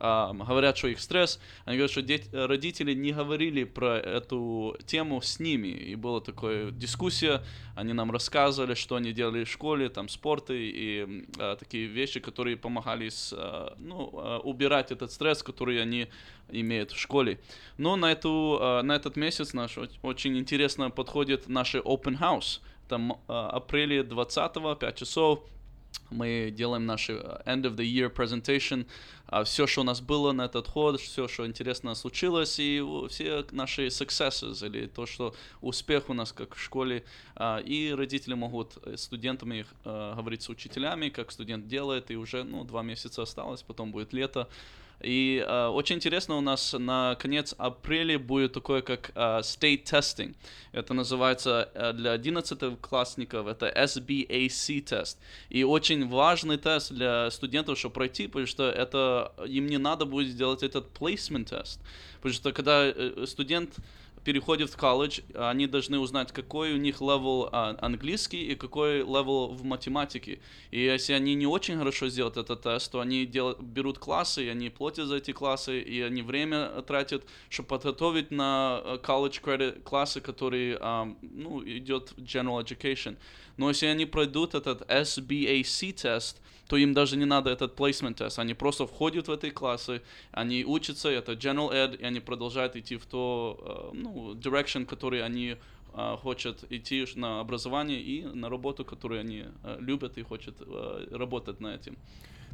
говорят, 0.00 0.78
что 0.78 0.88
их 0.88 0.98
стресс, 1.00 1.38
они 1.66 1.76
говорят, 1.76 1.90
что 1.90 2.00
дет- 2.00 2.28
родители 2.32 2.94
не 2.94 3.12
говорили 3.12 3.64
про 3.64 3.98
эту 3.98 4.76
тему 4.86 5.20
с 5.20 5.38
ними, 5.38 5.68
и 5.68 5.94
была 5.94 6.20
такая 6.20 6.70
дискуссия, 6.70 7.42
они 7.76 7.92
нам 7.92 8.10
рассказывали, 8.10 8.74
что 8.74 8.96
они 8.96 9.12
делали 9.12 9.44
в 9.44 9.50
школе, 9.50 9.88
там 9.88 10.08
спорты 10.08 10.54
и 10.58 11.26
а, 11.38 11.56
такие 11.56 11.86
вещи, 11.86 12.20
которые 12.20 12.56
помогали 12.56 13.08
с, 13.10 13.34
а, 13.36 13.74
ну, 13.78 14.10
а, 14.14 14.38
убирать 14.38 14.90
этот 14.90 15.12
стресс, 15.12 15.42
который 15.42 15.80
они 15.82 16.08
имеют 16.48 16.90
в 16.92 16.98
школе. 16.98 17.38
Но 17.78 17.96
на, 17.96 18.12
эту, 18.12 18.58
а, 18.60 18.82
на 18.82 18.96
этот 18.96 19.16
месяц 19.16 19.52
наш 19.52 19.76
оч- 19.76 19.98
очень 20.02 20.38
интересно 20.38 20.90
подходит 20.90 21.48
наш 21.48 21.74
open 21.74 22.18
house. 22.18 22.60
Там 22.88 23.20
а, 23.28 23.50
апреле 23.50 24.02
20 24.02 24.78
5 24.78 24.96
часов 24.96 25.44
мы 26.10 26.52
делаем 26.54 26.86
наш 26.86 27.10
э, 27.10 27.14
end 27.46 27.62
of 27.62 27.76
the 27.76 27.84
year 27.84 28.12
presentation, 28.12 28.86
все, 29.44 29.68
что 29.68 29.82
у 29.82 29.84
нас 29.84 30.00
было 30.00 30.32
на 30.32 30.46
этот 30.46 30.66
ход, 30.66 31.00
все, 31.00 31.28
что 31.28 31.46
интересно 31.46 31.94
случилось, 31.94 32.58
и 32.58 32.84
все 33.08 33.46
наши 33.52 33.86
successes, 33.86 34.66
или 34.66 34.86
то, 34.86 35.06
что 35.06 35.36
успех 35.60 36.10
у 36.10 36.14
нас 36.14 36.32
как 36.32 36.56
в 36.56 36.60
школе, 36.60 37.04
А, 37.42 37.56
и 37.56 37.90
родители 37.92 38.34
могут 38.34 38.76
э, 38.84 38.98
с 38.98 39.04
студентами 39.04 39.64
э, 39.86 40.12
говорить 40.14 40.42
с 40.42 40.50
учителями, 40.50 41.08
как 41.08 41.32
студент 41.32 41.68
делает, 41.68 42.10
и 42.10 42.16
уже, 42.16 42.44
ну, 42.44 42.64
два 42.64 42.82
месяца 42.82 43.22
осталось, 43.22 43.62
потом 43.62 43.92
будет 43.92 44.12
лето, 44.12 44.46
и 45.02 45.44
э, 45.46 45.66
очень 45.66 45.96
интересно 45.96 46.36
у 46.36 46.40
нас 46.40 46.74
на 46.78 47.16
конец 47.16 47.54
апреля 47.58 48.18
будет 48.18 48.52
такое, 48.52 48.82
как 48.82 49.10
э, 49.14 49.40
state 49.40 49.84
testing. 49.84 50.34
Это 50.72 50.94
называется 50.94 51.70
э, 51.74 51.92
для 51.92 52.12
11 52.12 52.80
классников, 52.80 53.46
это 53.46 53.68
SBAC 53.68 54.82
тест. 54.82 55.18
И 55.48 55.64
очень 55.64 56.08
важный 56.08 56.58
тест 56.58 56.92
для 56.92 57.30
студентов, 57.30 57.78
чтобы 57.78 57.94
пройти, 57.94 58.26
потому 58.26 58.46
что 58.46 58.70
это 58.70 59.32
им 59.46 59.66
не 59.66 59.78
надо 59.78 60.04
будет 60.04 60.28
сделать 60.28 60.62
этот 60.62 60.86
placement 60.98 61.44
тест. 61.44 61.80
Потому 62.16 62.34
что 62.34 62.52
когда 62.52 62.86
э, 62.86 63.24
студент 63.26 63.76
переходит 64.24 64.70
в 64.70 64.76
колледж, 64.76 65.20
они 65.34 65.66
должны 65.66 65.98
узнать, 65.98 66.32
какой 66.32 66.72
у 66.72 66.76
них 66.76 67.00
level 67.00 67.48
а, 67.52 67.76
английский 67.80 68.52
и 68.52 68.54
какой 68.54 68.98
level 68.98 69.48
в 69.48 69.64
математике. 69.64 70.40
И 70.70 70.80
если 70.80 71.12
они 71.12 71.34
не 71.34 71.46
очень 71.46 71.78
хорошо 71.78 72.08
сделают 72.08 72.36
этот 72.36 72.62
тест, 72.62 72.92
то 72.92 73.00
они 73.00 73.26
дел- 73.26 73.56
берут 73.58 73.98
классы, 73.98 74.44
и 74.44 74.48
они 74.48 74.70
платят 74.70 75.06
за 75.06 75.16
эти 75.16 75.32
классы, 75.32 75.80
и 75.80 76.00
они 76.02 76.22
время 76.22 76.68
тратят, 76.86 77.24
чтобы 77.48 77.68
подготовить 77.68 78.30
на 78.30 78.80
э, 78.84 78.98
college 79.02 79.42
credit 79.42 79.82
классы, 79.82 80.20
которые, 80.20 80.76
ам, 80.80 81.18
ну, 81.22 81.62
идет 81.64 82.12
general 82.18 82.62
education. 82.64 83.16
Но 83.56 83.68
если 83.68 83.86
они 83.86 84.06
пройдут 84.06 84.54
этот 84.54 84.82
SBAC 84.82 85.92
тест, 85.92 86.40
то 86.70 86.76
им 86.76 86.94
даже 86.94 87.16
не 87.16 87.26
надо 87.26 87.50
этот 87.50 87.80
placement 87.80 88.14
тест. 88.14 88.38
Они 88.38 88.54
просто 88.54 88.86
входят 88.86 89.28
в 89.28 89.32
эти 89.32 89.50
классы, 89.50 90.00
они 90.30 90.64
учатся, 90.64 91.08
это 91.08 91.32
general 91.32 91.72
ed, 91.72 91.96
и 91.96 92.04
они 92.04 92.20
продолжают 92.20 92.76
идти 92.76 92.96
в 92.96 93.06
то, 93.06 93.90
э, 93.92 93.96
ну, 93.96 94.34
direction, 94.34 94.86
который 94.86 95.24
они 95.24 95.56
э, 95.94 96.16
хотят 96.22 96.64
идти 96.70 97.06
на 97.16 97.40
образование 97.40 98.00
и 98.00 98.24
на 98.34 98.48
работу, 98.48 98.84
которую 98.84 99.20
они 99.20 99.44
э, 99.64 99.78
любят 99.80 100.18
и 100.18 100.22
хотят 100.22 100.54
работать 101.10 101.60
на 101.60 101.74
этим. 101.74 101.96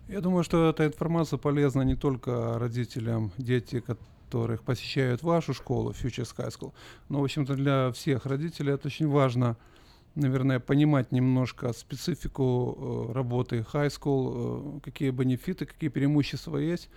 Я 0.08 0.20
думаю, 0.20 0.44
что 0.44 0.70
эта 0.70 0.86
информация 0.86 1.38
полезна 1.38 1.84
не 1.84 1.96
только 1.96 2.58
родителям, 2.58 3.30
дети, 3.38 3.80
которых 3.80 4.62
посещают 4.62 5.22
вашу 5.22 5.52
школу, 5.52 5.90
Futures 5.90 6.34
High 6.36 6.50
School, 6.50 6.72
но, 7.10 7.20
в 7.20 7.24
общем-то, 7.24 7.54
для 7.54 7.90
всех 7.92 8.26
родителей 8.26 8.72
это 8.72 8.88
очень 8.88 9.08
важно, 9.08 9.56
наверное, 10.16 10.58
понимать 10.58 11.12
немножко 11.12 11.72
специфику 11.72 13.08
э, 13.10 13.12
работы 13.12 13.64
High 13.72 13.88
School, 13.88 14.78
э, 14.78 14.80
какие 14.80 15.10
бенефиты, 15.10 15.66
какие 15.66 15.90
преимущества 15.90 16.58
есть 16.58 16.88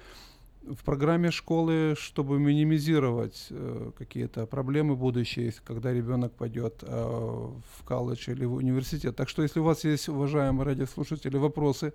в 0.61 0.83
программе 0.83 1.31
школы, 1.31 1.95
чтобы 1.97 2.39
минимизировать 2.39 3.47
э, 3.49 3.91
какие-то 3.97 4.45
проблемы 4.45 4.95
будущие, 4.95 5.53
когда 5.65 5.93
ребенок 5.93 6.33
пойдет 6.33 6.83
в 6.83 7.83
колледж 7.85 8.29
или 8.29 8.45
в 8.45 8.55
университет. 8.55 9.15
Так 9.15 9.29
что, 9.29 9.41
если 9.41 9.59
у 9.59 9.63
вас 9.63 9.83
есть, 9.83 10.09
уважаемые 10.09 10.65
радиослушатели, 10.65 11.37
вопросы, 11.37 11.93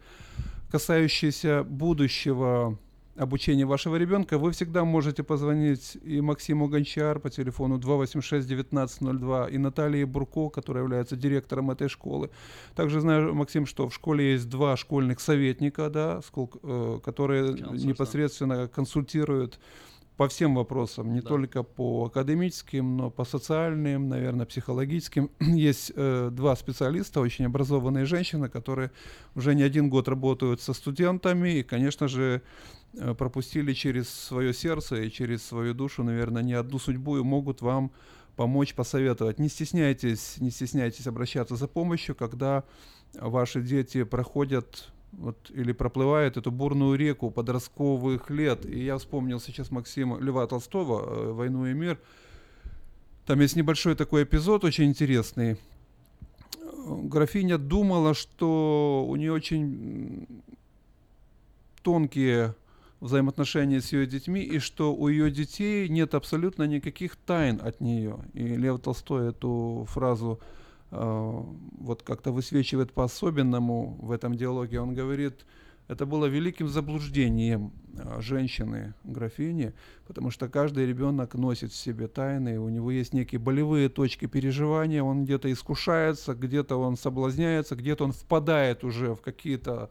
касающиеся 0.71 1.63
будущего 1.63 2.79
обучения 3.17 3.65
вашего 3.65 3.97
ребенка, 3.97 4.39
вы 4.39 4.51
всегда 4.53 4.85
можете 4.85 5.23
позвонить 5.23 5.97
и 6.03 6.21
Максиму 6.21 6.69
Гончар 6.69 7.21
по 7.21 7.31
телефону 7.31 7.79
286-1902, 7.79 9.51
и 9.51 9.59
Наталье 9.59 10.07
Бурко, 10.07 10.49
которая 10.49 10.83
является 10.85 11.17
директором 11.17 11.71
этой 11.71 11.89
школы. 11.89 12.31
Также 12.75 13.01
знаю, 13.01 13.35
Максим, 13.35 13.67
что 13.67 13.89
в 13.89 13.95
школе 13.95 14.33
есть 14.33 14.49
два 14.49 14.77
школьных 14.77 15.21
советника, 15.21 15.91
да, 15.91 16.21
э, 16.37 16.99
которые 17.05 17.53
непосредственно 17.53 18.69
консультируют 18.69 19.59
по 20.17 20.29
всем 20.29 20.55
вопросам, 20.55 21.13
не 21.13 21.21
Да. 21.21 21.29
только 21.29 21.63
по 21.65 22.05
академическим, 22.05 22.97
но 22.97 23.11
по 23.11 23.25
социальным, 23.25 24.09
наверное, 24.09 24.47
психологическим. 24.47 25.31
Есть 25.41 25.93
э, 25.97 26.31
два 26.33 26.55
специалиста, 26.57 27.21
очень 27.21 27.47
образованные 27.47 28.05
женщины, 28.05 28.49
которые 28.49 28.91
уже 29.35 29.55
не 29.55 29.63
один 29.65 29.89
год 29.91 30.09
работают 30.09 30.61
со 30.61 30.73
студентами 30.73 31.59
и, 31.59 31.63
конечно 31.65 32.07
же, 32.07 32.43
пропустили 33.19 33.73
через 33.73 34.09
свое 34.09 34.55
сердце 34.55 35.03
и 35.03 35.11
через 35.11 35.43
свою 35.45 35.75
душу, 35.75 36.05
наверное, 36.05 36.43
не 36.43 36.55
одну 36.55 36.79
судьбу 36.79 37.19
и 37.19 37.23
могут 37.23 37.61
вам 37.61 37.91
помочь, 38.37 38.75
посоветовать. 38.75 39.39
Не 39.39 39.49
стесняйтесь, 39.49 40.37
не 40.41 40.51
стесняйтесь 40.51 41.07
обращаться 41.07 41.57
за 41.57 41.69
помощью, 41.69 42.15
когда 42.15 42.65
ваши 43.15 43.63
дети 43.63 44.05
проходят 44.05 44.93
вот, 45.13 45.51
или 45.51 45.73
проплывают 45.73 46.37
эту 46.37 46.51
бурную 46.51 46.97
реку 46.97 47.31
подростковых 47.31 48.31
лет. 48.31 48.67
И 48.67 48.85
я 48.85 48.99
вспомнил 48.99 49.41
сейчас 49.41 49.71
Максима 49.71 50.19
Льва 50.19 50.47
Толстого 50.47 51.03
э, 51.03 51.33
«Войну 51.33 51.67
и 51.67 51.73
мир». 51.73 52.01
Там 53.27 53.41
есть 53.41 53.57
небольшой 53.57 53.95
такой 53.95 54.25
эпизод, 54.25 54.65
очень 54.65 54.85
интересный. 54.87 55.53
Э, 55.53 55.57
Графиня 56.87 57.59
думала, 57.59 58.15
что 58.15 59.07
у 59.09 59.17
нее 59.17 59.33
очень 59.33 60.27
тонкие 61.83 62.55
взаимоотношения 63.01 63.81
с 63.81 63.93
ее 63.93 64.07
детьми, 64.07 64.41
и 64.41 64.59
что 64.59 64.95
у 64.95 65.09
ее 65.09 65.31
детей 65.31 65.89
нет 65.89 66.15
абсолютно 66.15 66.65
никаких 66.65 67.17
тайн 67.17 67.61
от 67.63 67.81
нее. 67.81 68.19
И 68.33 68.43
Лев 68.43 68.81
Толстой 68.81 69.31
эту 69.31 69.87
фразу 69.89 70.41
э, 70.91 71.43
вот 71.79 72.03
как-то 72.03 72.33
высвечивает 72.33 72.93
по-особенному 72.93 73.99
в 74.01 74.11
этом 74.11 74.37
диалоге. 74.37 74.81
Он 74.81 74.95
говорит, 74.95 75.45
это 75.87 76.07
было 76.07 76.25
великим 76.27 76.69
заблуждением 76.69 77.73
э, 77.93 78.21
женщины, 78.23 78.95
графини, 79.05 79.75
потому 80.07 80.31
что 80.31 80.49
каждый 80.49 80.87
ребенок 80.87 81.35
носит 81.35 81.73
в 81.73 81.77
себе 81.77 82.09
тайны, 82.09 82.59
у 82.59 82.71
него 82.71 82.91
есть 82.91 83.13
некие 83.13 83.39
болевые 83.39 83.91
точки 83.91 84.27
переживания, 84.27 85.03
он 85.03 85.25
где-то 85.25 85.53
искушается, 85.53 86.35
где-то 86.35 86.77
он 86.77 86.97
соблазняется, 86.97 87.77
где-то 87.77 88.05
он 88.05 88.13
впадает 88.13 88.83
уже 88.83 89.15
в 89.15 89.21
какие-то 89.21 89.91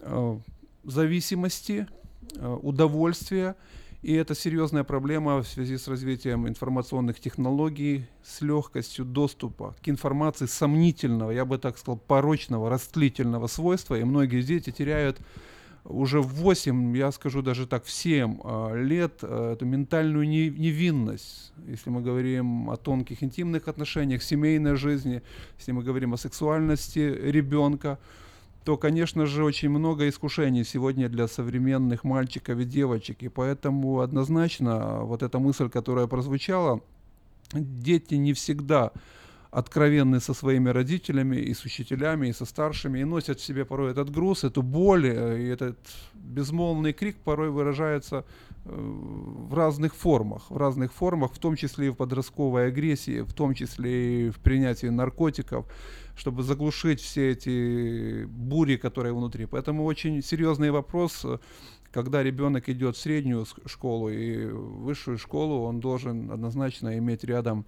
э, 0.00 0.38
зависимости, 0.84 1.88
э, 2.34 2.58
удовольствия. 2.62 3.56
И 4.02 4.14
это 4.14 4.36
серьезная 4.36 4.84
проблема 4.84 5.42
в 5.42 5.48
связи 5.48 5.76
с 5.76 5.88
развитием 5.88 6.46
информационных 6.46 7.18
технологий, 7.18 8.06
с 8.22 8.40
легкостью 8.42 9.04
доступа 9.04 9.74
к 9.82 9.88
информации 9.88 10.46
сомнительного, 10.46 11.32
я 11.32 11.44
бы 11.44 11.58
так 11.58 11.78
сказал, 11.78 11.96
порочного, 11.96 12.70
растлительного 12.70 13.48
свойства. 13.48 13.96
И 13.96 14.04
многие 14.04 14.42
дети 14.42 14.70
теряют 14.70 15.18
уже 15.88 16.20
в 16.20 16.28
8, 16.28 16.96
я 16.96 17.10
скажу 17.12 17.42
даже 17.42 17.66
так, 17.66 17.84
в 17.84 17.90
7 17.90 18.38
э, 18.42 18.82
лет 18.82 19.18
э, 19.22 19.52
эту 19.54 19.66
ментальную 19.66 20.28
невинность, 20.28 21.52
если 21.66 21.90
мы 21.90 22.02
говорим 22.02 22.70
о 22.70 22.76
тонких 22.76 23.22
интимных 23.22 23.68
отношениях, 23.68 24.22
семейной 24.22 24.76
жизни, 24.76 25.22
если 25.58 25.72
мы 25.72 25.82
говорим 25.82 26.14
о 26.14 26.18
сексуальности 26.18 26.98
ребенка, 26.98 27.98
то, 28.68 28.76
конечно 28.76 29.24
же, 29.24 29.44
очень 29.44 29.70
много 29.70 30.10
искушений 30.10 30.62
сегодня 30.62 31.08
для 31.08 31.26
современных 31.26 32.04
мальчиков 32.04 32.58
и 32.58 32.66
девочек. 32.66 33.22
И 33.22 33.28
поэтому 33.30 34.00
однозначно 34.00 35.04
вот 35.04 35.22
эта 35.22 35.38
мысль, 35.38 35.70
которая 35.70 36.06
прозвучала, 36.06 36.82
дети 37.54 38.16
не 38.16 38.34
всегда 38.34 38.92
откровенны 39.50 40.20
со 40.20 40.34
своими 40.34 40.68
родителями 40.68 41.36
и 41.36 41.54
с 41.54 41.64
учителями, 41.64 42.28
и 42.28 42.34
со 42.34 42.44
старшими, 42.44 42.98
и 42.98 43.04
носят 43.04 43.40
в 43.40 43.42
себе 43.42 43.64
порой 43.64 43.92
этот 43.92 44.10
груз, 44.10 44.44
эту 44.44 44.60
боль, 44.60 45.06
э, 45.06 45.40
и 45.40 45.46
этот 45.46 45.78
безмолвный 46.12 46.92
крик 46.92 47.16
порой 47.24 47.48
выражается 47.48 48.26
в 48.68 49.54
разных 49.54 49.94
формах, 49.94 50.50
в 50.50 50.56
разных 50.56 50.92
формах, 50.92 51.32
в 51.32 51.38
том 51.38 51.56
числе 51.56 51.86
и 51.86 51.90
в 51.90 51.94
подростковой 51.94 52.68
агрессии, 52.68 53.22
в 53.22 53.32
том 53.32 53.54
числе 53.54 54.26
и 54.26 54.30
в 54.30 54.38
принятии 54.40 54.86
наркотиков, 54.86 55.66
чтобы 56.16 56.42
заглушить 56.42 57.00
все 57.00 57.30
эти 57.30 58.24
бури, 58.24 58.76
которые 58.76 59.14
внутри. 59.14 59.46
Поэтому 59.46 59.84
очень 59.84 60.22
серьезный 60.22 60.70
вопрос, 60.70 61.24
когда 61.90 62.22
ребенок 62.22 62.68
идет 62.68 62.96
в 62.96 63.00
среднюю 63.00 63.46
школу 63.66 64.10
и 64.10 64.46
высшую 64.46 65.18
школу, 65.18 65.62
он 65.62 65.80
должен 65.80 66.30
однозначно 66.30 66.98
иметь 66.98 67.24
рядом 67.24 67.64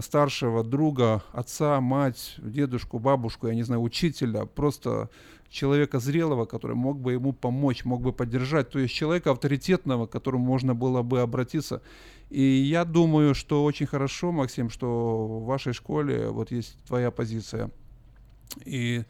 старшего 0.00 0.64
друга, 0.64 1.22
отца, 1.32 1.80
мать, 1.80 2.34
дедушку, 2.38 2.98
бабушку, 2.98 3.48
я 3.48 3.54
не 3.54 3.62
знаю, 3.62 3.82
учителя, 3.82 4.44
просто 4.44 5.10
человека 5.48 6.00
зрелого, 6.00 6.44
который 6.44 6.76
мог 6.76 6.98
бы 6.98 7.12
ему 7.12 7.32
помочь, 7.32 7.84
мог 7.84 8.02
бы 8.02 8.12
поддержать, 8.12 8.70
то 8.70 8.78
есть 8.78 8.94
человека 8.94 9.30
авторитетного, 9.30 10.06
к 10.06 10.10
которому 10.10 10.44
можно 10.44 10.74
было 10.74 11.02
бы 11.02 11.20
обратиться. 11.20 11.82
И 12.30 12.42
я 12.42 12.84
думаю, 12.84 13.34
что 13.34 13.64
очень 13.64 13.86
хорошо, 13.86 14.32
Максим, 14.32 14.70
что 14.70 15.26
в 15.26 15.44
вашей 15.44 15.72
школе 15.72 16.28
вот 16.30 16.50
есть 16.50 16.76
твоя 16.86 17.10
позиция. 17.10 17.70
И, 18.64 19.04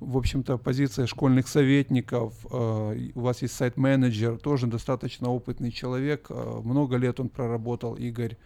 в 0.00 0.16
общем-то, 0.16 0.58
позиция 0.58 1.06
школьных 1.06 1.46
советников, 1.46 2.34
э, 2.50 3.10
у 3.14 3.20
вас 3.20 3.42
есть 3.42 3.54
сайт-менеджер, 3.54 4.38
тоже 4.38 4.66
достаточно 4.66 5.30
опытный 5.30 5.70
человек, 5.70 6.26
э, 6.28 6.60
много 6.64 6.96
лет 6.96 7.20
он 7.20 7.28
проработал, 7.28 7.94
Игорь 7.94 8.36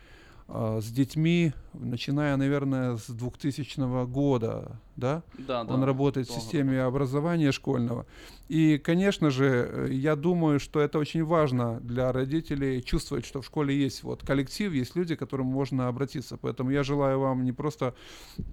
с 0.52 0.90
детьми, 0.90 1.52
начиная, 1.72 2.36
наверное, 2.36 2.96
с 2.96 3.08
2000 3.08 4.06
года, 4.06 4.80
да? 4.96 5.22
Да, 5.38 5.62
Он 5.62 5.80
да, 5.80 5.86
работает 5.86 6.28
в 6.28 6.32
системе 6.32 6.82
образования 6.82 7.52
школьного. 7.52 8.06
И, 8.48 8.78
конечно 8.78 9.30
же, 9.30 9.88
я 9.90 10.16
думаю, 10.16 10.58
что 10.58 10.80
это 10.80 10.98
очень 10.98 11.24
важно 11.24 11.80
для 11.80 12.12
родителей 12.12 12.82
чувствовать, 12.82 13.24
что 13.24 13.40
в 13.40 13.46
школе 13.46 13.76
есть 13.76 14.02
вот 14.02 14.26
коллектив, 14.26 14.72
есть 14.72 14.96
люди, 14.96 15.14
к 15.14 15.20
которым 15.20 15.46
можно 15.46 15.88
обратиться. 15.88 16.36
Поэтому 16.36 16.70
я 16.70 16.82
желаю 16.82 17.20
вам 17.20 17.44
не 17.44 17.52
просто 17.52 17.94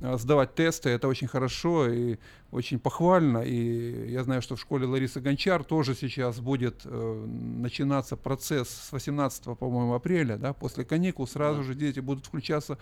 а, 0.02 0.18
сдавать 0.18 0.54
тесты, 0.54 0.90
это 0.90 1.08
очень 1.08 1.28
хорошо 1.28 1.90
и 1.90 2.18
очень 2.52 2.80
похвально. 2.80 3.40
И 3.40 4.12
я 4.12 4.24
знаю, 4.24 4.42
что 4.42 4.56
в 4.56 4.62
школе 4.62 4.86
Ларисы 4.86 5.20
Гончар 5.20 5.64
тоже 5.64 5.96
сейчас 5.96 6.40
будет 6.40 6.82
э, 6.86 7.26
начинаться 7.26 8.16
процесс 8.16 8.70
с 8.70 8.92
18, 8.92 9.58
по-моему, 9.58 9.96
апреля, 9.96 10.38
да, 10.38 10.54
после 10.54 10.86
каникул 10.86 11.28
сразу 11.28 11.60
да. 11.60 11.64
же 11.64 11.76
дети 11.76 12.00
будут 12.00 12.26
включаться 12.26 12.78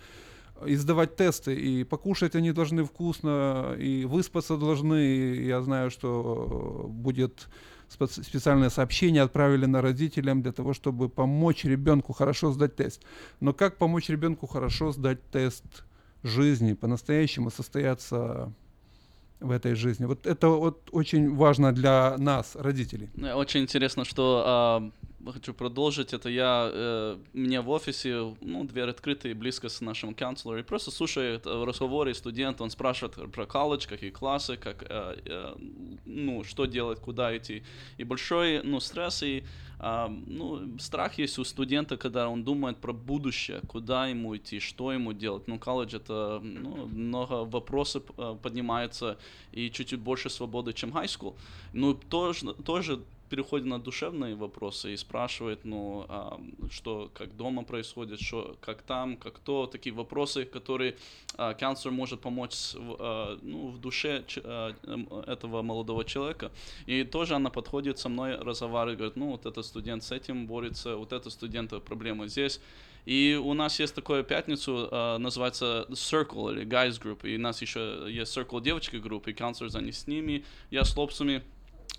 и 0.66 0.76
сдавать 0.76 1.16
тесты, 1.16 1.56
и 1.56 1.84
покушать 1.84 2.36
они 2.36 2.52
должны 2.52 2.84
вкусно, 2.84 3.76
и 3.78 4.06
выспаться 4.06 4.58
должны. 4.58 5.06
И 5.06 5.48
я 5.48 5.62
знаю, 5.62 5.92
что 5.92 6.86
будет 6.90 7.48
специальное 7.90 8.70
сообщение 8.70 9.24
отправили 9.24 9.66
на 9.66 9.82
родителям 9.82 10.42
для 10.42 10.52
того, 10.52 10.74
чтобы 10.74 11.10
помочь 11.10 11.66
ребенку 11.66 12.14
хорошо 12.14 12.52
сдать 12.52 12.76
тест. 12.76 13.02
Но 13.40 13.54
как 13.54 13.78
помочь 13.78 14.10
ребенку 14.10 14.48
хорошо 14.48 14.92
сдать 14.92 15.24
тест 15.32 15.86
жизни, 16.24 16.74
по-настоящему 16.74 17.52
состояться 17.52 18.52
в 19.40 19.52
этой 19.52 19.76
жизни. 19.76 20.06
Вот 20.06 20.26
это 20.26 20.48
вот 20.48 20.90
очень 20.92 21.36
важно 21.36 21.74
для 21.74 22.18
нас, 22.18 22.56
родителей. 22.56 23.10
Очень 23.36 23.62
интересно, 23.62 24.06
что 24.06 24.44
а, 24.46 24.92
хочу 25.34 25.54
продолжить. 25.54 26.14
Это 26.14 26.30
я, 26.30 26.70
э, 26.72 27.18
мне 27.34 27.62
в 27.62 27.70
офисе, 27.70 28.36
ну, 28.42 28.64
дверь 28.64 28.90
открыта 28.90 29.28
и 29.28 29.34
близко 29.34 29.70
с 29.70 29.82
нашим 29.82 30.14
канцлером. 30.14 30.60
И 30.60 30.64
просто 30.64 30.92
слушает 30.92 31.46
э, 31.46 31.64
разговоры 31.64 32.14
студент, 32.14 32.62
он 32.62 32.70
спрашивает 32.70 33.32
про 33.32 33.46
колледж, 33.46 33.88
какие 33.88 34.12
классы, 34.12 34.58
как, 34.58 34.84
э, 34.84 35.18
э, 35.26 35.56
ну, 36.06 36.44
что 36.44 36.66
делать, 36.66 37.00
куда 37.00 37.36
идти. 37.36 37.64
И 37.98 38.04
большой, 38.04 38.62
ну, 38.64 38.80
стресс 38.80 39.24
и 39.24 39.44
а, 39.80 40.08
ну, 40.08 40.78
страх 40.80 41.18
есть 41.18 41.38
у 41.38 41.44
студента, 41.44 41.98
когда 41.98 42.30
он 42.30 42.44
думает 42.44 42.78
про 42.78 42.94
будущее, 42.94 43.62
куда 43.68 44.08
ему 44.08 44.36
идти, 44.36 44.60
что 44.60 44.92
ему 44.92 45.14
делать. 45.14 45.48
Ну, 45.48 45.60
колледж 45.60 45.96
это 45.96 46.40
ну, 46.42 46.88
много 46.88 47.46
вопросов 47.46 48.04
э, 48.18 48.38
поднимается 48.42 49.18
и 49.52 49.70
чуть-чуть 49.70 50.00
больше 50.00 50.30
свободы, 50.30 50.74
чем 50.74 50.92
high 50.92 51.06
school. 51.06 51.36
Ну, 51.74 51.94
тоже, 51.94 52.54
тоже 52.54 53.02
переходит 53.30 53.66
на 53.68 53.80
душевные 53.80 54.36
вопросы 54.36 54.94
и 54.94 54.98
спрашивает, 54.98 55.66
ну, 55.66 56.06
а, 56.08 56.40
что, 56.70 57.10
как 57.14 57.36
дома 57.36 57.64
происходит, 57.64 58.20
что, 58.20 58.56
как 58.62 58.82
там, 58.82 59.18
как 59.18 59.40
то, 59.40 59.68
такие 59.68 59.94
вопросы, 59.94 60.46
которые 60.46 60.96
а, 61.38 61.54
канцлер 61.54 61.92
может 61.92 62.22
помочь 62.22 62.54
а, 62.76 63.38
ну, 63.42 63.68
в 63.68 63.80
душе 63.80 64.24
ч, 64.28 64.42
а, 64.44 64.74
этого 65.28 65.62
молодого 65.62 66.06
человека. 66.06 66.52
И 66.86 67.04
тоже 67.04 67.36
она 67.36 67.50
подходит 67.50 68.00
со 68.00 68.10
мной, 68.10 68.36
разговаривает, 68.36 68.98
говорит, 68.98 69.16
ну, 69.16 69.32
вот 69.32 69.46
этот 69.46 69.66
студент 69.66 70.04
с 70.04 70.12
этим 70.12 70.48
борется, 70.48 70.96
вот 70.96 71.14
этот 71.14 71.34
студент 71.34 71.72
проблема 71.84 72.28
здесь. 72.28 72.60
И 73.06 73.40
у 73.42 73.54
нас 73.54 73.80
есть 73.80 73.94
такое 73.94 74.24
пятницу, 74.24 74.90
uh, 74.92 75.18
называется 75.20 75.86
Circle 75.92 76.54
или 76.54 76.66
Guys 76.66 77.00
Group, 77.00 77.28
и 77.30 77.38
у 77.38 77.40
нас 77.40 77.62
еще 77.62 78.06
есть 78.10 78.36
Circle 78.36 78.62
девочки 78.62 78.96
группы, 78.96 79.32
и 79.32 79.34
counselors, 79.34 79.78
они 79.78 79.92
с 79.92 80.08
ними, 80.08 80.44
я 80.72 80.84
с 80.84 80.98
лобсами, 80.98 81.44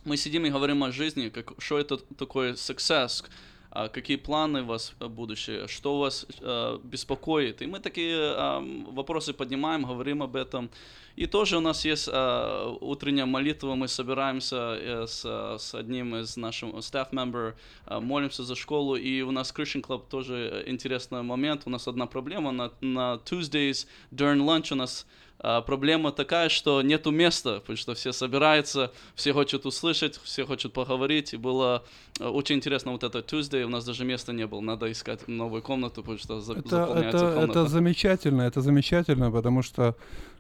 мы 0.07 0.16
сидим 0.16 0.47
и 0.47 0.51
говорим 0.51 0.83
о 0.85 0.93
жизни, 0.93 1.28
как, 1.28 1.53
что 1.59 1.78
это 1.78 1.99
такое 1.99 2.55
success, 2.55 3.24
а, 3.70 3.89
какие 3.89 4.16
планы 4.16 4.62
у 4.62 4.66
вас 4.66 4.95
будущее, 5.01 5.69
что 5.69 5.99
вас 5.99 6.27
а, 6.41 6.81
беспокоит. 6.83 7.61
И 7.61 7.66
мы 7.66 7.81
такие 7.81 8.16
а, 8.16 8.65
вопросы 8.91 9.33
поднимаем, 9.33 9.83
говорим 9.83 10.23
об 10.23 10.37
этом. 10.37 10.70
И 11.16 11.27
тоже 11.27 11.57
у 11.57 11.61
нас 11.61 11.85
есть 11.85 12.09
а, 12.12 12.77
утренняя 12.81 13.27
молитва, 13.27 13.74
мы 13.74 13.89
собираемся 13.89 14.77
э, 14.78 15.07
с, 15.07 15.24
с 15.59 15.74
одним 15.74 16.15
из 16.15 16.37
наших 16.37 16.69
staff 16.74 17.11
member, 17.11 17.55
а, 17.87 18.01
молимся 18.01 18.45
за 18.45 18.55
школу, 18.55 18.97
и 18.97 19.23
у 19.23 19.31
нас 19.31 19.53
Christian 19.57 19.83
Club 19.83 20.05
тоже 20.11 20.65
интересный 20.66 21.23
момент. 21.23 21.62
У 21.65 21.70
нас 21.70 21.89
одна 21.89 22.07
проблема, 22.07 22.53
на, 22.53 22.70
на 22.83 23.19
Tuesdays 23.24 23.87
during 24.12 24.45
lunch 24.45 24.73
у 24.73 24.77
нас 24.77 25.07
а, 25.39 25.61
проблема 25.61 26.13
такая, 26.13 26.49
что 26.49 26.81
нету 26.83 27.11
места, 27.11 27.61
потому 27.61 27.77
что 27.77 27.95
все 27.95 28.13
собираются, 28.13 28.93
все 29.15 29.35
хотят 29.35 29.67
услышать, 29.67 30.19
все 30.23 30.47
хотят 30.47 30.73
поговорить. 30.73 31.35
И 31.35 31.37
было 31.37 31.85
а, 32.21 32.31
очень 32.31 32.57
интересно 32.57 32.93
вот 32.93 33.05
это 33.05 33.19
Tuesday, 33.19 33.65
у 33.65 33.69
нас 33.69 33.85
даже 33.85 34.05
места 34.05 34.33
не 34.33 34.47
было, 34.47 34.61
надо 34.61 34.91
искать 34.91 35.29
новую 35.29 35.63
комнату, 35.63 36.03
потому 36.03 36.19
что 36.19 36.41
за, 36.41 36.55
это, 36.55 36.69
заполняется 36.69 37.17
это, 37.17 37.35
комната. 37.35 37.61
Это 37.61 37.69
замечательно, 37.69 38.43
это 38.43 38.61
замечательно, 38.63 39.31
потому 39.31 39.63
что 39.63 39.95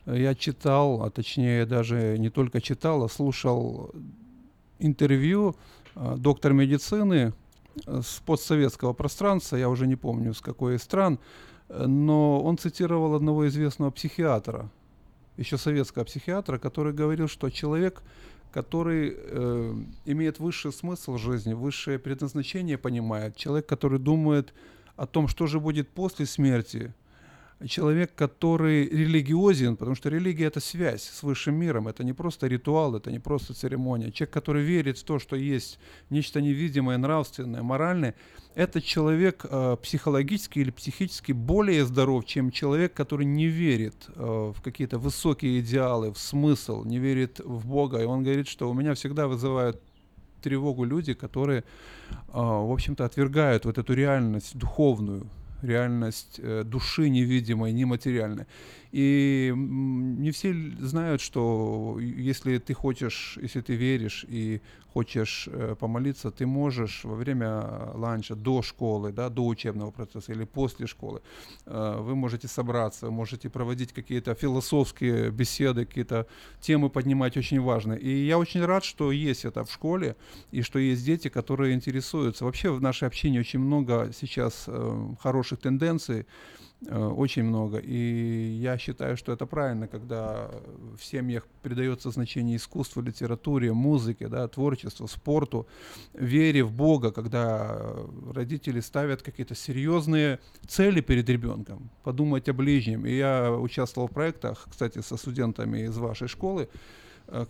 я 0.06 0.34
читал, 0.34 1.02
а 1.02 1.10
точнее 1.10 1.66
даже 1.66 2.16
не 2.18 2.30
только 2.30 2.60
читал, 2.60 3.04
а 3.04 3.08
слушал 3.08 3.90
интервью 4.78 5.56
а, 5.94 6.16
доктора 6.16 6.54
медицины 6.54 7.34
с 7.86 8.22
постсоветского 8.24 8.94
пространства, 8.94 9.56
я 9.56 9.68
уже 9.68 9.86
не 9.86 9.96
помню 9.96 10.32
с 10.32 10.40
какой 10.40 10.76
из 10.76 10.82
стран, 10.82 11.18
но 11.68 12.40
он 12.42 12.56
цитировал 12.56 13.14
одного 13.14 13.46
известного 13.48 13.90
психиатра, 13.90 14.70
еще 15.36 15.58
советского 15.58 16.04
психиатра, 16.04 16.58
который 16.58 16.92
говорил, 16.92 17.28
что 17.28 17.50
человек, 17.50 18.02
который 18.52 19.14
э, 19.16 19.74
имеет 20.04 20.38
высший 20.38 20.72
смысл 20.72 21.18
жизни, 21.18 21.52
высшее 21.52 21.98
предназначение 21.98 22.78
понимает, 22.78 23.36
человек, 23.36 23.66
который 23.66 23.98
думает 23.98 24.54
о 24.96 25.06
том, 25.06 25.28
что 25.28 25.46
же 25.46 25.60
будет 25.60 25.88
после 25.88 26.26
смерти, 26.26 26.94
человек, 27.66 28.14
который 28.14 28.86
религиозен, 28.88 29.76
потому 29.76 29.96
что 29.96 30.10
религия 30.10 30.46
это 30.46 30.60
связь 30.60 31.02
с 31.02 31.22
высшим 31.22 31.54
миром, 31.54 31.88
это 31.88 32.04
не 32.04 32.12
просто 32.12 32.46
ритуал, 32.46 32.94
это 32.94 33.10
не 33.10 33.18
просто 33.18 33.54
церемония. 33.54 34.12
Человек, 34.12 34.34
который 34.34 34.62
верит 34.62 34.98
в 34.98 35.04
то, 35.04 35.18
что 35.18 35.36
есть 35.36 35.78
нечто 36.10 36.40
невидимое, 36.40 36.98
нравственное, 36.98 37.62
моральное, 37.62 38.14
этот 38.54 38.84
человек 38.84 39.44
э, 39.48 39.76
психологически 39.82 40.58
или 40.58 40.70
психически 40.70 41.32
более 41.32 41.84
здоров, 41.84 42.26
чем 42.26 42.50
человек, 42.50 42.92
который 42.92 43.26
не 43.26 43.46
верит 43.46 44.06
э, 44.08 44.52
в 44.54 44.62
какие-то 44.62 44.98
высокие 44.98 45.60
идеалы, 45.60 46.12
в 46.12 46.18
смысл, 46.18 46.84
не 46.84 46.98
верит 46.98 47.40
в 47.40 47.66
Бога. 47.66 48.00
И 48.00 48.04
он 48.04 48.22
говорит, 48.22 48.48
что 48.48 48.70
у 48.70 48.74
меня 48.74 48.94
всегда 48.94 49.28
вызывают 49.28 49.80
тревогу 50.42 50.84
люди, 50.84 51.14
которые, 51.14 51.64
а, 52.28 52.60
в 52.60 52.70
общем-то, 52.70 53.04
отвергают 53.04 53.64
вот 53.64 53.78
эту 53.78 53.94
реальность 53.94 54.56
духовную, 54.56 55.26
реальность 55.66 56.38
э, 56.38 56.62
души 56.64 57.08
невидимой, 57.08 57.72
нематериальной. 57.72 58.46
И 58.92 59.52
не 59.56 60.30
все 60.30 60.54
знают, 60.80 61.20
что 61.20 61.98
если 62.00 62.58
ты 62.58 62.74
хочешь, 62.74 63.38
если 63.40 63.60
ты 63.60 63.74
веришь 63.74 64.24
и 64.28 64.60
хочешь 64.96 65.48
э, 65.52 65.74
помолиться, 65.78 66.30
ты 66.30 66.46
можешь 66.46 67.04
во 67.04 67.16
время 67.16 67.90
ланча 67.94 68.34
до 68.34 68.62
школы, 68.62 69.12
да, 69.12 69.28
до 69.28 69.46
учебного 69.46 69.90
процесса 69.90 70.32
или 70.32 70.44
после 70.44 70.86
школы, 70.86 71.20
э, 71.66 71.96
вы 72.00 72.14
можете 72.14 72.48
собраться, 72.48 73.10
можете 73.10 73.50
проводить 73.50 73.92
какие-то 73.92 74.34
философские 74.34 75.30
беседы, 75.30 75.84
какие-то 75.84 76.26
темы 76.60 76.88
поднимать 76.88 77.36
очень 77.36 77.60
важные. 77.60 78.00
И 78.00 78.26
я 78.26 78.38
очень 78.38 78.64
рад, 78.64 78.84
что 78.84 79.12
есть 79.12 79.44
это 79.44 79.64
в 79.64 79.70
школе, 79.70 80.16
и 80.50 80.62
что 80.62 80.78
есть 80.78 81.04
дети, 81.04 81.28
которые 81.28 81.74
интересуются. 81.74 82.44
Вообще 82.46 82.70
в 82.70 82.80
нашей 82.80 83.06
общине 83.08 83.40
очень 83.40 83.60
много 83.60 84.12
сейчас 84.18 84.64
э, 84.66 85.14
хороших 85.20 85.58
тенденций, 85.60 86.24
очень 86.90 87.44
много. 87.44 87.78
И 87.78 88.58
я 88.60 88.78
считаю, 88.78 89.16
что 89.16 89.32
это 89.32 89.46
правильно, 89.46 89.88
когда 89.88 90.50
в 90.98 91.04
семьях 91.04 91.46
придается 91.62 92.10
значение 92.10 92.56
искусству, 92.56 93.02
литературе, 93.02 93.72
музыке, 93.72 94.28
да, 94.28 94.46
творчеству, 94.48 95.08
спорту, 95.08 95.66
вере 96.12 96.62
в 96.64 96.72
Бога, 96.72 97.12
когда 97.12 97.94
родители 98.32 98.80
ставят 98.80 99.22
какие-то 99.22 99.54
серьезные 99.54 100.38
цели 100.68 101.00
перед 101.00 101.28
ребенком, 101.28 101.90
подумать 102.02 102.48
о 102.48 102.52
ближнем. 102.52 103.06
И 103.06 103.16
я 103.16 103.52
участвовал 103.52 104.08
в 104.08 104.12
проектах, 104.12 104.66
кстати, 104.70 105.00
со 105.00 105.16
студентами 105.16 105.86
из 105.86 105.96
вашей 105.96 106.28
школы, 106.28 106.68
Э, 106.68 106.68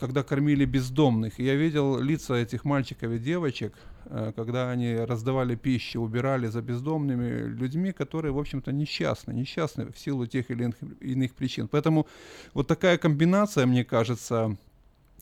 когда 0.01 0.23
кормили 0.23 0.65
бездомных. 0.65 1.39
я 1.39 1.55
видел 1.55 2.01
лица 2.01 2.35
этих 2.35 2.65
мальчиков 2.65 3.12
и 3.12 3.19
девочек, 3.19 3.74
э, 4.07 4.32
когда 4.35 4.70
они 4.70 4.97
раздавали 4.97 5.55
пищу, 5.55 6.01
убирали 6.01 6.47
за 6.47 6.62
бездомными 6.62 7.48
людьми, 7.48 7.93
которые, 7.93 8.32
в 8.32 8.39
общем-то, 8.39 8.73
несчастны, 8.73 9.32
несчастны 9.32 9.93
в 9.93 9.98
силу 9.98 10.27
тех 10.27 10.51
или 10.51 10.73
иных 11.01 11.35
причин. 11.35 11.69
Поэтому 11.69 12.07
вот 12.55 12.66
такая 12.66 12.97
комбинация, 12.98 13.66
мне 13.66 13.85
кажется, 13.85 14.57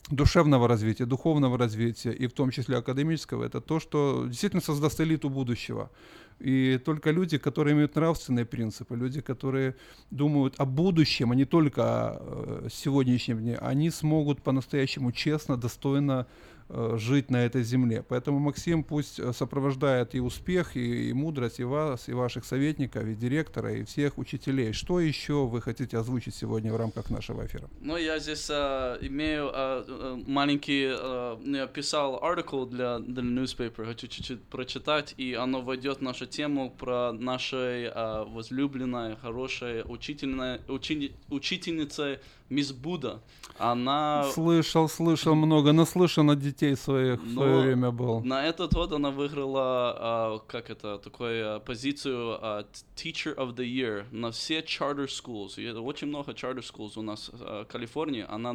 душевного 0.09 0.67
развития, 0.67 1.05
духовного 1.05 1.57
развития 1.57 2.11
и 2.11 2.27
в 2.27 2.33
том 2.33 2.51
числе 2.51 2.77
академического, 2.77 3.43
это 3.43 3.59
то, 3.59 3.79
что 3.79 4.25
действительно 4.27 4.61
создаст 4.61 5.01
элиту 5.01 5.29
будущего. 5.29 5.89
И 6.39 6.77
только 6.83 7.11
люди, 7.11 7.37
которые 7.37 7.73
имеют 7.73 7.95
нравственные 7.95 8.45
принципы, 8.45 8.95
люди, 8.95 9.21
которые 9.21 9.75
думают 10.11 10.55
о 10.57 10.65
будущем, 10.65 11.31
а 11.31 11.35
не 11.35 11.45
только 11.45 11.81
о 11.83 12.17
э, 12.65 12.67
сегодняшнем 12.71 13.39
дне, 13.39 13.57
они 13.57 13.89
смогут 13.89 14.41
по-настоящему 14.41 15.11
честно, 15.11 15.55
достойно 15.55 16.27
жить 16.69 17.29
на 17.29 17.45
этой 17.45 17.63
земле. 17.63 18.03
Поэтому 18.07 18.39
Максим 18.39 18.83
пусть 18.83 19.19
э, 19.19 19.33
сопровождает 19.33 20.15
и 20.15 20.19
успех, 20.19 20.75
и, 20.75 21.09
и 21.09 21.13
мудрость, 21.13 21.59
и 21.59 21.63
вас, 21.63 22.09
и 22.09 22.13
ваших 22.13 22.45
советников, 22.45 23.05
и 23.05 23.15
директора, 23.15 23.73
и 23.73 23.83
всех 23.83 24.17
учителей. 24.17 24.73
Что 24.73 24.99
еще 24.99 25.45
вы 25.45 25.61
хотите 25.61 25.97
озвучить 25.97 26.35
сегодня 26.35 26.73
в 26.73 26.77
рамках 26.77 27.09
нашего 27.09 27.45
эфира? 27.45 27.69
Ну, 27.81 27.97
я 27.97 28.19
здесь 28.19 28.49
uh, 28.49 28.97
имею 29.05 29.45
uh, 29.45 30.23
маленький, 30.27 30.85
uh, 30.85 31.55
я 31.55 31.67
писал 31.67 32.19
article 32.23 32.67
для, 32.67 32.99
для 32.99 33.23
newspaper, 33.23 33.85
хочу 33.85 34.07
чуть-чуть 34.07 34.43
прочитать, 34.43 35.13
и 35.17 35.33
оно 35.33 35.61
войдет 35.61 35.99
в 35.99 36.01
нашу 36.01 36.25
тему 36.25 36.71
про 36.71 37.11
нашей 37.11 37.85
uh, 37.85 38.25
возлюбленной, 38.33 39.17
хорошей 39.17 39.83
учительной, 39.85 40.61
учи, 40.67 41.13
учительницей 41.29 42.19
Мисс 42.49 42.71
Буда. 42.71 43.21
Она... 43.57 44.23
Слышал, 44.33 44.89
слышал 44.89 45.33
много, 45.33 45.71
наслышан 45.71 46.29
от 46.29 46.39
детей 46.39 46.75
своих 46.75 47.21
в 47.21 47.33
свое 47.33 47.61
время 47.61 47.91
был. 47.91 48.21
На 48.21 48.45
этот 48.45 48.73
год 48.73 48.91
она 48.91 49.11
выиграла, 49.11 49.95
а, 49.97 50.39
как 50.47 50.69
это, 50.69 50.97
такую 50.99 51.55
а, 51.55 51.59
позицию 51.59 52.37
а, 52.41 52.65
Teacher 52.95 53.35
of 53.35 53.55
the 53.55 53.65
Year 53.65 54.05
на 54.11 54.31
все 54.31 54.59
charter 54.59 55.07
schools. 55.07 55.59
И 55.59 55.69
очень 55.71 56.07
много 56.07 56.33
charter 56.33 56.61
schools 56.61 56.91
у 56.97 57.01
нас 57.01 57.31
в 57.33 57.65
Калифорнии. 57.65 58.25
Она 58.27 58.53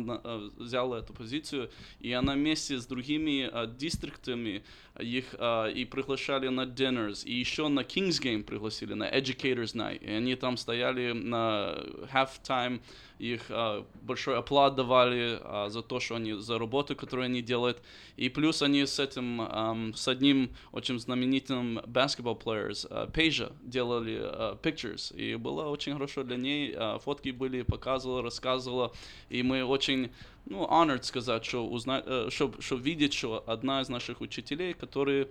взяла 0.56 0.98
эту 0.98 1.12
позицию, 1.12 1.70
и 1.98 2.12
она 2.12 2.34
вместе 2.34 2.78
с 2.78 2.86
другими 2.86 3.50
дистриктами 3.76 4.62
их 4.98 5.34
а, 5.38 5.66
и 5.66 5.84
приглашали 5.84 6.48
на 6.48 6.62
dinners, 6.62 7.24
и 7.24 7.32
еще 7.32 7.68
на 7.68 7.80
King's 7.80 8.20
Game 8.20 8.42
пригласили, 8.42 8.94
на 8.94 9.08
Educators 9.08 9.74
Night. 9.74 10.04
И 10.04 10.10
они 10.10 10.34
там 10.34 10.56
стояли 10.56 11.12
на 11.12 11.76
halftime 12.12 12.80
их 13.20 13.42
а, 13.50 13.84
большой 14.00 14.38
оплат 14.38 14.74
давали 14.74 15.38
а, 15.42 15.68
за 15.68 15.82
то, 15.82 16.00
что 16.00 16.16
они, 16.16 16.32
за 16.32 16.58
работу, 16.58 16.96
которую 16.96 17.26
они 17.26 17.42
делают. 17.42 17.82
И 18.16 18.30
плюс 18.30 18.62
они 18.62 18.86
с 18.86 18.98
этим, 18.98 19.42
а, 19.42 19.76
с 19.94 20.08
одним 20.08 20.50
очень 20.72 20.98
знаменитым 20.98 21.80
basketball 21.80 22.42
players, 22.42 22.86
а, 22.88 23.08
Пейжа, 23.08 23.52
делали 23.62 24.18
а, 24.22 24.56
pictures. 24.62 25.14
И 25.14 25.36
было 25.36 25.66
очень 25.68 25.92
хорошо 25.92 26.22
для 26.22 26.36
ней. 26.36 26.72
А, 26.74 26.98
фотки 26.98 27.28
были, 27.28 27.60
показывала, 27.60 28.22
рассказывала. 28.22 28.92
И 29.28 29.42
мы 29.42 29.64
очень 29.64 30.10
ну, 30.50 30.66
honored 30.66 31.04
сказать, 31.04 31.44
что, 31.44 31.66
узнать, 31.66 32.04
э, 32.06 32.28
что, 32.30 32.52
что 32.58 32.76
видеть, 32.76 33.14
что 33.14 33.42
одна 33.46 33.80
из 33.80 33.88
наших 33.88 34.20
учителей, 34.20 34.74
которые 34.74 35.28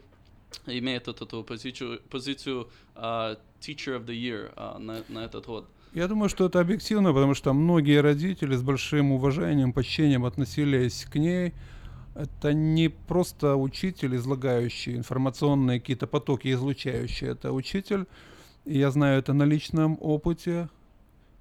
имеет 0.66 1.08
эту, 1.08 1.26
эту 1.26 1.44
позицию, 1.44 2.02
позицию 2.10 2.70
uh, 2.96 3.38
Teacher 3.60 3.98
of 3.98 4.06
the 4.06 4.16
Year 4.16 4.52
uh, 4.56 4.80
на, 4.80 5.04
на 5.10 5.26
этот 5.26 5.46
год. 5.46 5.66
Я 5.94 6.08
думаю, 6.08 6.30
что 6.30 6.46
это 6.46 6.62
объективно, 6.62 7.14
потому 7.14 7.34
что 7.36 7.54
многие 7.54 8.02
родители 8.02 8.56
с 8.56 8.62
большим 8.62 9.12
уважением, 9.12 9.74
почтением 9.74 10.26
относились 10.26 11.06
к 11.06 11.16
ней. 11.16 11.54
Это 12.16 12.54
не 12.54 12.90
просто 12.90 13.56
учитель, 13.56 14.16
излагающий 14.16 14.96
информационные 14.96 15.80
какие-то 15.80 16.08
потоки, 16.08 16.52
излучающий. 16.52 17.28
Это 17.28 17.52
учитель, 17.52 18.06
и 18.66 18.78
я 18.78 18.92
знаю 18.92 19.20
это 19.20 19.34
на 19.34 19.44
личном 19.44 19.98
опыте, 20.00 20.70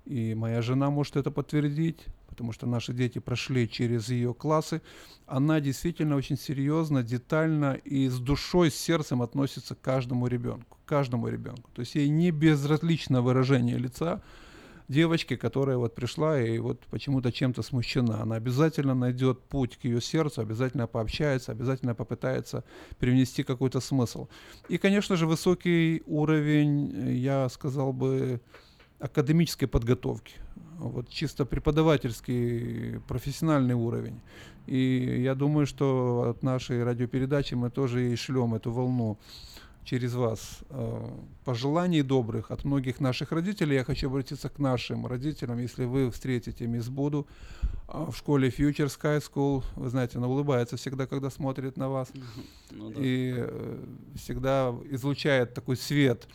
и 0.05 0.35
моя 0.35 0.63
жена 0.63 0.91
может 0.91 1.17
это 1.17 1.31
подтвердить, 1.31 2.07
потому 2.39 2.53
что 2.53 2.67
наши 2.67 2.93
дети 2.93 3.19
прошли 3.19 3.69
через 3.69 4.11
ее 4.11 4.33
классы. 4.33 4.81
Она 5.27 5.59
действительно 5.59 6.15
очень 6.15 6.39
серьезно, 6.39 7.03
детально 7.03 7.75
и 7.75 8.09
с 8.09 8.21
душой, 8.21 8.71
с 8.71 8.77
сердцем 8.77 9.23
относится 9.23 9.75
к 9.75 9.81
каждому 9.81 10.29
ребенку 10.29 10.79
каждому 10.89 11.29
ребенку. 11.29 11.71
То 11.75 11.81
есть 11.81 11.97
ей 11.97 12.09
не 12.09 12.31
безразлично 12.31 13.21
выражение 13.21 13.77
лица 13.77 14.23
девочки, 14.89 15.37
которая 15.37 15.77
вот 15.77 15.95
пришла 15.95 16.41
и 16.41 16.59
вот 16.59 16.81
почему-то 16.91 17.31
чем-то 17.31 17.63
смущена. 17.63 18.23
Она 18.23 18.37
обязательно 18.37 18.95
найдет 18.95 19.41
путь 19.41 19.77
к 19.77 19.85
ее 19.85 20.01
сердцу, 20.01 20.41
обязательно 20.41 20.87
пообщается, 20.87 21.53
обязательно 21.53 21.95
попытается 21.95 22.65
привнести 22.99 23.43
какой-то 23.43 23.81
смысл. 23.81 24.29
И, 24.71 24.79
конечно 24.79 25.17
же, 25.17 25.27
высокий 25.27 26.03
уровень, 26.07 27.13
я 27.19 27.49
сказал 27.51 27.93
бы, 27.93 28.41
академической 28.99 29.67
подготовки. 29.67 30.35
Вот 30.79 31.09
чисто 31.09 31.45
преподавательский, 31.45 33.01
профессиональный 33.09 33.75
уровень. 33.75 34.21
И 34.67 35.21
я 35.23 35.35
думаю, 35.35 35.67
что 35.67 36.29
от 36.31 36.43
нашей 36.43 36.85
радиопередачи 36.85 37.55
мы 37.55 37.71
тоже 37.71 38.13
и 38.13 38.17
шлем 38.17 38.55
эту 38.55 38.71
волну 38.71 39.19
через 39.89 40.15
вас 40.15 40.59
э, 40.69 41.11
пожеланий 41.45 42.03
добрых 42.03 42.51
от 42.51 42.65
многих 42.65 43.01
наших 43.01 43.33
родителей. 43.33 43.77
Я 43.77 43.85
хочу 43.85 44.09
обратиться 44.09 44.51
к 44.51 44.59
нашим 44.59 45.07
родителям. 45.07 45.59
Если 45.59 45.87
вы 45.87 46.11
встретите 46.11 46.67
мисс 46.67 46.89
Буду 46.89 47.27
э, 47.89 48.05
в 48.11 48.15
школе 48.15 48.51
Future 48.51 48.89
Sky 48.89 49.23
School, 49.23 49.65
вы 49.77 49.89
знаете, 49.89 50.19
она 50.19 50.29
улыбается 50.29 50.77
всегда, 50.77 51.07
когда 51.07 51.31
смотрит 51.31 51.79
на 51.79 51.89
вас. 51.89 52.13
Ну, 52.71 52.91
да. 52.91 53.01
И 53.01 53.35
э, 53.37 53.85
всегда 54.17 54.75
излучает 54.91 55.55
такой 55.55 55.77
свет. 55.77 56.29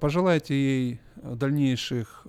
Пожелайте 0.00 0.54
ей 0.54 1.00
дальнейших 1.16 2.26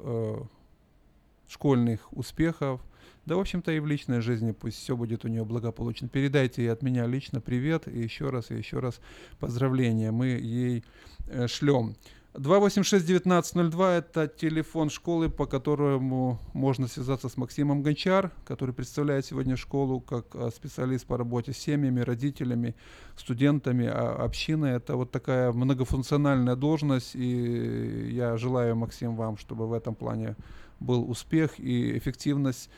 школьных 1.47 2.11
успехов, 2.11 2.81
да, 3.25 3.35
в 3.35 3.39
общем-то, 3.39 3.71
и 3.71 3.79
в 3.79 3.87
личной 3.87 4.21
жизни 4.21 4.51
пусть 4.51 4.77
все 4.77 4.95
будет 4.95 5.25
у 5.25 5.27
нее 5.27 5.43
благополучно. 5.43 6.07
Передайте 6.07 6.63
ей 6.63 6.71
от 6.71 6.83
меня 6.83 7.07
лично 7.07 7.41
привет 7.41 7.87
и 7.87 7.99
еще 7.99 8.29
раз, 8.29 8.51
и 8.51 8.55
еще 8.55 8.79
раз 8.79 8.99
поздравления 9.39 10.11
мы 10.11 10.27
ей 10.27 10.83
э, 11.27 11.47
шлем. 11.47 11.95
286-1902– 12.35 13.89
это 13.97 14.27
телефон 14.27 14.89
школы, 14.89 15.29
по 15.29 15.45
которому 15.45 16.39
можно 16.53 16.87
связаться 16.87 17.29
с 17.29 17.37
Максимом 17.37 17.81
Гончар, 17.81 18.31
который 18.45 18.75
представляет 18.75 19.25
сегодня 19.25 19.55
школу 19.55 20.01
как 20.01 20.35
э, 20.35 20.49
специалист 20.53 21.07
по 21.07 21.17
работе 21.17 21.53
с 21.53 21.57
семьями, 21.57 22.01
родителями, 22.01 22.75
студентами, 23.15 23.87
а 23.87 24.23
общиной. 24.23 24.71
Это 24.71 24.97
вот 24.97 25.11
такая 25.11 25.53
многофункциональная 25.53 26.55
должность, 26.55 27.15
и 27.15 28.09
я 28.11 28.35
желаю, 28.37 28.75
Максим, 28.75 29.15
вам, 29.15 29.37
чтобы 29.37 29.67
в 29.67 29.73
этом 29.73 29.95
плане 29.95 30.35
был 30.79 31.09
успех 31.09 31.59
и 31.59 31.97
эффективность 31.97 32.69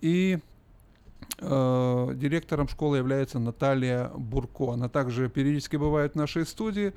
и 0.00 0.38
э, 1.38 2.12
директором 2.14 2.68
школы 2.68 2.98
является 2.98 3.38
Наталья 3.38 4.10
Бурко. 4.14 4.72
Она 4.72 4.88
также 4.88 5.28
периодически 5.28 5.76
бывает 5.76 6.12
в 6.12 6.16
нашей 6.16 6.46
студии. 6.46 6.92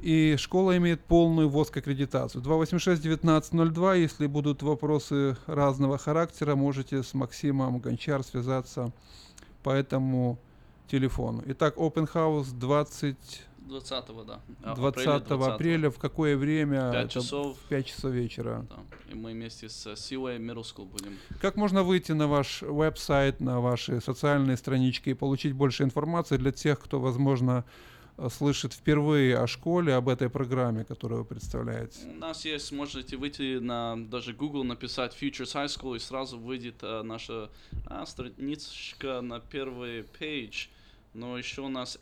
И 0.00 0.34
школа 0.36 0.76
имеет 0.78 1.00
полную 1.04 1.48
ВОЗК 1.48 1.76
аккредитацию. 1.76 2.42
286-1902. 2.42 4.00
Если 4.00 4.26
будут 4.26 4.62
вопросы 4.62 5.36
разного 5.46 5.96
характера, 5.96 6.56
можете 6.56 7.04
с 7.04 7.14
Максимом 7.14 7.78
Гончар 7.78 8.24
связаться 8.24 8.92
по 9.62 9.70
этому 9.70 10.38
телефону. 10.88 11.42
Итак, 11.46 11.76
Open 11.76 12.10
House 12.12 12.52
20... 12.52 13.16
20 13.72 14.04
да. 14.26 14.74
20 14.74 15.06
апреля, 15.06 15.54
апреля. 15.54 15.90
В 15.90 15.98
какое 15.98 16.36
время? 16.36 16.92
5 16.92 17.10
часов. 17.10 17.58
В 17.58 17.68
5 17.68 17.86
часов 17.86 18.12
вечера. 18.12 18.66
Да. 18.68 18.76
И 19.12 19.14
мы 19.14 19.32
вместе 19.32 19.68
с 19.68 19.86
Middle 19.86 20.62
School 20.62 20.86
будем. 20.86 21.18
Как 21.40 21.56
можно 21.56 21.82
выйти 21.82 22.12
на 22.12 22.28
ваш 22.28 22.62
веб-сайт, 22.62 23.40
на 23.40 23.60
ваши 23.60 24.00
социальные 24.00 24.56
странички 24.56 25.10
и 25.10 25.14
получить 25.14 25.52
больше 25.54 25.82
информации 25.82 26.36
для 26.36 26.52
тех, 26.52 26.78
кто, 26.78 27.00
возможно, 27.00 27.64
слышит 28.28 28.72
впервые 28.72 29.38
о 29.38 29.46
школе, 29.46 29.94
об 29.94 30.08
этой 30.08 30.28
программе, 30.28 30.84
которую 30.84 31.20
вы 31.20 31.24
представляете? 31.24 32.06
У 32.06 32.18
нас 32.18 32.44
есть, 32.44 32.72
можете 32.72 33.16
выйти 33.16 33.58
на 33.58 33.96
даже 33.96 34.32
Google, 34.32 34.64
написать 34.64 35.16
Futures 35.20 35.54
High 35.54 35.66
School, 35.66 35.96
и 35.96 35.98
сразу 35.98 36.38
выйдет 36.38 36.76
а, 36.82 37.02
наша 37.02 37.50
а, 37.86 38.06
страничка 38.06 39.20
на 39.20 39.40
первый 39.40 40.04
пейдж. 40.04 40.68
Но 41.14 41.36
еще 41.36 41.62
у 41.62 41.68
нас 41.68 41.98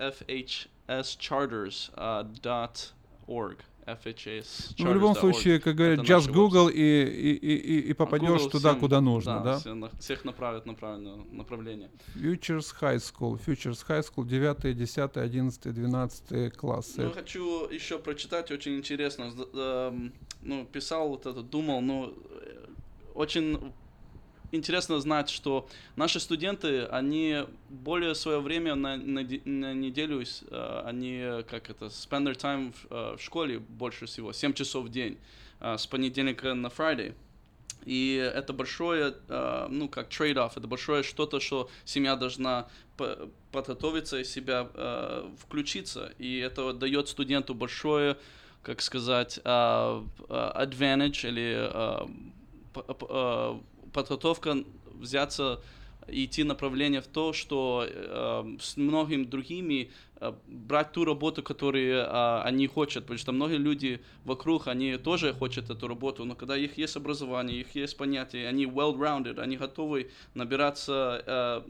fhscharters.org. 0.90 3.58
FHS. 3.86 4.74
Ну, 4.78 4.90
в 4.90 4.94
любом 4.94 5.16
случае, 5.16 5.58
как 5.58 5.74
говорят, 5.74 6.00
just 6.00 6.30
Google 6.30 6.68
и, 6.68 6.74
и, 6.74 7.34
и, 7.34 7.90
и 7.90 7.92
попадешь 7.94 8.28
Google 8.28 8.50
туда, 8.50 8.70
всем, 8.70 8.80
куда 8.80 9.00
нужно, 9.00 9.40
да? 9.40 9.58
Всех, 9.58 9.74
всех 9.98 10.24
направит 10.24 10.66
на 10.66 10.74
правильное 10.74 11.16
направление. 11.32 11.90
Futures 12.14 12.74
High 12.80 12.98
School. 12.98 13.40
Futures 13.44 13.84
High 13.88 14.04
School 14.04 14.26
9, 14.26 14.76
10, 14.76 15.16
11, 15.16 15.74
12 15.74 16.56
классы. 16.56 17.02
Ну, 17.02 17.10
хочу 17.10 17.68
еще 17.68 17.98
прочитать, 17.98 18.50
очень 18.50 18.76
интересно. 18.76 19.32
Ну, 20.42 20.64
писал 20.66 21.08
вот 21.08 21.26
это, 21.26 21.42
думал, 21.42 21.80
ну, 21.80 22.14
очень 23.14 23.72
интересно 24.52 25.00
знать, 25.00 25.30
что 25.30 25.68
наши 25.96 26.20
студенты, 26.20 26.84
они 26.84 27.44
более 27.68 28.14
свое 28.14 28.40
время 28.40 28.74
на, 28.74 28.96
на, 28.96 29.22
на 29.22 29.74
неделю, 29.74 30.20
uh, 30.20 30.82
они, 30.84 31.42
как 31.48 31.70
это, 31.70 31.86
spend 31.86 32.26
their 32.26 32.36
time 32.36 32.72
в, 32.72 32.86
uh, 32.86 33.16
в 33.16 33.22
школе 33.22 33.58
больше 33.58 34.06
всего, 34.06 34.32
7 34.32 34.52
часов 34.52 34.86
в 34.86 34.88
день, 34.90 35.18
uh, 35.60 35.78
с 35.78 35.86
понедельника 35.86 36.54
на 36.54 36.68
Friday. 36.68 37.14
И 37.86 38.16
это 38.16 38.52
большое, 38.52 39.14
ну, 39.70 39.88
как 39.88 40.10
trade-off, 40.10 40.52
это 40.54 40.66
большое 40.66 41.02
что-то, 41.02 41.40
что 41.40 41.70
семья 41.86 42.14
должна 42.14 42.68
подготовиться 43.52 44.18
и 44.18 44.24
себя 44.24 44.68
включиться. 45.38 46.12
И 46.18 46.40
это 46.40 46.74
дает 46.74 47.08
студенту 47.08 47.54
большое, 47.54 48.18
как 48.62 48.82
сказать, 48.82 49.40
advantage 49.46 51.26
или 51.26 51.70
подготовка 53.92 54.64
взяться 54.92 55.60
идти 56.08 56.44
направление 56.44 57.00
в 57.00 57.06
то, 57.06 57.32
что 57.32 57.86
э, 57.88 58.56
с 58.60 58.76
многими 58.76 59.24
другими 59.24 59.90
брать 60.46 60.92
ту 60.92 61.04
работу, 61.04 61.42
которую 61.42 62.04
э, 62.04 62.42
они 62.42 62.66
хотят, 62.66 63.04
потому 63.04 63.18
что 63.18 63.32
многие 63.32 63.56
люди 63.56 64.00
вокруг, 64.24 64.68
они 64.68 64.96
тоже 64.98 65.34
хотят 65.34 65.70
эту 65.70 65.88
работу, 65.88 66.24
но 66.24 66.34
когда 66.34 66.56
их 66.56 66.76
есть 66.76 66.96
образование, 66.96 67.60
их 67.60 67.74
есть 67.74 67.96
понятие, 67.96 68.46
они 68.46 68.66
well-rounded, 68.66 69.40
они 69.40 69.56
готовы 69.56 70.10
набираться, 70.34 71.22
э, 71.26 71.62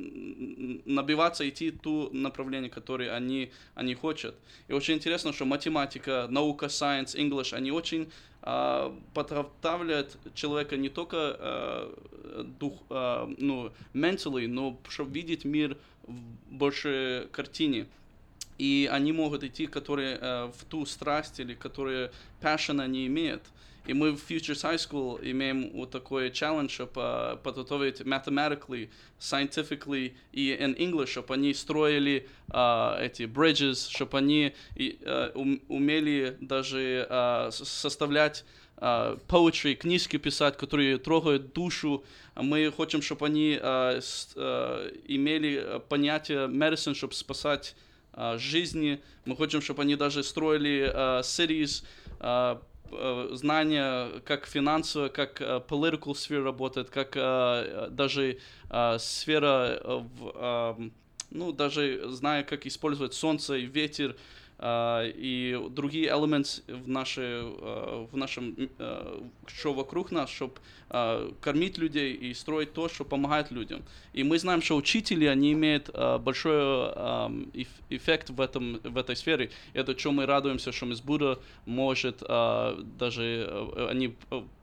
набиваться, 0.85 1.49
идти 1.49 1.71
ту 1.71 2.11
направление, 2.13 2.71
которое 2.71 3.15
они, 3.15 3.53
они 3.75 3.95
хотят. 3.95 4.35
И 4.67 4.73
очень 4.73 4.95
интересно, 4.95 5.33
что 5.33 5.45
математика, 5.45 6.27
наука, 6.29 6.67
science, 6.67 7.17
English, 7.17 7.55
они 7.55 7.71
очень 7.71 8.11
а, 8.43 8.97
подготавливает 9.13 10.17
человека 10.35 10.77
не 10.77 10.89
только 10.89 11.17
а, 11.39 12.45
дух, 12.59 12.83
а, 12.89 13.31
ну, 13.39 13.71
mentally, 13.93 14.49
но 14.49 14.81
чтобы 14.89 15.13
видеть 15.13 15.45
мир 15.45 15.77
в 16.05 16.21
большей 16.51 17.27
картине. 17.29 17.87
И 18.61 18.91
они 18.93 19.13
могут 19.13 19.43
идти, 19.43 19.67
которые 19.67 20.19
а, 20.21 20.53
в 20.53 20.67
ту 20.67 20.85
страсть 20.85 21.41
или 21.41 21.55
которые 21.55 22.11
passion 22.43 22.83
они 22.83 23.07
имеют. 23.07 23.43
И 23.87 23.95
мы 23.95 24.13
в 24.13 24.31
Futures 24.31 24.63
High 24.63 24.77
School 24.77 25.19
имеем 25.23 25.71
вот 25.73 25.91
такой 25.91 26.31
челлендж, 26.31 26.69
чтобы 26.69 27.41
подготовить 27.43 28.03
mathematically, 28.03 28.91
scientifically 29.19 30.13
и 30.33 30.51
in 30.51 30.77
English, 30.77 31.07
чтобы 31.07 31.33
они 31.33 31.55
строили 31.55 32.29
uh, 32.51 33.01
эти 33.01 33.23
bridges, 33.23 33.89
чтобы 33.89 34.19
они 34.19 34.53
uh, 34.77 35.63
умели 35.69 36.37
даже 36.43 37.07
uh, 37.09 37.51
составлять 37.51 38.45
uh, 38.77 39.77
книжки 39.77 40.19
писать, 40.19 40.59
которые 40.59 40.99
трогают 40.99 41.55
душу. 41.55 42.05
Мы 42.37 42.71
хотим, 42.77 43.01
чтобы 43.01 43.25
они 43.25 43.59
uh, 43.59 44.03
с, 44.03 44.29
uh, 44.37 45.03
имели 45.09 45.81
понятие 45.89 46.47
medicine, 46.47 46.95
чтобы 46.95 47.15
спасать 47.15 47.75
жизни. 48.37 49.01
Мы 49.25 49.37
хотим, 49.37 49.61
чтобы 49.61 49.83
они 49.83 49.97
даже 49.97 50.23
строили 50.23 50.93
uh, 50.93 51.21
cities, 51.21 51.85
uh, 52.21 52.61
Э, 52.93 53.29
знания, 53.33 54.21
как 54.25 54.47
финансовая, 54.47 55.11
как 55.11 55.41
uh, 55.41 55.65
political 55.65 56.15
сфера 56.15 56.45
работает, 56.45 56.91
как 56.91 57.17
uh, 57.17 57.89
даже 57.91 58.39
сфера, 58.99 59.81
в, 59.85 60.91
ну, 61.31 61.53
даже 61.53 62.09
зная, 62.09 62.45
как 62.45 62.67
использовать 62.67 63.15
солнце 63.15 63.55
и 63.57 63.67
ветер, 63.67 64.17
Uh, 64.61 65.11
и 65.17 65.59
другие 65.71 66.09
элементы 66.09 66.61
в, 66.69 66.87
нашей, 66.87 67.41
uh, 67.41 68.07
в 68.13 68.15
нашем, 68.15 68.69
что 69.47 69.73
вокруг 69.73 70.11
нас, 70.11 70.29
чтобы 70.29 70.55
кормить 71.41 71.79
людей 71.79 72.13
и 72.13 72.35
строить 72.35 72.75
то, 72.75 72.89
что 72.89 73.05
помогает 73.05 73.51
людям. 73.53 73.83
И 74.13 74.23
мы 74.23 74.39
знаем, 74.39 74.61
что 74.61 74.77
учители, 74.77 75.25
они 75.25 75.53
имеют 75.53 75.89
большой 76.21 76.91
эффект 77.89 78.31
в, 78.31 78.41
этом, 78.41 78.81
в 78.83 78.99
этой 78.99 79.17
сфере. 79.17 79.51
Это 79.73 79.97
что 79.99 80.13
мы 80.13 80.27
радуемся, 80.27 80.73
что 80.73 80.87
Мисс 80.87 81.01
Будда 81.01 81.39
может 81.65 82.19
даже, 82.19 83.69
они 83.89 84.17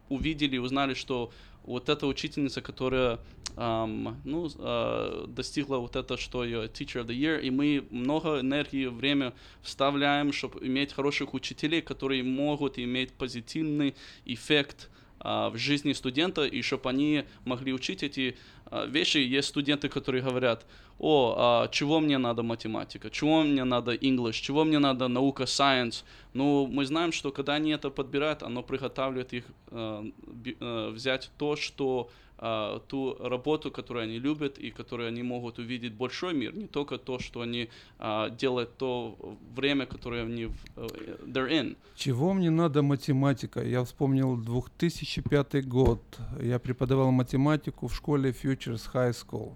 увидели, 0.10 0.58
узнали, 0.58 0.94
что 0.94 1.32
вот 1.68 1.90
эта 1.90 2.08
учительница, 2.08 2.62
которая 2.62 3.20
um, 3.56 4.16
ну, 4.24 4.46
uh, 4.46 5.28
достигла 5.28 5.78
вот 5.78 5.96
это, 5.96 6.18
что 6.18 6.44
ее 6.44 6.66
Teacher 6.66 7.04
of 7.04 7.08
the 7.08 7.16
Year, 7.16 7.42
и 7.42 7.52
мы 7.52 7.86
много 7.92 8.40
энергии, 8.40 8.88
время 8.88 9.34
вставляем, 9.62 10.32
чтобы 10.32 10.66
иметь 10.66 10.94
хороших 10.94 11.34
учителей, 11.34 11.82
которые 11.82 12.24
могут 12.24 12.80
иметь 12.80 13.12
позитивный 13.12 13.96
эффект 14.26 14.90
в 15.28 15.58
жизни 15.58 15.94
студента, 15.94 16.46
и 16.46 16.62
чтобы 16.62 16.90
они 16.90 17.24
могли 17.46 17.74
учить 17.74 18.04
эти 18.04 18.38
uh, 18.66 18.90
вещи. 18.90 19.18
Есть 19.18 19.50
студенты, 19.50 19.90
которые 19.90 20.24
говорят, 20.24 20.66
о, 21.00 21.36
а 21.38 21.68
чего 21.68 22.00
мне 22.00 22.18
надо 22.18 22.44
математика, 22.44 23.10
чего 23.10 23.44
мне 23.44 23.64
надо 23.64 23.94
English, 23.94 24.42
чего 24.42 24.64
мне 24.64 24.80
надо 24.80 25.08
наука, 25.08 25.44
science. 25.44 26.04
Ну, 26.34 26.68
мы 26.68 26.86
знаем, 26.86 27.12
что 27.12 27.32
когда 27.32 27.56
они 27.56 27.72
это 27.72 27.90
подбирают, 27.90 28.44
оно 28.44 28.64
приготавливает 28.64 29.34
их 29.34 29.44
э, 29.72 30.92
взять 30.94 31.30
то, 31.38 31.56
что 31.56 32.10
э, 32.40 32.80
ту 32.88 33.16
работу, 33.20 33.72
которую 33.72 34.04
они 34.04 34.20
любят 34.20 34.58
и 34.58 34.72
которую 34.72 35.08
они 35.10 35.24
могут 35.24 35.60
увидеть 35.60 35.94
большой 35.94 36.34
мир, 36.34 36.56
не 36.56 36.68
только 36.68 36.98
то, 36.98 37.20
что 37.20 37.42
они 37.42 37.70
э, 38.00 38.30
делают 38.40 38.78
то 38.78 39.18
время, 39.56 39.86
которое 39.86 40.24
они 40.24 40.50
э, 40.76 40.88
they're 41.26 41.50
in. 41.50 41.76
Чего 41.96 42.34
мне 42.34 42.50
надо 42.50 42.82
математика? 42.82 43.64
Я 43.64 43.84
вспомнил 43.84 44.38
2005 44.38 45.68
год. 45.68 46.02
Я 46.42 46.60
преподавал 46.60 47.12
математику 47.12 47.88
в 47.88 47.96
школе 47.96 48.32
Futures 48.32 48.90
High 48.94 49.14
School. 49.14 49.56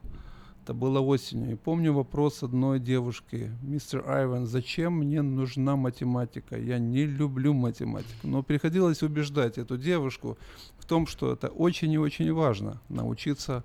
Это 0.63 0.75
было 0.75 0.99
осенью. 0.99 1.53
И 1.53 1.55
помню 1.55 1.91
вопрос 1.91 2.43
одной 2.43 2.79
девушки, 2.79 3.51
мистер 3.63 4.07
Айван, 4.07 4.45
зачем 4.45 4.93
мне 4.93 5.23
нужна 5.23 5.75
математика? 5.75 6.55
Я 6.55 6.77
не 6.77 7.05
люблю 7.05 7.53
математику. 7.53 8.27
Но 8.27 8.43
приходилось 8.43 9.01
убеждать 9.01 9.57
эту 9.57 9.77
девушку 9.77 10.37
в 10.77 10.85
том, 10.85 11.07
что 11.07 11.33
это 11.33 11.47
очень 11.47 11.91
и 11.91 11.97
очень 11.97 12.31
важно. 12.31 12.79
Научиться, 12.89 13.63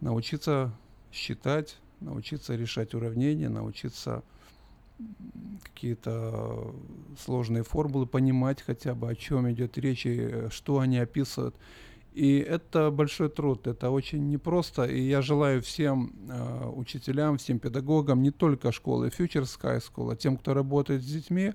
научиться 0.00 0.74
считать, 1.10 1.78
научиться 2.00 2.54
решать 2.54 2.92
уравнения, 2.92 3.48
научиться 3.48 4.22
какие-то 5.62 6.74
сложные 7.18 7.62
формулы 7.62 8.06
понимать 8.06 8.60
хотя 8.60 8.94
бы, 8.94 9.08
о 9.08 9.14
чем 9.14 9.50
идет 9.50 9.78
речь 9.78 10.04
и 10.04 10.48
что 10.50 10.80
они 10.80 10.98
описывают. 10.98 11.56
И 12.14 12.38
это 12.38 12.90
большой 12.90 13.30
труд, 13.30 13.66
это 13.66 13.90
очень 13.90 14.28
непросто. 14.28 14.84
И 14.84 15.00
я 15.00 15.22
желаю 15.22 15.62
всем 15.62 16.12
э, 16.28 16.70
учителям, 16.74 17.38
всем 17.38 17.58
педагогам, 17.58 18.22
не 18.22 18.30
только 18.30 18.70
школы 18.70 19.08
Futures 19.08 19.58
Sky 19.58 19.80
School, 19.80 20.12
а 20.12 20.16
тем, 20.16 20.36
кто 20.36 20.52
работает 20.52 21.02
с 21.02 21.06
детьми, 21.06 21.54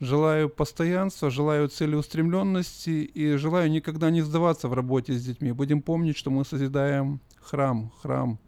желаю 0.00 0.50
постоянства, 0.50 1.30
желаю 1.30 1.68
целеустремленности 1.68 2.90
и 2.90 3.36
желаю 3.36 3.70
никогда 3.70 4.10
не 4.10 4.20
сдаваться 4.20 4.68
в 4.68 4.74
работе 4.74 5.14
с 5.14 5.24
детьми. 5.24 5.52
Будем 5.52 5.80
помнить, 5.80 6.18
что 6.18 6.30
мы 6.30 6.44
созидаем 6.44 7.20
храм, 7.40 7.90
храм, 8.02 8.38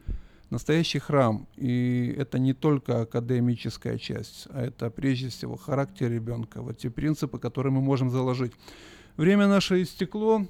настоящий 0.50 0.98
храм. 0.98 1.48
И 1.56 2.14
это 2.18 2.38
не 2.38 2.52
только 2.52 3.02
академическая 3.02 3.98
часть, 3.98 4.46
а 4.50 4.62
это 4.62 4.90
прежде 4.90 5.28
всего 5.28 5.56
характер 5.56 6.10
ребенка, 6.10 6.60
вот 6.60 6.78
те 6.78 6.90
принципы, 6.90 7.38
которые 7.38 7.72
мы 7.72 7.80
можем 7.80 8.10
заложить. 8.10 8.52
Время 9.16 9.46
наше 9.46 9.82
истекло. 9.82 10.46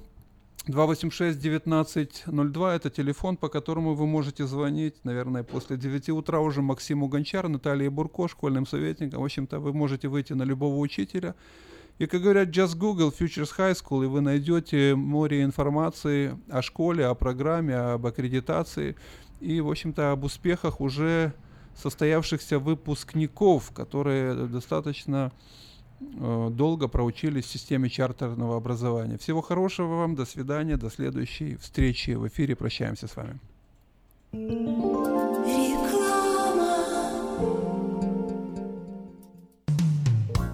286-1902– 0.65 2.71
это 2.75 2.89
телефон, 2.89 3.37
по 3.37 3.49
которому 3.49 3.95
вы 3.95 4.05
можете 4.05 4.45
звонить, 4.47 4.95
наверное, 5.03 5.43
после 5.43 5.77
9 5.77 6.09
утра 6.09 6.39
уже 6.39 6.61
Максиму 6.61 7.07
Гончар, 7.07 7.47
Наталье 7.47 7.89
Бурко, 7.89 8.27
школьным 8.27 8.67
советникам. 8.67 9.21
В 9.21 9.25
общем-то, 9.25 9.59
вы 9.59 9.73
можете 9.73 10.09
выйти 10.09 10.33
на 10.33 10.43
любого 10.43 10.77
учителя. 10.77 11.35
И, 11.99 12.05
как 12.05 12.21
говорят, 12.21 12.49
just 12.49 12.77
Google 12.77 13.13
Futures 13.17 13.51
High 13.57 13.73
School, 13.73 14.03
и 14.03 14.07
вы 14.07 14.21
найдете 14.21 14.93
море 14.95 15.43
информации 15.43 16.37
о 16.49 16.61
школе, 16.61 17.07
о 17.07 17.15
программе, 17.15 17.75
об 17.75 18.05
аккредитации 18.05 18.95
и, 19.39 19.61
в 19.61 19.69
общем-то, 19.69 20.11
об 20.11 20.23
успехах 20.23 20.81
уже 20.81 21.33
состоявшихся 21.75 22.59
выпускников, 22.59 23.71
которые 23.71 24.47
достаточно 24.47 25.31
долго 25.99 26.87
проучились 26.87 27.45
в 27.45 27.49
системе 27.49 27.89
чартерного 27.89 28.57
образования. 28.57 29.17
Всего 29.17 29.41
хорошего 29.41 29.95
вам, 29.95 30.15
до 30.15 30.25
свидания, 30.25 30.77
до 30.77 30.89
следующей 30.89 31.55
встречи 31.55 32.11
в 32.11 32.27
эфире. 32.27 32.55
Прощаемся 32.55 33.07
с 33.07 33.15
вами. 33.15 33.39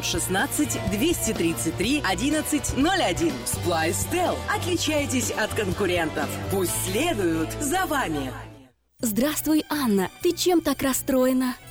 916 0.00 0.80
233 0.90 2.02
1101. 2.02 3.32
Splystel. 3.44 4.36
Отличайтесь 4.54 5.30
от 5.30 5.52
конкурентов. 5.54 6.28
Пусть 6.50 6.72
следуют 6.84 7.50
за 7.60 7.86
вами. 7.86 8.32
Здравствуй, 9.00 9.64
Анна. 9.68 10.10
Ты 10.22 10.32
чем 10.32 10.60
так 10.60 10.82
расстроена? 10.82 11.54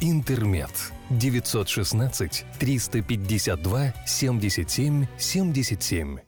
«Интермед». 0.00 0.92
916 1.10 2.44
352 2.58 3.94
77 4.06 5.06
77. 5.18 6.18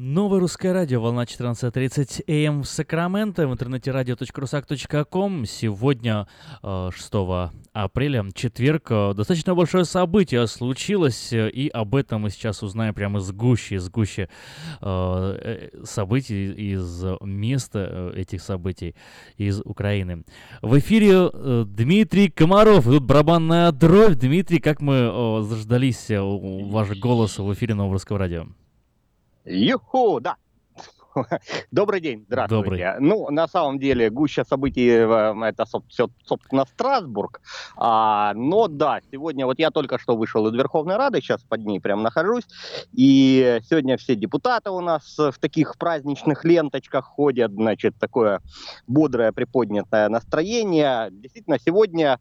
Новое 0.00 0.38
русское 0.38 0.72
радио, 0.72 1.00
волна 1.00 1.24
14.30 1.24 2.46
АМ 2.46 2.62
в 2.62 2.68
Сакраменто, 2.68 3.48
в 3.48 3.52
интернете 3.52 3.90
radio.rusak.com. 3.90 5.44
Сегодня, 5.44 6.28
6 6.62 7.12
апреля, 7.84 8.26
четверг, 8.34 8.90
э, 8.90 9.12
достаточно 9.14 9.54
большое 9.54 9.84
событие 9.84 10.46
случилось, 10.46 11.32
э, 11.32 11.48
и 11.48 11.68
об 11.68 11.94
этом 11.94 12.22
мы 12.22 12.30
сейчас 12.30 12.62
узнаем 12.62 12.92
прямо 12.92 13.20
из 13.20 13.30
гуще, 13.30 13.76
из 13.76 13.88
гуще 13.88 14.28
э, 14.80 15.68
событий, 15.84 16.50
из 16.72 17.04
места 17.20 18.12
этих 18.16 18.42
событий, 18.42 18.94
из 19.36 19.60
Украины. 19.60 20.24
В 20.60 20.78
эфире 20.78 21.30
Дмитрий 21.64 22.28
Комаров, 22.28 22.84
тут 22.84 23.04
барабанная 23.04 23.70
дровь. 23.72 24.16
Дмитрий, 24.16 24.58
как 24.58 24.80
мы 24.80 25.42
заждались 25.42 26.06
ваш 26.08 26.98
голос 26.98 27.38
в 27.38 27.52
эфире 27.52 27.74
Нового 27.74 27.94
русского 27.94 28.18
радио? 28.18 28.46
Юху, 29.44 30.20
да. 30.20 30.36
Добрый 31.70 32.00
день, 32.00 32.24
здравствуйте. 32.28 32.64
Добрый. 32.64 33.00
Ну, 33.00 33.30
на 33.30 33.48
самом 33.48 33.78
деле, 33.78 34.10
гуща 34.10 34.44
событий 34.44 34.88
э, 34.88 35.48
это, 35.48 35.66
собственно, 35.66 36.64
Страсбург. 36.66 37.40
А, 37.76 38.32
но 38.34 38.68
да, 38.68 39.00
сегодня 39.10 39.46
вот 39.46 39.58
я 39.58 39.70
только 39.70 39.98
что 39.98 40.16
вышел 40.16 40.46
из 40.48 40.54
Верховной 40.54 40.96
Рады, 40.96 41.20
сейчас 41.20 41.42
под 41.42 41.64
ней 41.64 41.80
прям 41.80 42.02
нахожусь. 42.02 42.44
И 42.92 43.60
сегодня 43.68 43.96
все 43.96 44.14
депутаты 44.14 44.70
у 44.70 44.80
нас 44.80 45.16
в 45.18 45.38
таких 45.40 45.76
праздничных 45.78 46.44
ленточках 46.44 47.04
ходят, 47.04 47.52
значит, 47.52 47.96
такое 47.98 48.40
бодрое 48.86 49.32
приподнятое 49.32 50.08
настроение. 50.08 51.08
Действительно, 51.10 51.58
сегодня 51.58 52.18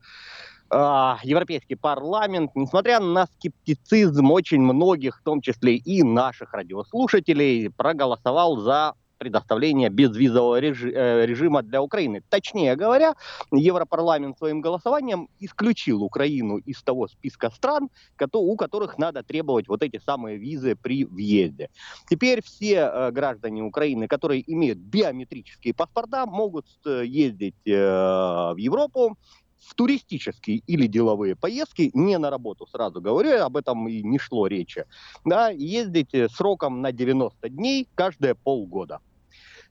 Европейский 0.70 1.76
парламент, 1.76 2.52
несмотря 2.56 3.00
на 3.00 3.26
скептицизм 3.28 4.32
очень 4.32 4.62
многих, 4.62 5.20
в 5.20 5.24
том 5.24 5.42
числе 5.42 5.76
и 5.76 6.04
наших 6.04 6.54
радиослушателей, 6.54 7.70
проголосовал 7.70 8.58
за 8.58 8.94
предоставление 9.18 9.90
безвизового 9.90 10.60
э, 10.60 11.26
режима 11.26 11.64
для 11.64 11.82
Украины. 11.82 12.22
Точнее 12.30 12.76
говоря, 12.76 13.16
Европарламент 13.52 14.38
своим 14.38 14.62
голосованием 14.62 15.30
исключил 15.40 16.04
Украину 16.04 16.58
из 16.58 16.82
того 16.84 17.08
списка 17.08 17.50
стран, 17.50 17.90
у 18.34 18.56
которых 18.56 18.98
надо 18.98 19.24
требовать 19.24 19.68
вот 19.68 19.84
эти 19.84 20.00
самые 20.00 20.38
визы 20.38 20.76
при 20.76 21.06
въезде. 21.06 21.70
Теперь 22.10 22.42
все 22.44 22.76
э, 22.76 23.12
граждане 23.12 23.64
Украины, 23.64 24.08
которые 24.08 24.44
имеют 24.52 24.78
биометрические 24.80 25.74
паспорта, 25.74 26.26
могут 26.26 26.66
э, 26.86 27.04
ездить 27.06 27.56
в 27.66 28.56
Европу 28.58 29.18
в 29.60 29.74
туристические 29.76 30.62
или 30.68 30.88
деловые 30.88 31.36
поездки, 31.36 31.92
не 31.94 32.18
на 32.18 32.30
работу, 32.30 32.68
сразу 32.68 33.02
говорю, 33.02 33.44
об 33.44 33.58
этом 33.58 33.88
и 33.88 34.02
не 34.04 34.20
шло 34.20 34.48
речи, 34.48 34.86
да, 35.26 35.50
ездить 35.50 36.12
сроком 36.32 36.82
на 36.82 36.92
90 36.92 37.50
дней 37.50 37.88
каждые 37.96 38.36
полгода. 38.36 39.00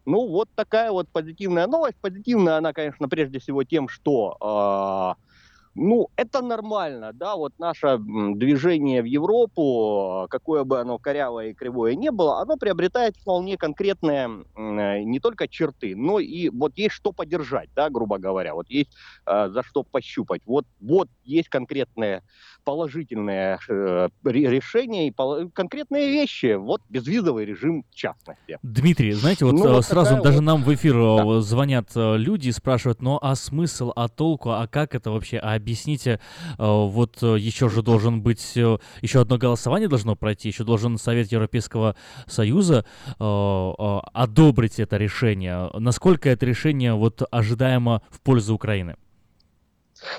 Ну, 0.07 0.29
вот 0.29 0.49
такая 0.55 0.93
вот 0.93 1.09
позитивная 1.13 1.67
новость. 1.67 1.97
Позитивная 2.01 2.59
она, 2.59 2.73
конечно, 2.73 3.09
прежде 3.09 3.41
всего 3.41 3.65
тем, 3.65 3.89
что 3.89 4.37
э, 4.41 5.36
ну, 5.77 6.09
это 6.17 6.41
нормально, 6.41 7.13
да, 7.13 7.37
вот 7.37 7.53
наше 7.59 7.99
движение 7.99 9.03
в 9.03 9.05
Европу, 9.05 10.27
какое 10.31 10.65
бы 10.65 10.81
оно 10.81 10.99
корявое 10.99 11.51
и 11.51 11.55
кривое 11.55 11.95
не 11.95 12.11
было, 12.11 12.41
оно 12.41 12.57
приобретает 12.57 13.17
вполне 13.17 13.59
конкретные 13.59 14.45
э, 14.57 15.03
не 15.03 15.21
только 15.21 15.47
черты, 15.49 15.95
но 15.95 16.19
и 16.19 16.49
вот 16.49 16.73
есть 16.77 16.95
что 16.95 17.13
поддержать, 17.13 17.69
да, 17.77 17.91
грубо 17.91 18.19
говоря, 18.19 18.55
вот 18.55 18.71
есть 18.71 18.91
э, 19.27 19.49
за 19.51 19.63
что 19.63 19.83
пощупать. 19.85 20.41
Вот, 20.47 20.65
вот 20.81 21.09
есть 21.25 21.51
конкретные 21.51 22.23
положительные 22.67 23.59
э, 23.69 24.09
решения 24.25 25.07
и 25.07 25.11
пол- 25.13 25.49
конкретные 25.51 26.11
вещи. 26.11 26.55
Вот 26.57 26.83
безвизовый 26.89 27.45
режим 27.45 27.85
в 27.89 27.95
частности. 27.95 28.59
Дмитрий, 28.63 29.13
знаете, 29.13 29.45
вот, 29.45 29.55
ну, 29.55 29.73
вот 29.73 29.85
сразу 29.85 30.21
даже 30.21 30.39
вот... 30.39 30.45
нам 30.45 30.65
в 30.65 30.75
эфир 30.75 30.95
да. 30.95 31.41
звонят 31.41 31.91
люди 31.95 32.49
и 32.49 32.53
спрашивают, 32.53 33.01
ну 33.03 33.21
а 33.23 33.37
смысл, 33.37 33.93
а 33.95 34.09
толку, 34.09 34.51
а 34.51 34.67
как 34.67 34.97
это 34.97 35.13
вообще, 35.13 35.39
а 35.39 35.55
объясните, 35.55 36.19
э, 36.59 36.65
вот 36.65 37.23
э, 37.23 37.37
еще 37.39 37.69
же 37.69 37.83
должен 37.83 38.21
быть, 38.21 38.57
э, 38.57 38.79
еще 39.01 39.21
одно 39.21 39.39
голосование 39.39 39.89
должно 39.89 40.17
пройти, 40.17 40.49
еще 40.49 40.65
должен 40.65 40.99
Совет 40.99 41.31
Европейского 41.31 41.95
Союза 42.27 42.85
одобрить 43.19 44.81
это 44.81 44.97
решение. 44.97 45.71
Насколько 45.75 46.31
это 46.31 46.45
решение 46.47 46.95
вот 46.95 47.23
ожидаемо 47.31 48.03
в 48.11 48.21
пользу 48.21 48.55
Украины? 48.55 48.97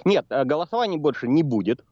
Нет, 0.06 0.26
голосований 0.30 0.98
больше 0.98 1.28
не 1.28 1.44
будет. 1.44 1.84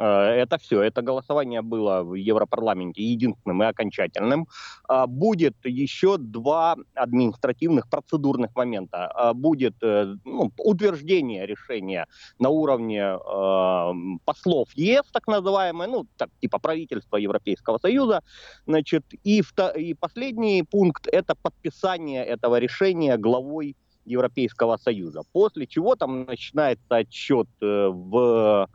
Э, 0.00 0.42
это 0.42 0.58
все. 0.58 0.80
Это 0.82 1.02
голосование 1.02 1.60
было 1.60 2.02
в 2.02 2.14
Европарламенте 2.14 3.02
единственным 3.02 3.62
и 3.62 3.66
окончательным. 3.66 4.46
А, 4.88 5.06
будет 5.06 5.54
еще 5.64 6.16
два 6.16 6.76
административных 6.94 7.88
процедурных 7.88 8.56
момента. 8.56 9.06
А, 9.08 9.34
будет 9.34 9.74
э, 9.82 10.14
ну, 10.24 10.50
утверждение 10.58 11.46
решения 11.46 12.06
на 12.38 12.48
уровне 12.48 13.02
э, 13.02 14.18
послов 14.24 14.68
ЕС, 14.74 15.04
так 15.12 15.26
называемое, 15.26 15.88
ну, 15.88 16.06
так, 16.16 16.30
типа 16.40 16.58
правительства 16.58 17.18
Европейского 17.18 17.78
Союза. 17.78 18.22
Значит, 18.66 19.04
и, 19.24 19.42
и 19.76 19.94
последний 19.94 20.62
пункт– 20.62 21.06
это 21.12 21.34
подписание 21.34 22.24
этого 22.24 22.58
решения 22.58 23.18
главой 23.18 23.76
Европейского 24.06 24.78
Союза. 24.78 25.22
После 25.32 25.66
чего 25.66 25.94
там 25.94 26.24
начинается 26.24 26.96
отчет 26.96 27.48
в 27.60 28.66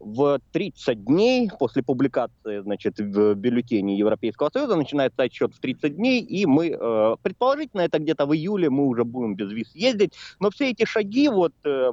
в 0.00 0.38
30 0.52 1.04
дней 1.04 1.50
после 1.58 1.82
публикации 1.82 2.60
значит, 2.60 2.98
в 2.98 3.34
бюллетене 3.34 3.98
Европейского 3.98 4.50
Союза 4.52 4.76
начинается 4.76 5.22
отчет 5.22 5.54
в 5.54 5.60
30 5.60 5.96
дней, 5.96 6.20
и 6.20 6.46
мы, 6.46 6.68
э, 6.68 7.16
предположительно, 7.22 7.82
это 7.82 7.98
где-то 7.98 8.26
в 8.26 8.34
июле 8.34 8.70
мы 8.70 8.86
уже 8.86 9.04
будем 9.04 9.34
без 9.34 9.50
виз 9.50 9.74
ездить, 9.74 10.14
но 10.40 10.50
все 10.50 10.70
эти 10.70 10.84
шаги, 10.84 11.28
вот 11.28 11.52
э, 11.64 11.90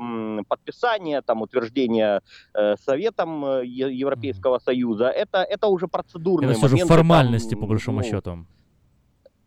подписание, 0.48 1.22
там, 1.22 1.42
утверждение 1.42 2.22
э, 2.54 2.76
Советом 2.78 3.46
э, 3.46 3.66
Европейского 3.66 4.60
Союза, 4.60 5.10
это, 5.10 5.40
это 5.40 5.68
уже 5.68 5.88
процедурные 5.88 6.52
это 6.52 6.62
моменты. 6.62 6.84
Это 6.84 6.94
формальности, 6.94 7.52
там, 7.52 7.62
по 7.62 7.68
большому 7.68 7.98
ну, 8.00 8.04
счету. 8.04 8.46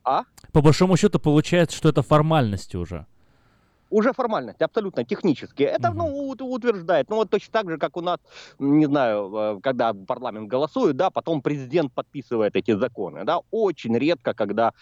А? 0.05 0.23
По 0.53 0.63
большому 0.63 0.97
счету 0.97 1.21
получается, 1.21 1.77
что 1.77 1.89
это 1.89 2.03
формальности 2.03 2.77
уже 2.77 3.07
уже 3.91 4.13
формальность, 4.13 4.63
абсолютно 4.63 5.05
технические. 5.05 5.69
Это, 5.69 5.93
ну, 5.93 6.29
утверждает. 6.29 7.09
Ну, 7.11 7.17
вот 7.17 7.31
точно 7.31 7.53
так 7.53 7.71
же, 7.71 7.79
как 7.79 7.97
у 7.97 8.01
нас, 8.01 8.19
не 8.59 8.87
знаю, 8.87 9.33
э, 9.35 9.61
когда 9.63 9.93
парламент 9.95 10.49
голосует, 10.49 10.97
да, 10.97 11.11
потом 11.11 11.43
президент 11.43 11.93
подписывает 11.93 12.57
эти 12.57 12.79
законы, 12.79 13.25
да. 13.25 13.41
Очень 13.51 13.97
редко, 13.99 14.35
когда 14.35 14.73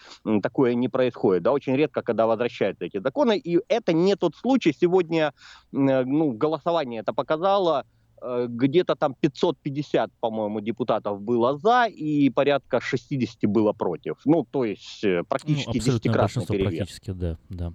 такое 0.41 0.73
не 0.75 0.89
происходит, 0.89 1.43
да, 1.43 1.51
очень 1.51 1.75
редко, 1.75 2.01
когда 2.01 2.27
возвращаются 2.27 2.85
эти 2.85 2.99
законы. 2.99 3.37
И 3.37 3.59
это 3.67 3.93
не 3.93 4.15
тот 4.15 4.35
случай. 4.35 4.75
Сегодня, 4.79 5.33
э, 5.73 6.03
ну, 6.03 6.31
голосование 6.31 7.01
это 7.01 7.13
показало, 7.13 7.85
где-то 8.21 8.95
там 8.95 9.15
550, 9.19 10.11
по-моему, 10.19 10.61
депутатов 10.61 11.21
было 11.21 11.57
за 11.57 11.85
и 11.85 12.29
порядка 12.29 12.79
60 12.81 13.49
было 13.49 13.73
против. 13.73 14.17
Ну, 14.25 14.45
то 14.49 14.65
есть 14.65 15.03
э, 15.03 15.23
практически 15.27 15.67
ну, 15.67 15.73
десятикратный 15.73 16.45
перевес. 16.45 16.77
Практически, 16.77 17.11
да, 17.11 17.37
да. 17.49 17.73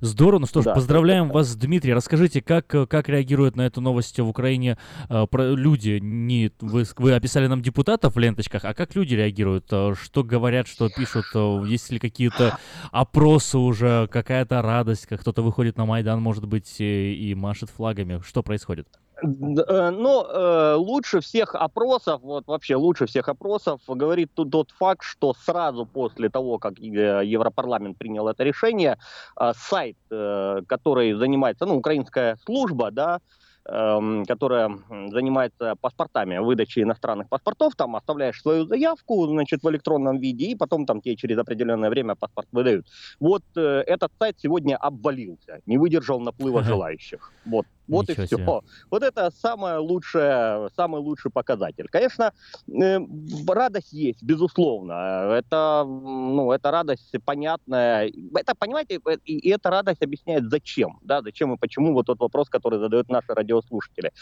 Здорово. 0.00 0.40
Ну 0.40 0.46
что 0.46 0.62
ж, 0.62 0.66
да, 0.66 0.74
поздравляем 0.74 1.26
это... 1.26 1.34
вас, 1.34 1.54
Дмитрий. 1.56 1.94
Расскажите, 1.94 2.40
как, 2.40 2.74
э, 2.74 2.86
как 2.86 3.08
реагируют 3.08 3.56
на 3.56 3.62
эту 3.62 3.80
новость 3.80 4.18
в 4.18 4.28
Украине 4.28 4.78
э, 5.08 5.26
про, 5.30 5.54
люди? 5.54 5.98
Не, 6.00 6.52
вы, 6.60 6.84
вы 6.96 7.12
описали 7.14 7.46
нам 7.46 7.62
депутатов 7.62 8.14
в 8.14 8.18
ленточках, 8.18 8.64
а 8.64 8.74
как 8.74 8.94
люди 8.94 9.14
реагируют? 9.14 9.66
Что 9.66 10.24
говорят, 10.24 10.66
что 10.66 10.88
пишут? 10.88 11.26
Есть 11.66 11.90
ли 11.90 11.98
какие-то 11.98 12.58
опросы 12.90 13.58
уже, 13.58 14.08
какая-то 14.08 14.62
радость, 14.62 15.06
как 15.06 15.20
кто-то 15.20 15.42
выходит 15.42 15.76
на 15.76 15.84
Майдан, 15.84 16.20
может 16.20 16.46
быть, 16.46 16.80
и, 16.80 17.14
и 17.14 17.34
машет 17.34 17.70
флагами? 17.70 18.22
Что 18.24 18.42
происходит? 18.42 18.88
Э, 19.22 19.90
но 19.90 20.26
э, 20.26 20.74
лучше 20.74 21.20
всех 21.20 21.54
опросов, 21.54 22.20
вот 22.22 22.46
вообще 22.46 22.76
лучше 22.76 23.06
всех 23.06 23.28
опросов 23.28 23.80
говорит 23.86 24.30
тот 24.34 24.70
факт, 24.70 25.02
что 25.02 25.34
сразу 25.34 25.86
после 25.86 26.28
того, 26.28 26.58
как 26.58 26.78
э, 26.80 27.22
Европарламент 27.24 27.98
принял 27.98 28.28
это 28.28 28.44
решение, 28.44 28.98
сайт, 29.54 29.96
который 30.08 31.14
занимается, 31.14 31.66
ну, 31.66 31.76
украинская 31.76 32.36
служба, 32.44 32.90
да, 32.90 33.20
Эм, 33.66 34.24
которая 34.24 34.70
занимается 35.10 35.74
паспортами, 35.80 36.38
выдачей 36.38 36.82
иностранных 36.82 37.28
паспортов, 37.28 37.74
там 37.76 37.94
оставляешь 37.94 38.40
свою 38.40 38.64
заявку, 38.64 39.26
значит, 39.26 39.62
в 39.62 39.70
электронном 39.70 40.18
виде, 40.18 40.46
и 40.46 40.54
потом 40.56 40.86
там 40.86 41.02
тебе 41.02 41.14
через 41.14 41.36
определенное 41.38 41.90
время 41.90 42.14
паспорт 42.14 42.48
выдают. 42.52 42.86
Вот 43.20 43.42
э, 43.56 43.84
этот 43.86 44.12
сайт 44.18 44.36
сегодня 44.38 44.76
обвалился, 44.76 45.60
не 45.66 45.76
выдержал 45.76 46.20
наплыва 46.20 46.62
желающих. 46.64 47.32
Вот, 47.44 47.66
вот 47.90 48.10
и 48.10 48.14
все. 48.14 48.26
Себе. 48.26 48.46
Вот 48.90 49.02
это 49.02 49.30
самое 49.30 49.78
лучшее, 49.78 50.68
самый 50.76 51.00
лучший 51.00 51.30
показатель. 51.30 51.88
Конечно, 51.90 52.32
э, 52.68 52.98
радость 53.48 53.92
есть, 53.92 54.22
безусловно. 54.22 54.92
Это, 55.36 55.84
ну, 55.86 56.52
это 56.52 56.70
радость 56.70 57.14
понятная. 57.24 58.10
Это, 58.34 58.54
понимаете, 58.58 59.00
э, 59.06 59.16
и, 59.24 59.50
эта 59.50 59.70
радость 59.70 60.02
объясняет, 60.02 60.50
зачем, 60.50 60.98
да, 61.02 61.22
зачем 61.22 61.52
и 61.52 61.56
почему 61.56 61.92
вот 61.92 62.06
тот 62.06 62.20
вопрос, 62.20 62.48
который 62.48 62.78
задает 62.78 63.08
наша 63.08 63.34
радио 63.34 63.50
радиослушатели. 63.50 64.12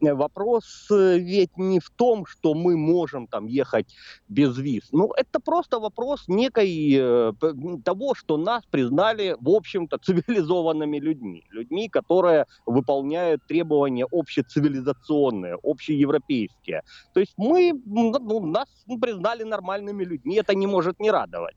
Вопрос 0.00 0.88
э, 0.90 1.18
ведь 1.18 1.56
не 1.56 1.78
в 1.78 1.90
том, 1.90 2.26
что 2.26 2.54
мы 2.54 2.76
можем 2.76 3.26
там 3.26 3.46
ехать 3.46 3.94
без 4.28 4.58
виз. 4.58 4.88
Ну, 4.92 5.12
это 5.16 5.40
просто 5.40 5.78
вопрос 5.78 6.24
некой 6.28 7.34
того, 7.84 8.14
что 8.14 8.36
нас 8.36 8.64
признали, 8.70 9.36
в 9.40 9.48
общем-то, 9.48 9.98
цивилизованными 10.02 10.98
людьми. 10.98 11.44
Людьми, 11.50 11.88
которые 11.88 12.46
выполняют 12.66 13.03
требования 13.48 14.06
общецивилизационные, 14.10 15.56
общеевропейские. 15.62 16.82
То 17.12 17.20
есть 17.20 17.34
мы, 17.36 17.72
ну, 17.86 18.46
нас 18.46 18.68
признали 19.00 19.44
нормальными 19.44 20.04
людьми. 20.04 20.36
Это 20.36 20.54
не 20.54 20.66
может 20.66 21.00
не 21.00 21.10
радовать. 21.10 21.56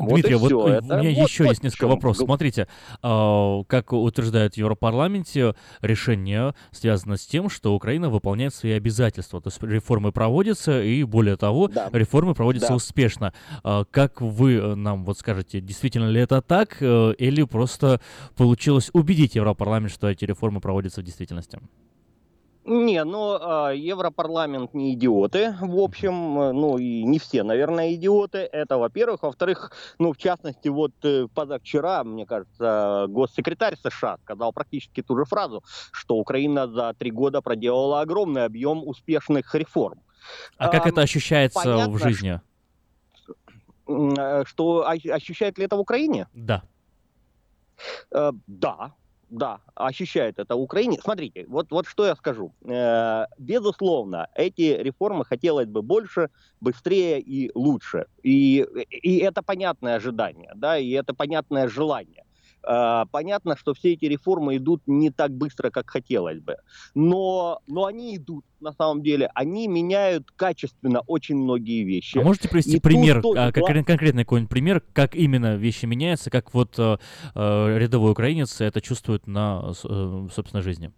Дмитрий, 0.00 0.34
вот, 0.34 0.52
вот 0.52 0.68
это, 0.68 0.94
у 0.94 0.98
меня 0.98 1.20
вот, 1.20 1.28
еще 1.28 1.44
вот 1.44 1.50
есть 1.50 1.62
несколько 1.62 1.88
вопросов. 1.88 2.26
Смотрите, 2.26 2.68
э, 3.02 3.62
как 3.66 3.92
утверждают 3.92 4.54
в 4.54 4.56
Европарламенте, 4.56 5.54
решение 5.80 6.54
связано 6.70 7.16
с 7.16 7.26
тем, 7.26 7.48
что 7.50 7.74
Украина 7.74 8.10
выполняет 8.10 8.54
свои 8.54 8.72
обязательства. 8.72 9.40
То 9.40 9.48
есть 9.48 9.62
реформы 9.62 10.12
проводятся, 10.12 10.82
и 10.82 11.02
более 11.04 11.36
того, 11.36 11.68
да. 11.68 11.88
реформы 11.92 12.34
проводятся 12.34 12.70
да. 12.70 12.74
успешно. 12.76 13.32
Э, 13.64 13.84
как 13.90 14.20
вы 14.20 14.74
нам 14.76 15.04
вот 15.04 15.18
скажете, 15.18 15.60
действительно 15.60 16.08
ли 16.08 16.20
это 16.20 16.42
так, 16.42 16.76
э, 16.80 17.14
или 17.18 17.42
просто 17.42 18.00
получилось 18.36 18.90
убедить 18.92 19.34
Европарламент, 19.34 19.92
что 19.92 20.08
эти 20.08 20.24
реформы 20.24 20.60
проводятся 20.60 21.00
в 21.00 21.04
действительности? 21.04 21.58
Не, 22.64 23.04
ну, 23.04 23.38
э, 23.70 23.76
Европарламент 23.76 24.74
не 24.74 24.92
идиоты, 24.92 25.56
в 25.60 25.78
общем, 25.78 26.38
э, 26.38 26.52
ну, 26.52 26.76
и 26.76 27.02
не 27.04 27.18
все, 27.18 27.42
наверное, 27.42 27.94
идиоты, 27.94 28.38
это 28.38 28.76
во-первых. 28.76 29.22
Во-вторых, 29.22 29.72
ну, 29.98 30.12
в 30.12 30.18
частности, 30.18 30.68
вот 30.68 30.92
э, 31.02 31.26
позавчера, 31.34 32.04
мне 32.04 32.26
кажется, 32.26 33.06
госсекретарь 33.08 33.76
США 33.76 34.18
сказал 34.22 34.52
практически 34.52 35.02
ту 35.02 35.16
же 35.16 35.24
фразу, 35.24 35.64
что 35.90 36.16
Украина 36.16 36.68
за 36.68 36.92
три 36.98 37.10
года 37.10 37.40
проделала 37.40 38.02
огромный 38.02 38.44
объем 38.44 38.86
успешных 38.86 39.54
реформ. 39.54 40.00
А 40.58 40.68
как 40.68 40.86
это 40.86 41.00
ощущается 41.00 41.62
понятно, 41.62 41.94
в 41.94 41.98
жизни? 41.98 42.40
Что, 43.14 44.44
что 44.44 44.86
ощущает 44.86 45.56
ли 45.56 45.64
это 45.64 45.76
в 45.76 45.80
Украине? 45.80 46.28
Да. 46.34 46.62
Да, 48.46 48.92
да, 49.30 49.60
ощущает 49.74 50.38
это 50.38 50.56
Украине. 50.56 50.98
Смотрите, 51.02 51.46
вот, 51.48 51.70
вот 51.70 51.86
что 51.86 52.04
я 52.04 52.14
скажу. 52.16 52.52
Э, 52.64 53.26
безусловно, 53.38 54.28
эти 54.34 54.76
реформы 54.82 55.24
хотелось 55.24 55.68
бы 55.68 55.82
больше, 55.82 56.28
быстрее 56.60 57.20
и 57.20 57.50
лучше. 57.54 58.06
И, 58.22 58.66
и 58.90 59.18
это 59.18 59.42
понятное 59.42 59.96
ожидание, 59.96 60.52
да, 60.54 60.78
и 60.78 60.90
это 60.90 61.14
понятное 61.14 61.68
желание. 61.68 62.24
Э, 62.62 63.04
понятно, 63.10 63.56
что 63.56 63.74
все 63.74 63.92
эти 63.92 64.04
реформы 64.04 64.56
идут 64.56 64.82
не 64.86 65.10
так 65.10 65.32
быстро, 65.32 65.70
как 65.70 65.90
хотелось 65.90 66.40
бы. 66.40 66.56
Но, 66.94 67.60
но 67.66 67.86
они 67.86 68.16
идут, 68.16 68.44
на 68.60 68.72
самом 68.72 69.02
деле. 69.02 69.30
Они 69.34 69.68
меняют 69.68 70.30
качественно 70.36 71.00
очень 71.06 71.36
многие 71.36 71.84
вещи. 71.84 72.18
А 72.18 72.22
можете 72.22 72.48
привести 72.48 72.76
И 72.76 72.80
пример, 72.80 73.22
тут 73.22 73.36
а, 73.36 73.52
как- 73.52 73.86
конкретный 73.86 74.24
какой-нибудь 74.24 74.50
пример, 74.50 74.82
как 74.92 75.14
именно 75.14 75.56
вещи 75.56 75.86
меняются, 75.86 76.30
как 76.30 76.52
вот 76.54 76.78
э, 76.78 76.98
э, 77.34 77.78
рядовой 77.78 78.12
украинец 78.12 78.60
это 78.60 78.80
чувствует 78.80 79.26
на 79.26 79.72
э, 79.84 80.28
собственной 80.32 80.62
жизни? 80.62 80.92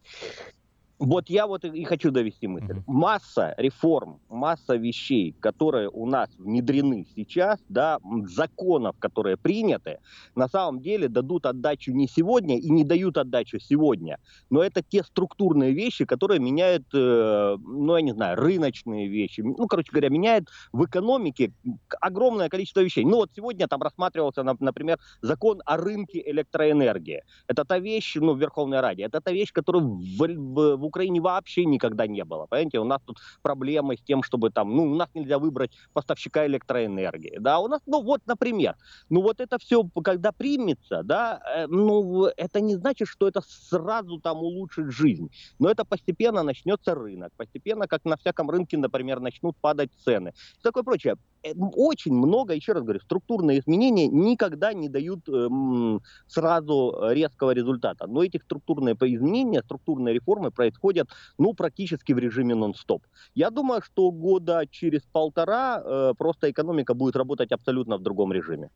Вот 1.05 1.29
я 1.29 1.47
вот 1.49 1.65
и 1.65 1.83
хочу 1.85 2.12
довести 2.12 2.47
мысль. 2.47 2.81
Масса 2.87 3.55
реформ, 3.57 4.20
масса 4.29 4.77
вещей, 4.77 5.35
которые 5.41 5.89
у 5.89 6.07
нас 6.07 6.31
внедрены 6.39 7.07
сейчас, 7.16 7.59
да, 7.69 7.99
законов, 8.27 8.95
которые 9.01 9.37
приняты, 9.37 9.99
на 10.37 10.47
самом 10.49 10.81
деле 10.81 11.09
дадут 11.09 11.47
отдачу 11.47 11.93
не 11.93 12.07
сегодня 12.07 12.57
и 12.57 12.70
не 12.70 12.85
дают 12.85 13.19
отдачу 13.19 13.59
сегодня. 13.59 14.19
Но 14.49 14.62
это 14.62 14.83
те 14.89 15.03
структурные 15.03 15.73
вещи, 15.73 16.05
которые 16.05 16.39
меняют, 16.39 16.85
э, 16.95 17.57
ну, 17.59 17.97
я 17.97 18.03
не 18.03 18.12
знаю, 18.12 18.37
рыночные 18.37 19.09
вещи. 19.09 19.41
Ну, 19.41 19.66
короче 19.66 19.91
говоря, 19.91 20.09
меняют 20.09 20.49
в 20.73 20.85
экономике 20.85 21.53
огромное 22.01 22.49
количество 22.49 22.81
вещей. 22.81 23.05
Ну, 23.05 23.16
вот 23.16 23.31
сегодня 23.35 23.66
там 23.66 23.83
рассматривался, 23.83 24.43
нап- 24.43 24.57
например, 24.61 24.99
закон 25.20 25.61
о 25.65 25.77
рынке 25.79 26.23
электроэнергии. 26.31 27.23
Это 27.49 27.65
та 27.65 27.81
вещь, 27.81 28.15
ну, 28.20 28.35
в 28.35 28.39
Верховной 28.39 28.81
Раде, 28.81 29.03
это 29.03 29.20
та 29.20 29.33
вещь, 29.33 29.51
которую 29.53 29.99
в, 29.99 30.19
в- 30.19 30.77
в 30.77 30.85
Украине 30.93 31.20
вообще 31.20 31.64
никогда 31.64 32.06
не 32.06 32.24
было. 32.24 32.47
Понимаете, 32.47 32.78
у 32.78 32.85
нас 32.85 33.01
тут 33.05 33.19
проблемы 33.43 33.97
с 33.97 34.02
тем, 34.02 34.23
чтобы 34.23 34.51
там, 34.51 34.77
ну, 34.77 34.93
у 34.93 34.94
нас 34.94 35.09
нельзя 35.14 35.39
выбрать 35.39 35.73
поставщика 35.94 36.47
электроэнергии. 36.47 37.39
Да, 37.40 37.59
у 37.60 37.69
нас, 37.69 37.81
ну, 37.86 38.02
вот, 38.02 38.20
например, 38.27 38.77
ну, 39.09 39.23
вот 39.23 39.40
это 39.40 39.59
все, 39.59 39.82
когда 40.05 40.32
примется, 40.32 41.02
да, 41.02 41.40
э, 41.56 41.66
ну, 41.66 42.27
это 42.36 42.60
не 42.60 42.77
значит, 42.77 43.09
что 43.09 43.27
это 43.27 43.40
сразу 43.47 44.20
там 44.20 44.43
улучшит 44.43 44.93
жизнь. 44.93 45.31
Но 45.59 45.70
это 45.70 45.85
постепенно 45.85 46.43
начнется 46.43 46.94
рынок. 46.94 47.32
Постепенно, 47.36 47.86
как 47.86 48.05
на 48.05 48.16
всяком 48.16 48.51
рынке, 48.51 48.77
например, 48.77 49.20
начнут 49.20 49.56
падать 49.60 49.90
цены. 50.05 50.35
И 50.59 50.62
такое 50.62 50.82
прочее. 50.82 51.16
Э, 51.43 51.52
Очень 51.55 52.14
много, 52.14 52.55
еще 52.55 52.73
раз 52.73 52.82
говорю, 52.82 53.01
структурные 53.01 53.59
изменения 53.59 54.09
никогда 54.09 54.73
не 54.73 54.89
дают 54.89 55.28
эм, 55.28 56.01
сразу 56.27 56.94
резкого 57.10 57.51
результата. 57.51 58.06
Но 58.06 58.23
эти 58.23 58.39
структурные 58.39 58.94
изменения, 58.94 59.62
структурные 59.62 60.14
реформы 60.14 60.51
происходят, 60.51 61.09
ну, 61.39 61.55
практически 61.55 62.12
в 62.12 62.19
режиме 62.19 62.55
нон-стоп. 62.55 63.02
Я 63.35 63.51
думаю, 63.51 63.82
что 63.82 64.10
года 64.10 64.66
через 64.70 65.02
полтора 65.12 65.82
э, 65.85 66.14
просто 66.16 66.51
экономика 66.51 66.94
будет 66.94 67.16
работать 67.16 67.52
абсолютно 67.52 67.97
в 67.97 68.02
другом 68.02 68.32
режиме. 68.32 68.70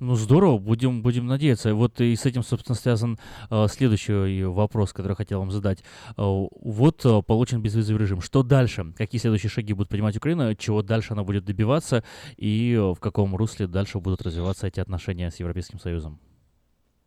Ну, 0.00 0.14
здорово, 0.14 0.58
будем, 0.58 1.02
будем 1.02 1.26
надеяться. 1.26 1.74
Вот 1.74 2.00
и 2.00 2.16
с 2.16 2.24
этим, 2.24 2.42
собственно, 2.42 2.74
связан 2.74 3.18
э, 3.50 3.66
следующий 3.68 4.44
вопрос, 4.44 4.92
который 4.92 5.14
хотел 5.14 5.40
вам 5.40 5.50
задать. 5.50 5.80
Э, 6.16 6.22
вот 6.62 7.04
э, 7.04 7.22
получен 7.22 7.60
безвизовый 7.60 8.00
режим. 8.00 8.22
Что 8.22 8.42
дальше? 8.42 8.94
Какие 8.96 9.20
следующие 9.20 9.50
шаги 9.50 9.74
будет 9.74 9.88
принимать 9.88 10.16
Украина? 10.16 10.56
Чего 10.56 10.82
дальше 10.82 11.12
она 11.12 11.22
будет 11.22 11.44
добиваться? 11.44 11.99
И 12.36 12.74
э, 12.74 12.94
в 12.94 13.00
каком 13.00 13.36
русле 13.36 13.66
дальше 13.66 13.98
будут 13.98 14.22
развиваться 14.22 14.66
эти 14.66 14.80
отношения 14.80 15.30
с 15.30 15.40
Европейским 15.40 15.78
Союзом? 15.78 16.18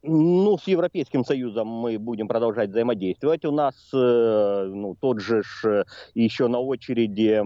Ну, 0.05 0.57
с 0.57 0.67
Европейским 0.67 1.23
Союзом 1.23 1.67
мы 1.67 1.97
будем 1.97 2.27
продолжать 2.27 2.71
взаимодействовать. 2.71 3.45
У 3.45 3.51
нас 3.51 3.73
э, 3.93 4.69
ну, 4.69 4.97
тот 4.99 5.21
же 5.21 5.43
ж, 5.43 5.65
э, 5.65 5.83
еще 6.13 6.47
на 6.47 6.59
очереди 6.59 7.39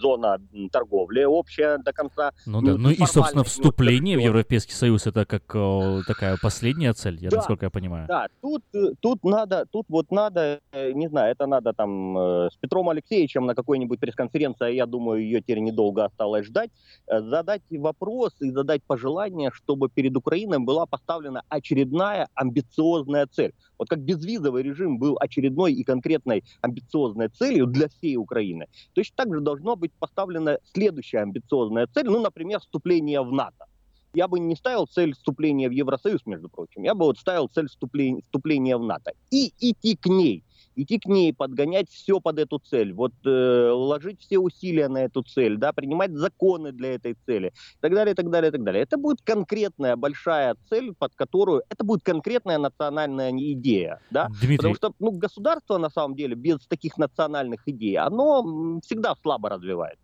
зона 0.00 0.38
торговли 0.72 1.22
общая 1.22 1.78
до 1.78 1.92
конца. 1.92 2.32
Ну 2.44 2.60
да, 2.60 2.76
ну 2.76 2.90
и, 2.90 3.06
собственно, 3.06 3.44
вступление 3.44 4.18
в. 4.18 4.20
Европейский 4.20 4.72
Союз 4.72 5.06
это 5.06 5.24
как 5.24 5.42
э, 5.54 6.00
такая 6.08 6.36
последняя 6.42 6.92
цель, 6.92 7.18
я, 7.20 7.30
Да, 7.30 7.36
насколько 7.36 7.66
я 7.66 7.70
понимаю. 7.70 8.06
Да, 8.08 8.26
тут, 8.42 8.64
тут 9.00 9.22
надо, 9.22 9.64
тут 9.70 9.86
вот 9.88 10.10
надо, 10.10 10.58
не 10.72 11.06
знаю, 11.08 11.30
это 11.30 11.46
надо 11.46 11.72
там 11.72 12.16
с 12.16 12.56
Петром 12.60 12.88
Алексеевичем 12.88 13.46
на 13.46 13.54
какой-нибудь 13.54 14.00
пресс-конференции, 14.00 14.66
а 14.66 14.70
я 14.70 14.86
думаю, 14.86 15.22
ее 15.22 15.40
теперь 15.40 15.60
недолго 15.60 16.04
осталось 16.04 16.46
ждать, 16.46 16.70
задать 17.06 17.62
вопрос 17.70 18.32
и 18.40 18.50
задать 18.50 18.82
пожелание, 18.82 19.50
чтобы 19.52 19.88
перед 19.88 20.16
Украиной 20.16 20.58
была 20.58 20.86
поставлена 20.86 21.43
очередная 21.48 22.28
амбициозная 22.34 23.26
цель. 23.26 23.52
Вот 23.78 23.88
как 23.88 24.00
безвизовый 24.00 24.62
режим 24.62 24.98
был 24.98 25.16
очередной 25.20 25.72
и 25.72 25.84
конкретной 25.84 26.44
амбициозной 26.60 27.28
целью 27.28 27.66
для 27.66 27.88
всей 27.88 28.16
Украины, 28.16 28.66
точно 28.92 29.16
так 29.16 29.34
же 29.34 29.40
должно 29.40 29.76
быть 29.76 29.92
поставлена 29.92 30.58
следующая 30.72 31.20
амбициозная 31.20 31.86
цель, 31.86 32.06
ну, 32.06 32.20
например, 32.20 32.60
вступление 32.60 33.22
в 33.22 33.32
НАТО 33.32 33.66
я 34.14 34.28
бы 34.28 34.38
не 34.38 34.56
ставил 34.56 34.86
цель 34.86 35.12
вступления 35.12 35.68
в 35.68 35.72
Евросоюз, 35.72 36.24
между 36.24 36.48
прочим. 36.48 36.84
Я 36.84 36.94
бы 36.94 37.04
вот 37.04 37.18
ставил 37.18 37.48
цель 37.48 37.68
вступления, 37.68 38.22
вступления 38.22 38.76
в 38.76 38.82
НАТО. 38.82 39.12
И 39.30 39.52
идти 39.58 39.96
к 39.96 40.06
ней. 40.06 40.44
Идти 40.76 40.98
к 40.98 41.06
ней, 41.06 41.32
подгонять 41.32 41.90
все 41.90 42.20
под 42.20 42.38
эту 42.38 42.58
цель. 42.58 42.92
Вот 42.92 43.12
э, 43.24 43.70
ложить 43.70 44.20
все 44.20 44.38
усилия 44.38 44.88
на 44.88 45.04
эту 45.04 45.22
цель, 45.22 45.56
да, 45.56 45.72
принимать 45.72 46.12
законы 46.12 46.72
для 46.72 46.94
этой 46.94 47.16
цели. 47.26 47.48
И 47.48 47.80
так 47.80 47.94
далее, 47.94 48.12
и 48.12 48.16
так 48.16 48.30
далее, 48.30 48.48
и 48.48 48.52
так 48.52 48.62
далее. 48.62 48.82
Это 48.82 48.96
будет 48.96 49.20
конкретная 49.22 49.96
большая 49.96 50.56
цель, 50.68 50.94
под 50.94 51.14
которую... 51.14 51.62
Это 51.68 51.84
будет 51.84 52.02
конкретная 52.02 52.58
национальная 52.58 53.32
идея, 53.32 54.00
да. 54.10 54.28
Дмитрий. 54.28 54.56
Потому 54.56 54.74
что, 54.74 54.92
ну, 54.98 55.10
государство, 55.12 55.78
на 55.78 55.90
самом 55.90 56.16
деле, 56.16 56.34
без 56.34 56.58
таких 56.66 56.98
национальных 56.98 57.66
идей, 57.66 57.96
оно 57.96 58.80
всегда 58.84 59.14
слабо 59.22 59.48
развивается. 59.50 60.03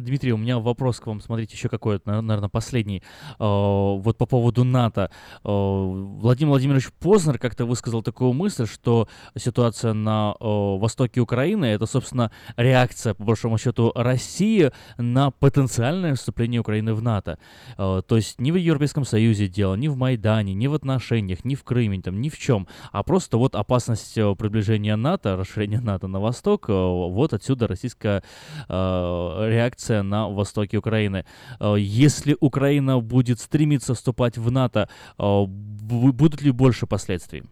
Дмитрий, 0.00 0.32
у 0.32 0.36
меня 0.36 0.58
вопрос 0.58 1.00
к 1.00 1.06
вам, 1.06 1.20
смотрите, 1.20 1.54
еще 1.54 1.68
какой-то, 1.68 2.20
наверное, 2.20 2.48
последний. 2.48 3.02
Э, 3.32 3.34
Вот 3.38 4.16
по 4.18 4.26
поводу 4.26 4.64
НАТО. 4.64 5.10
Э, 5.44 5.48
Владимир 5.48 6.50
Владимирович 6.50 6.92
Познер 7.00 7.38
как-то 7.38 7.64
высказал 7.64 8.02
такую 8.02 8.32
мысль, 8.32 8.66
что 8.66 9.08
ситуация 9.36 9.92
на 9.92 10.34
э, 10.38 10.44
востоке 10.44 11.20
Украины— 11.20 11.64
это, 11.66 11.86
собственно, 11.86 12.30
реакция, 12.56 13.14
по 13.14 13.24
большому 13.24 13.58
счету, 13.58 13.92
России 13.94 14.70
на 14.98 15.30
потенциальное 15.30 16.14
вступление 16.14 16.60
Украины 16.60 16.94
в 16.94 17.02
НАТО. 17.02 17.38
То 17.76 18.04
есть 18.10 18.40
ни 18.40 18.50
в 18.50 18.56
Европейском 18.56 19.04
Союзе 19.04 19.48
дело, 19.48 19.74
ни 19.74 19.88
в 19.88 19.96
Майдане, 19.96 20.54
ни 20.54 20.66
в 20.66 20.74
отношениях, 20.74 21.44
ни 21.44 21.54
в 21.54 21.64
Крыме, 21.64 22.00
там, 22.02 22.20
ни 22.20 22.28
в 22.28 22.38
чем, 22.38 22.66
а 22.92 23.02
просто 23.02 23.38
вот 23.38 23.54
опасность 23.54 24.16
э, 24.18 24.34
приближения 24.36 24.96
НАТО, 24.96 25.36
расширения 25.36 25.80
НАТО 25.80 26.08
на 26.08 26.20
восток, 26.20 26.68
э, 26.68 26.72
вот 26.72 27.32
отсюда 27.32 27.66
российская 27.66 28.22
э, 28.68 29.46
реакция 29.86 30.02
на 30.02 30.28
востоке 30.28 30.78
Украины. 30.78 31.24
Э, 31.60 31.76
Если 31.78 32.36
Украина 32.40 33.00
будет 33.00 33.40
стремиться 33.40 33.94
вступать 33.94 34.38
в 34.38 34.50
НАТО, 34.50 34.88
э, 35.18 35.22
бу- 35.22 36.12
будут 36.12 36.42
ли 36.42 36.50
больше 36.52 36.86
последствий? 36.86 37.42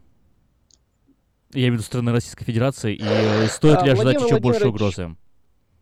Я 1.55 1.61
имею 1.61 1.73
в 1.73 1.75
виду 1.75 1.83
со 1.83 1.87
стороны 1.89 2.13
Российской 2.13 2.45
Федерации, 2.45 2.95
и 2.97 3.03
э, 3.05 3.47
стоит 3.49 3.83
ли 3.83 3.91
А, 3.91 3.93
ожидать 3.93 4.17
Владимир 4.17 4.27
еще 4.27 4.41
больше 4.41 4.69
угрозы? 4.69 5.17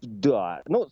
Да, 0.03 0.63
ну, 0.69 0.87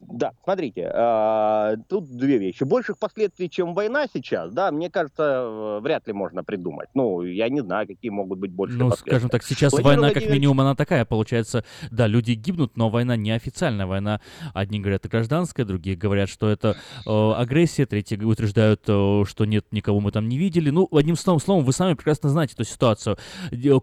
да, 0.00 0.32
смотрите, 0.44 0.90
а, 0.94 1.74
тут 1.88 2.04
две 2.16 2.38
вещи. 2.38 2.62
Больших 2.64 2.98
последствий, 2.98 3.50
чем 3.50 3.74
война 3.74 4.06
сейчас, 4.12 4.52
да, 4.52 4.70
мне 4.70 4.90
кажется, 4.90 5.22
э, 5.22 5.80
вряд 5.82 6.06
ли 6.06 6.12
можно 6.12 6.44
придумать. 6.44 6.88
Ну, 6.94 7.22
я 7.22 7.48
не 7.48 7.60
знаю, 7.60 7.86
какие 7.86 8.10
могут 8.10 8.38
быть 8.38 8.52
большие 8.52 8.78
Ну, 8.78 8.90
последствия. 8.90 9.10
скажем 9.12 9.28
так, 9.30 9.42
сейчас 9.42 9.72
Владимир 9.72 9.96
война 9.96 10.08
как 10.08 10.22
Владимирович- 10.22 10.32
минимум 10.40 10.60
она 10.60 10.74
такая, 10.76 11.04
получается, 11.04 11.64
да, 11.90 12.06
люди 12.06 12.32
гибнут, 12.32 12.76
но 12.76 12.90
война 12.90 13.16
неофициальная, 13.16 13.86
война, 13.86 14.20
одни 14.54 14.78
говорят, 14.80 15.00
это 15.00 15.08
гражданская, 15.08 15.66
другие 15.66 15.96
говорят, 15.96 16.28
что 16.28 16.48
это 16.48 16.76
э, 17.04 17.32
агрессия, 17.32 17.84
третьи 17.86 18.16
утверждают, 18.22 18.82
э, 18.86 19.24
что 19.26 19.44
нет, 19.46 19.66
никого 19.72 19.98
мы 20.00 20.12
там 20.12 20.28
не 20.28 20.38
видели. 20.38 20.70
Ну, 20.70 20.88
одним 20.92 21.16
словом, 21.16 21.40
словом, 21.40 21.64
вы 21.64 21.72
сами 21.72 21.94
прекрасно 21.94 22.28
знаете 22.28 22.54
эту 22.54 22.64
ситуацию. 22.64 23.16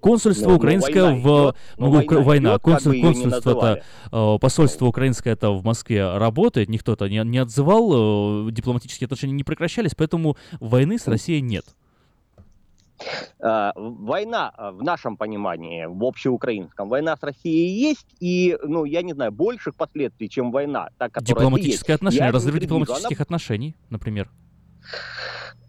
Консульство 0.01 0.45
Ну, 0.45 0.51
ну, 0.51 0.55
украинское 0.57 1.03
война 1.03 1.19
в... 1.19 1.21
идет, 1.51 1.55
ну, 1.77 1.91
но 1.91 1.99
Укра- 2.01 2.15
война 2.15 2.23
война, 2.25 2.49
идет, 2.51 2.61
как 2.61 2.73
консуль- 2.81 3.01
консульство 3.01 3.81
это, 4.11 4.37
посольство 4.39 4.85
украинское 4.85 5.33
это 5.33 5.49
в 5.51 5.63
Москве 5.63 6.04
работает, 6.17 6.69
никто-то 6.69 7.07
не, 7.07 7.23
не 7.23 7.37
отзывал, 7.39 8.47
э, 8.47 8.51
дипломатические 8.51 9.05
отношения 9.05 9.33
не 9.33 9.43
прекращались, 9.43 9.95
поэтому 9.95 10.37
войны 10.59 10.97
с 10.97 11.07
Россией 11.07 11.41
нет. 11.41 11.65
А, 13.39 13.73
Война, 13.75 14.53
а, 14.55 14.71
в 14.71 14.81
нашем 14.83 15.17
понимании, 15.17 15.85
в 15.85 16.03
общеукраинском, 16.03 16.87
война 16.87 17.17
с 17.17 17.23
Россией 17.23 17.77
есть, 17.77 18.07
и, 18.19 18.57
ну, 18.63 18.85
я 18.85 19.01
не 19.01 19.13
знаю, 19.13 19.31
больших 19.31 19.75
последствий, 19.75 20.29
чем 20.29 20.51
война, 20.51 20.89
та, 20.97 21.09
которая 21.09 21.27
Дипломатические 21.27 21.97
есть, 22.01 22.21
разрыв 22.21 22.55
предвижу. 22.55 22.75
Она 22.75 22.85
дипломатических 22.85 23.21
отношений, 23.21 23.75
например. 23.89 24.29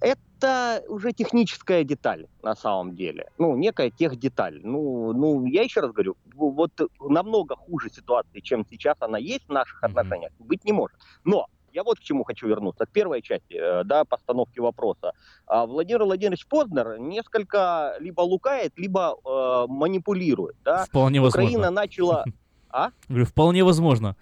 Это 0.00 0.82
уже 0.88 1.12
техническая 1.12 1.84
деталь 1.84 2.26
на 2.42 2.54
самом 2.54 2.94
деле. 2.94 3.28
Ну, 3.38 3.56
некая 3.56 3.90
техдеталь. 3.90 4.60
Ну, 4.62 5.12
ну, 5.12 5.46
я 5.46 5.62
еще 5.62 5.80
раз 5.80 5.92
говорю, 5.92 6.16
в- 6.34 6.50
вот 6.50 6.72
намного 7.00 7.56
хуже 7.56 7.90
ситуации, 7.90 8.40
чем 8.40 8.64
сейчас 8.70 8.96
она 9.00 9.18
есть 9.18 9.46
в 9.48 9.52
наших 9.52 9.82
отношениях, 9.82 10.32
быть 10.38 10.64
не 10.64 10.72
может. 10.72 10.96
Но 11.24 11.46
я 11.72 11.82
вот 11.84 11.98
к 11.98 12.02
чему 12.02 12.24
хочу 12.24 12.48
вернуться, 12.48 12.86
к 12.86 12.90
первой 12.90 13.22
части, 13.22 13.54
э, 13.54 13.84
да, 13.84 14.04
постановки 14.04 14.60
вопроса. 14.60 15.12
А 15.46 15.66
Владимир 15.66 16.04
Владимирович 16.04 16.46
Познер 16.46 16.98
несколько 16.98 17.96
либо 18.00 18.20
лукает, 18.22 18.72
либо 18.78 19.16
э, 19.24 19.66
манипулирует, 19.68 20.56
да. 20.64 20.84
Вполне 20.84 21.20
возможно. 21.20 21.48
Украина 21.50 21.70
начала... 21.70 22.24
А? 22.68 22.90
Говорю, 23.08 23.24
вполне 23.24 23.64
возможно. 23.64 24.16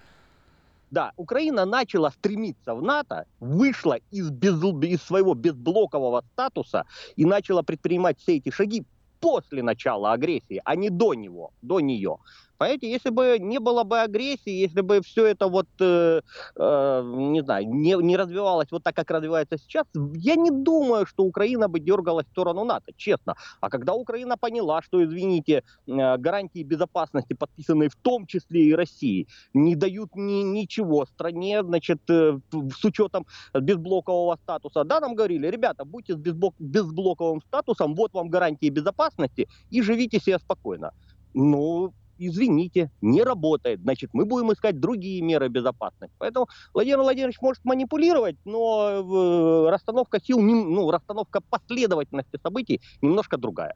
Да, 0.94 1.10
Украина 1.16 1.64
начала 1.64 2.10
стремиться 2.10 2.72
в 2.72 2.80
НАТО, 2.80 3.26
вышла 3.40 3.98
из, 4.12 4.30
без, 4.30 4.62
из 4.62 5.02
своего 5.02 5.34
безблокового 5.34 6.22
статуса 6.32 6.84
и 7.16 7.24
начала 7.24 7.62
предпринимать 7.62 8.20
все 8.20 8.36
эти 8.36 8.50
шаги 8.50 8.84
после 9.18 9.64
начала 9.64 10.12
агрессии, 10.12 10.62
а 10.64 10.76
не 10.76 10.90
до 10.90 11.14
него, 11.14 11.50
до 11.62 11.80
нее. 11.80 12.18
Понимаете, 12.58 12.90
если 12.90 13.10
бы 13.10 13.38
не 13.40 13.58
было 13.58 13.84
бы 13.84 14.00
агрессии, 14.00 14.50
если 14.50 14.80
бы 14.80 15.00
все 15.00 15.26
это 15.26 15.48
вот, 15.48 15.66
э, 15.80 16.20
э, 16.56 17.02
не 17.04 17.42
знаю, 17.42 17.68
не, 17.68 17.94
не 18.02 18.16
развивалось 18.16 18.70
вот 18.70 18.82
так, 18.84 18.94
как 18.94 19.10
развивается 19.10 19.58
сейчас, 19.58 19.86
я 20.14 20.36
не 20.36 20.50
думаю, 20.50 21.06
что 21.06 21.24
Украина 21.24 21.68
бы 21.68 21.80
дергалась 21.80 22.26
в 22.26 22.30
сторону 22.30 22.64
НАТО, 22.64 22.92
честно. 22.96 23.34
А 23.60 23.70
когда 23.70 23.94
Украина 23.94 24.36
поняла, 24.36 24.82
что, 24.82 25.04
извините, 25.04 25.62
э, 25.86 26.16
гарантии 26.16 26.62
безопасности, 26.62 27.34
подписанные 27.34 27.88
в 27.88 27.96
том 27.96 28.26
числе 28.26 28.62
и 28.64 28.74
России, 28.74 29.26
не 29.52 29.74
дают 29.74 30.14
ни, 30.14 30.42
ничего 30.42 31.06
стране, 31.06 31.62
значит, 31.62 32.00
э, 32.08 32.38
с 32.52 32.84
учетом 32.84 33.26
безблокового 33.52 34.36
статуса, 34.36 34.84
да, 34.84 35.00
нам 35.00 35.14
говорили, 35.14 35.48
ребята, 35.48 35.84
будьте 35.84 36.14
с 36.14 36.16
безблок, 36.16 36.54
безблоковым 36.58 37.42
статусом, 37.42 37.94
вот 37.94 38.12
вам 38.14 38.28
гарантии 38.28 38.70
безопасности, 38.70 39.48
и 39.70 39.82
живите 39.82 40.20
себе 40.20 40.38
спокойно. 40.38 40.92
Ну, 41.34 41.92
извините, 42.18 42.90
не 43.00 43.22
работает. 43.22 43.80
Значит, 43.80 44.10
мы 44.12 44.24
будем 44.24 44.52
искать 44.52 44.80
другие 44.80 45.22
меры 45.22 45.48
безопасности. 45.48 46.14
Поэтому 46.18 46.48
Владимир 46.72 46.98
Владимирович 46.98 47.40
может 47.40 47.64
манипулировать, 47.64 48.36
но 48.44 49.66
э, 49.66 49.70
расстановка 49.70 50.20
сил, 50.20 50.40
ну, 50.40 50.90
расстановка 50.90 51.40
последовательности 51.40 52.38
событий 52.42 52.80
немножко 53.02 53.36
другая. 53.36 53.74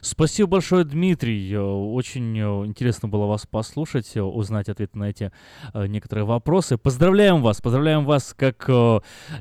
Спасибо 0.00 0.48
большое, 0.48 0.84
Дмитрий. 0.84 1.52
Э, 1.52 1.60
очень 1.60 2.38
э, 2.38 2.66
интересно 2.66 3.08
было 3.08 3.26
вас 3.26 3.46
послушать, 3.46 4.16
узнать 4.16 4.68
ответы 4.68 4.98
на 4.98 5.04
эти 5.04 5.32
некоторые 5.74 6.24
вопросы. 6.24 6.76
Поздравляем 6.76 7.42
вас, 7.42 7.60
поздравляем 7.60 8.04
вас 8.04 8.34
как 8.36 8.68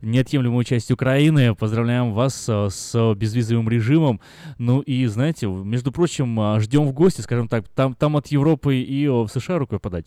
неотъемлемую 0.01 0.63
часть 0.63 0.91
Украины, 0.91 1.55
поздравляем 1.55 2.13
вас 2.13 2.47
с 2.47 3.13
безвизовым 3.15 3.69
режимом. 3.69 4.21
Ну 4.57 4.81
и, 4.81 5.05
знаете, 5.07 5.47
между 5.47 5.91
прочим, 5.91 6.59
ждем 6.59 6.87
в 6.87 6.93
гости, 6.93 7.21
скажем 7.21 7.47
так, 7.47 7.67
там, 7.69 7.93
там 7.93 8.17
от 8.17 8.27
Европы 8.27 8.77
и 8.77 9.07
в 9.07 9.27
США 9.27 9.57
рукой 9.57 9.79
подать. 9.79 10.05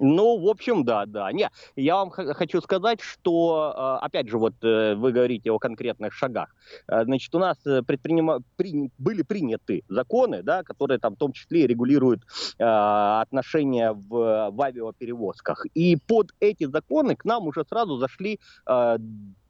Ну, 0.00 0.38
в 0.38 0.48
общем, 0.48 0.84
да, 0.84 1.04
да. 1.04 1.30
Не, 1.30 1.50
я 1.76 1.96
вам 1.96 2.10
хочу 2.10 2.62
сказать, 2.62 3.02
что, 3.02 3.74
а, 3.76 3.98
опять 3.98 4.28
же, 4.28 4.38
вот 4.38 4.54
э, 4.62 4.94
вы 4.94 5.12
говорите 5.12 5.50
о 5.50 5.58
конкретных 5.58 6.14
шагах. 6.14 6.48
Э, 6.88 7.04
значит, 7.04 7.34
у 7.34 7.38
нас 7.38 7.58
э, 7.66 7.82
предпринима... 7.82 8.40
при... 8.56 8.90
были 8.96 9.20
приняты 9.22 9.82
законы, 9.88 10.42
да, 10.42 10.62
которые 10.62 10.98
там 10.98 11.16
в 11.16 11.18
том 11.18 11.32
числе 11.32 11.66
регулируют 11.66 12.22
э, 12.58 12.64
отношения 12.64 13.92
в, 13.92 14.50
в 14.50 14.62
авиаперевозках. 14.62 15.66
И 15.74 15.98
под 16.06 16.30
эти 16.40 16.64
законы 16.64 17.14
к 17.14 17.26
нам 17.26 17.46
уже 17.46 17.62
сразу 17.68 17.98
зашли 17.98 18.40
э, 18.66 18.98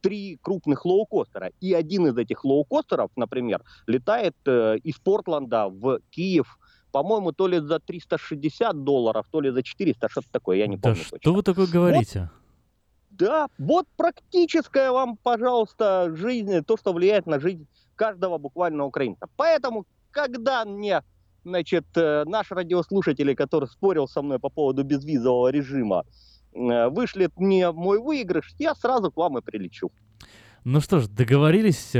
три 0.01 0.37
крупных 0.41 0.85
лоукостера. 0.85 1.51
И 1.61 1.73
один 1.73 2.07
из 2.07 2.17
этих 2.17 2.43
лоукостеров, 2.43 3.11
например, 3.15 3.61
летает 3.87 4.35
э, 4.45 4.77
из 4.83 4.97
Портленда 4.97 5.69
в 5.69 5.99
Киев 6.09 6.57
по-моему, 6.91 7.31
то 7.31 7.47
ли 7.47 7.59
за 7.59 7.79
360 7.79 8.83
долларов, 8.83 9.25
то 9.31 9.41
ли 9.41 9.51
за 9.51 9.63
400, 9.63 10.09
что-то 10.09 10.27
такое, 10.31 10.57
я 10.57 10.67
не 10.67 10.77
помню 10.77 10.97
да 10.97 11.03
точно. 11.03 11.17
что 11.19 11.33
вы 11.33 11.43
такое 11.43 11.67
говорите? 11.67 12.19
Вот, 12.21 12.41
да, 13.11 13.47
вот 13.57 13.87
практическая 13.97 14.91
вам, 14.91 15.17
пожалуйста, 15.17 16.11
жизнь, 16.15 16.63
то, 16.63 16.77
что 16.77 16.93
влияет 16.93 17.27
на 17.27 17.39
жизнь 17.39 17.67
каждого 17.95 18.37
буквально 18.37 18.85
украинца. 18.85 19.27
Поэтому, 19.35 19.85
когда 20.11 20.65
мне, 20.65 21.03
значит, 21.43 21.85
э, 21.95 22.23
наш 22.25 22.51
радиослушатель, 22.51 23.35
который 23.35 23.67
спорил 23.67 24.07
со 24.07 24.21
мной 24.21 24.39
по 24.39 24.49
поводу 24.49 24.83
безвизового 24.83 25.49
режима, 25.49 26.03
э, 26.53 26.87
вышлет 26.87 27.31
мне 27.37 27.71
мой 27.71 27.99
выигрыш, 27.99 28.55
я 28.59 28.75
сразу 28.75 29.11
к 29.11 29.17
вам 29.17 29.37
и 29.37 29.41
прилечу. 29.41 29.91
Ну 30.63 30.79
что 30.79 30.99
ж, 30.99 31.07
договорились. 31.07 31.91
Э, 31.95 31.99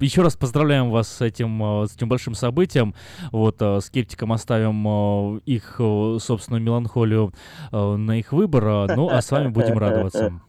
Еще 0.00 0.22
раз 0.22 0.36
поздравляем 0.36 0.90
вас 0.90 1.08
с 1.08 1.20
этим, 1.20 1.82
э, 1.82 1.86
с 1.86 1.94
этим 1.94 2.08
большим 2.08 2.34
событием. 2.34 2.94
Вот, 3.30 3.56
э, 3.60 3.80
скептикам 3.80 4.32
оставим 4.32 5.38
их 5.46 5.76
собственную 6.20 6.62
меланхолию 6.62 7.32
на 7.70 8.18
их 8.18 8.32
выбор, 8.32 8.96
ну 8.96 9.08
а 9.08 9.22
с 9.22 9.30
вами 9.30 9.48
будем 9.48 9.78
радоваться. 9.78 10.40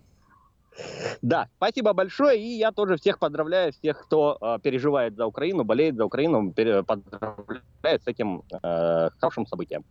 Да, 1.22 1.48
спасибо 1.56 1.94
большое, 1.94 2.40
и 2.40 2.58
я 2.58 2.72
тоже 2.72 2.98
всех 2.98 3.20
поздравляю, 3.20 3.72
всех, 3.72 4.04
кто 4.06 4.38
э, 4.42 4.60
переживает 4.62 5.16
за 5.16 5.26
Украину, 5.26 5.64
болеет 5.64 5.96
за 5.96 6.06
Украину, 6.06 6.52
поздравляю 6.52 8.00
с 8.00 8.08
этим 8.08 8.44
э, 8.62 9.10
хорошим 9.20 9.48
событием. 9.48 9.84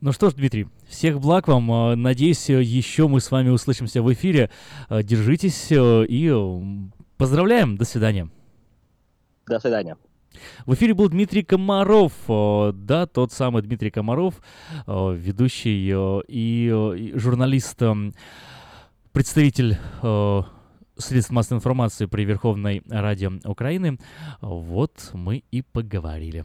Ну 0.00 0.12
что 0.12 0.28
ж, 0.28 0.34
Дмитрий, 0.34 0.66
всех 0.86 1.20
благ 1.20 1.48
вам. 1.48 1.70
Э, 1.72 1.94
надеюсь, 1.94 2.50
э, 2.50 2.60
еще 2.62 3.08
мы 3.08 3.20
с 3.20 3.30
вами 3.30 3.48
услышимся 3.48 4.02
в 4.02 4.12
эфире. 4.12 4.50
Э, 4.90 5.02
держитесь 5.02 5.68
и 5.70 6.32
поздравляем. 7.16 7.76
До 7.76 7.84
свидания. 7.84 8.28
До 9.46 9.58
свидания. 9.60 9.96
В 10.66 10.74
эфире 10.74 10.94
был 10.94 11.08
Дмитрий 11.08 11.44
Комаров, 11.44 12.12
да, 12.26 13.06
тот 13.06 13.32
самый 13.32 13.62
Дмитрий 13.62 13.90
Комаров, 13.90 14.34
ведущий 14.86 15.94
и 16.26 17.12
журналист, 17.14 17.80
представитель 19.14 19.78
средств 20.98 21.30
массовой 21.30 21.58
информации 21.58 22.06
при 22.06 22.24
Верховной 22.24 22.82
Раде 22.90 23.30
Украины. 23.44 23.98
Вот 24.40 25.10
мы 25.14 25.44
и 25.52 25.62
поговорили. 25.62 26.44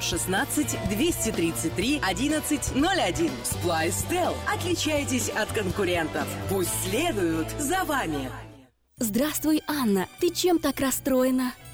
916 0.01 0.77
233 0.89 1.99
1101. 1.99 3.31
Splystel. 3.43 4.35
Отличайтесь 4.53 5.29
от 5.29 5.51
конкурентов. 5.51 6.27
Пусть 6.49 6.71
следуют 6.83 7.49
за 7.59 7.83
вами. 7.83 8.29
Здравствуй, 8.97 9.63
Анна. 9.67 10.07
Ты 10.19 10.29
чем 10.29 10.59
так 10.59 10.79
расстроена? 10.79 11.53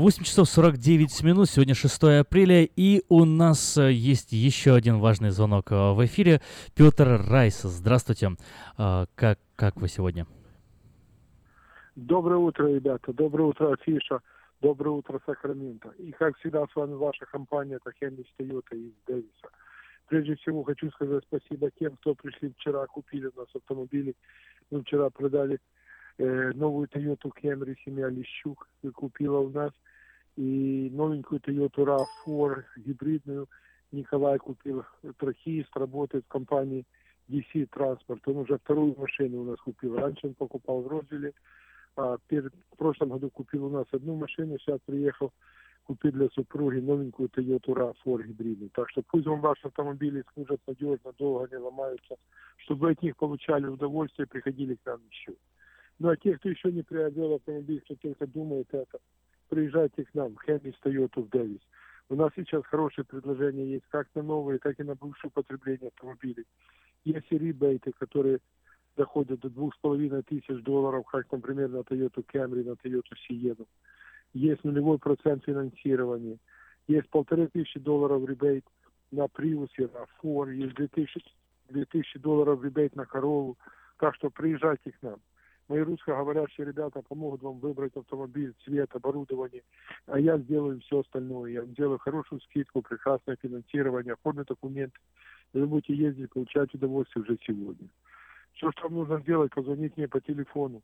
8 0.00 0.24
часов 0.24 0.48
49 0.48 1.22
минут, 1.24 1.50
сегодня 1.50 1.74
6 1.74 2.02
апреля, 2.20 2.64
и 2.64 3.02
у 3.10 3.26
нас 3.26 3.76
э, 3.76 3.92
есть 3.92 4.32
еще 4.32 4.74
один 4.74 4.98
важный 4.98 5.28
звонок 5.28 5.70
э, 5.72 5.92
в 5.92 6.02
эфире. 6.06 6.40
Петр 6.74 7.20
Райс, 7.28 7.60
здравствуйте. 7.60 8.30
А, 8.78 9.04
как, 9.14 9.38
как 9.56 9.76
вы 9.76 9.88
сегодня? 9.88 10.26
Доброе 11.96 12.38
утро, 12.38 12.68
ребята. 12.68 13.12
Доброе 13.12 13.48
утро, 13.50 13.74
Афиша. 13.74 14.20
Доброе 14.62 14.92
утро, 14.92 15.20
Сакраменто. 15.26 15.90
И 15.98 16.12
как 16.12 16.38
всегда 16.38 16.64
с 16.64 16.74
вами 16.74 16.94
ваша 16.94 17.26
компания, 17.26 17.74
это 17.74 17.92
Хенри 18.00 18.24
Тойота 18.38 18.76
из 18.76 18.92
Дэвиса. 19.06 19.50
Прежде 20.06 20.34
всего 20.36 20.64
хочу 20.64 20.90
сказать 20.92 21.22
спасибо 21.28 21.70
тем, 21.78 21.96
кто 21.96 22.14
пришли 22.14 22.54
вчера, 22.56 22.86
купили 22.86 23.26
у 23.26 23.38
нас 23.38 23.48
автомобили. 23.54 24.14
Мы 24.70 24.80
вчера 24.82 25.10
продали 25.10 25.58
э, 26.16 26.52
новую 26.54 26.88
Toyota 26.88 27.30
Camry, 27.42 27.76
семья 27.84 28.08
Лещук 28.08 28.66
купила 28.94 29.40
у 29.40 29.50
нас. 29.50 29.72
И 30.36 30.90
новенькую 30.92 31.40
Toyota 31.40 32.04
RAV4 32.26 32.64
гибридную 32.76 33.48
Николай 33.92 34.38
купил. 34.38 34.84
Трахист 35.18 35.76
работает 35.76 36.24
в 36.24 36.28
компании 36.28 36.86
DC 37.28 37.68
Transport. 37.70 38.20
Он 38.26 38.38
уже 38.38 38.58
вторую 38.58 38.94
машину 38.98 39.42
у 39.42 39.44
нас 39.44 39.60
купил. 39.60 39.96
Раньше 39.96 40.28
он 40.28 40.34
покупал 40.34 40.82
в 40.82 40.88
Розеле. 40.88 41.32
А 41.96 42.18
перед, 42.28 42.54
в 42.72 42.76
прошлом 42.76 43.10
году 43.10 43.30
купил 43.30 43.66
у 43.66 43.70
нас 43.70 43.86
одну 43.92 44.14
машину, 44.14 44.58
сейчас 44.58 44.78
приехал 44.86 45.32
купить 45.84 46.14
для 46.14 46.28
супруги 46.28 46.78
новенькую 46.78 47.28
Toyota 47.28 47.94
RAV4 48.04 48.28
гибридную. 48.28 48.70
Так 48.70 48.88
что 48.90 49.02
пусть 49.02 49.26
вам 49.26 49.40
ваши 49.40 49.66
автомобили 49.66 50.24
служат 50.34 50.60
надежно, 50.66 51.12
долго 51.18 51.48
не 51.50 51.56
ломаются, 51.56 52.16
чтобы 52.58 52.90
от 52.90 53.02
них 53.02 53.16
получали 53.16 53.66
удовольствие 53.66 54.26
и 54.26 54.28
приходили 54.28 54.76
к 54.76 54.86
нам 54.86 55.00
еще. 55.10 55.34
Ну 55.98 56.08
а 56.08 56.16
те, 56.16 56.36
кто 56.36 56.48
еще 56.48 56.70
не 56.70 56.82
приобрел 56.82 57.34
автомобиль, 57.34 57.80
кто 57.80 57.96
только 57.96 58.26
думает 58.26 58.68
это, 58.72 58.98
приезжайте 59.50 60.04
к 60.04 60.14
нам, 60.14 60.36
Хэмис 60.36 60.74
Toyota 60.82 61.22
в 61.22 61.28
Дэвис. 61.28 61.60
У 62.08 62.14
нас 62.14 62.30
сейчас 62.34 62.64
хорошие 62.64 63.04
предложения 63.04 63.66
есть 63.66 63.84
как 63.90 64.08
на 64.14 64.22
новые, 64.22 64.58
так 64.58 64.80
и 64.80 64.82
на 64.82 64.94
бывшее 64.94 65.28
употребление 65.28 65.88
автомобилей. 65.88 66.46
Есть 67.04 67.26
и 67.30 67.38
ребейты, 67.38 67.92
которые 67.92 68.40
доходят 68.96 69.40
до 69.40 69.50
двух 69.50 69.74
с 69.74 69.78
половиной 69.78 70.22
тысяч 70.22 70.62
долларов, 70.62 71.06
как, 71.06 71.30
например, 71.30 71.68
на 71.68 71.78
Toyota 71.80 72.24
Camry, 72.32 72.64
на 72.64 72.72
Toyota 72.72 73.14
Sienna 73.28 73.66
есть 74.32 74.64
нулевой 74.64 74.98
процент 74.98 75.44
финансирования, 75.44 76.38
есть 76.86 77.08
полторы 77.10 77.48
тысячи 77.48 77.78
долларов 77.80 78.28
ребейт 78.28 78.64
на 79.10 79.24
Prius 79.24 79.70
на 79.78 80.06
Ford, 80.22 80.52
есть 80.52 80.74
две 80.74 80.88
тысячи, 80.88 81.22
две 81.68 81.84
тысячи 81.84 82.18
долларов 82.18 82.62
ребейт 82.62 82.94
на 82.94 83.06
Корову. 83.06 83.56
Так 83.98 84.14
что 84.14 84.30
приезжайте 84.30 84.92
к 84.92 85.02
нам. 85.02 85.20
Мои 85.70 85.80
русскоговорящие 85.82 86.66
ребята 86.66 87.00
помогут 87.00 87.42
вам 87.42 87.60
выбрать 87.60 87.96
автомобиль, 87.96 88.52
цвет, 88.64 88.92
оборудование, 88.92 89.62
а 90.06 90.18
я 90.18 90.36
сделаю 90.38 90.80
все 90.80 90.98
остальное. 90.98 91.52
Я 91.52 91.64
сделаю 91.64 92.00
хорошую 92.00 92.40
скидку, 92.40 92.82
прекрасное 92.82 93.36
финансирование, 93.40 94.14
оформлю 94.14 94.44
документы. 94.44 94.98
Вы 95.52 95.68
будете 95.68 95.94
ездить, 95.94 96.32
получать 96.32 96.74
удовольствие 96.74 97.22
уже 97.22 97.38
сегодня. 97.46 97.86
Все, 98.54 98.72
что 98.72 98.88
вам 98.88 98.94
нужно 98.94 99.20
сделать, 99.20 99.54
позвонить 99.54 99.96
мне 99.96 100.08
по 100.08 100.20
телефону 100.20 100.82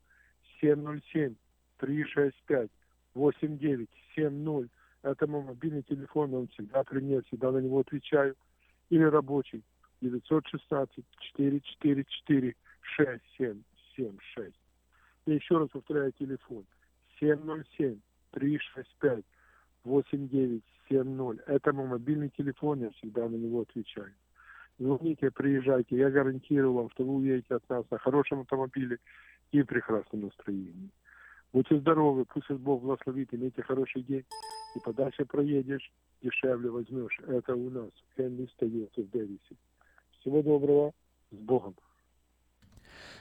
707 0.61 1.35
365 1.79 2.69
8970. 3.13 4.71
Это 5.03 5.27
мой 5.27 5.43
мобильный 5.43 5.83
телефон, 5.83 6.33
он 6.33 6.47
всегда 6.47 6.85
при 6.85 7.01
мне, 7.01 7.21
всегда 7.23 7.51
на 7.51 7.57
него 7.57 7.81
отвечаю. 7.81 8.37
Или 8.89 9.03
рабочий 9.03 9.65
916 9.99 11.03
444 11.35 12.55
6776. 12.79 14.55
Я 15.27 15.35
еще 15.35 15.57
раз 15.57 15.69
повторяю 15.69 16.13
телефон 16.13 16.65
707 17.19 17.99
365 18.31 19.25
8970. 19.83 21.43
Это 21.47 21.73
мой 21.73 21.87
мобильный 21.87 22.29
телефон, 22.29 22.79
я 22.79 22.89
всегда 22.91 23.27
на 23.27 23.35
него 23.35 23.61
отвечаю. 23.61 24.13
Звоните, 24.79 25.29
приезжайте, 25.31 25.97
я 25.97 26.09
гарантирую 26.09 26.73
вам, 26.73 26.89
что 26.91 27.03
вы 27.03 27.15
уедете 27.15 27.55
от 27.55 27.69
нас 27.69 27.83
на 27.91 27.97
хорошем 27.97 28.41
автомобиле 28.41 28.99
и 29.51 29.63
прекрасном 29.63 30.21
настроении. 30.21 30.91
Будьте 31.51 31.77
здоровы, 31.77 32.23
пусть 32.23 32.49
Бог 32.49 32.81
благословит, 32.83 33.33
имейте 33.33 33.61
хороший 33.63 34.03
день. 34.03 34.23
И 34.75 34.79
подальше 34.79 35.25
проедешь, 35.25 35.91
дешевле 36.21 36.69
возьмешь. 36.69 37.19
Это 37.27 37.53
у 37.53 37.69
нас. 37.69 37.89
Хенли 38.15 38.45
остается 38.45 39.01
в 39.01 39.09
Дэвисе. 39.09 39.57
Всего 40.19 40.41
доброго. 40.41 40.93
С 41.31 41.35
Богом. 41.35 41.75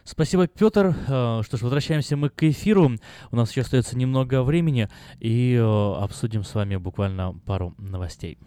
Спасибо, 0.06 0.46
Петр. 0.46 0.94
Э, 1.08 1.42
что 1.44 1.56
ж, 1.56 1.62
возвращаемся 1.62 2.16
мы 2.16 2.30
к 2.30 2.44
эфиру. 2.44 2.92
У 3.32 3.36
нас 3.36 3.50
еще 3.50 3.62
остается 3.62 3.98
немного 3.98 4.44
времени, 4.44 4.88
и 5.18 5.54
э, 5.54 5.60
обсудим 5.60 6.44
с 6.44 6.54
вами 6.54 6.76
буквально 6.76 7.34
пару 7.44 7.74
новостей. 7.76 8.38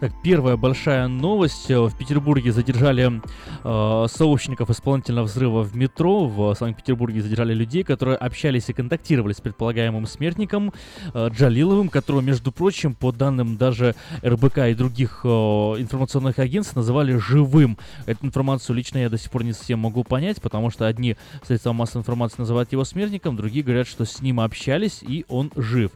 Так, 0.00 0.12
первая 0.22 0.56
большая 0.56 1.08
новость. 1.08 1.68
В 1.68 1.94
Петербурге 1.94 2.52
задержали 2.52 3.20
э, 3.62 4.06
сообщников 4.08 4.70
исполнительного 4.70 5.26
взрыва 5.26 5.60
в 5.60 5.76
метро. 5.76 6.26
В 6.26 6.54
Санкт-Петербурге 6.54 7.20
задержали 7.20 7.52
людей, 7.52 7.82
которые 7.82 8.16
общались 8.16 8.70
и 8.70 8.72
контактировали 8.72 9.34
с 9.34 9.42
предполагаемым 9.42 10.06
смертником 10.06 10.72
э, 11.12 11.28
Джалиловым, 11.28 11.90
которого, 11.90 12.22
между 12.22 12.50
прочим, 12.50 12.94
по 12.94 13.12
данным 13.12 13.58
даже 13.58 13.94
РБК 14.24 14.70
и 14.70 14.74
других 14.74 15.20
э, 15.22 15.28
информационных 15.28 16.38
агентств, 16.38 16.74
называли 16.76 17.18
живым. 17.18 17.76
Эту 18.06 18.24
информацию 18.24 18.76
лично 18.76 18.96
я 18.96 19.10
до 19.10 19.18
сих 19.18 19.30
пор 19.30 19.44
не 19.44 19.52
совсем 19.52 19.80
могу 19.80 20.02
понять, 20.02 20.40
потому 20.40 20.70
что 20.70 20.86
одни 20.86 21.16
средства 21.46 21.74
массовой 21.74 22.00
информации 22.00 22.36
называют 22.38 22.72
его 22.72 22.84
смертником, 22.84 23.36
другие 23.36 23.62
говорят, 23.62 23.86
что 23.86 24.06
с 24.06 24.22
ним 24.22 24.40
общались 24.40 25.00
и 25.02 25.26
он 25.28 25.52
жив. 25.56 25.90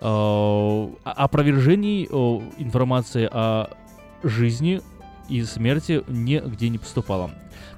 Э, 0.00 0.88
опровержений 1.02 2.04
э, 2.08 2.62
информации 2.62 3.28
о 3.28 3.47
жизни 4.22 4.80
и 5.28 5.42
смерти 5.44 6.02
нигде 6.08 6.68
не 6.68 6.78
поступало. 6.78 7.30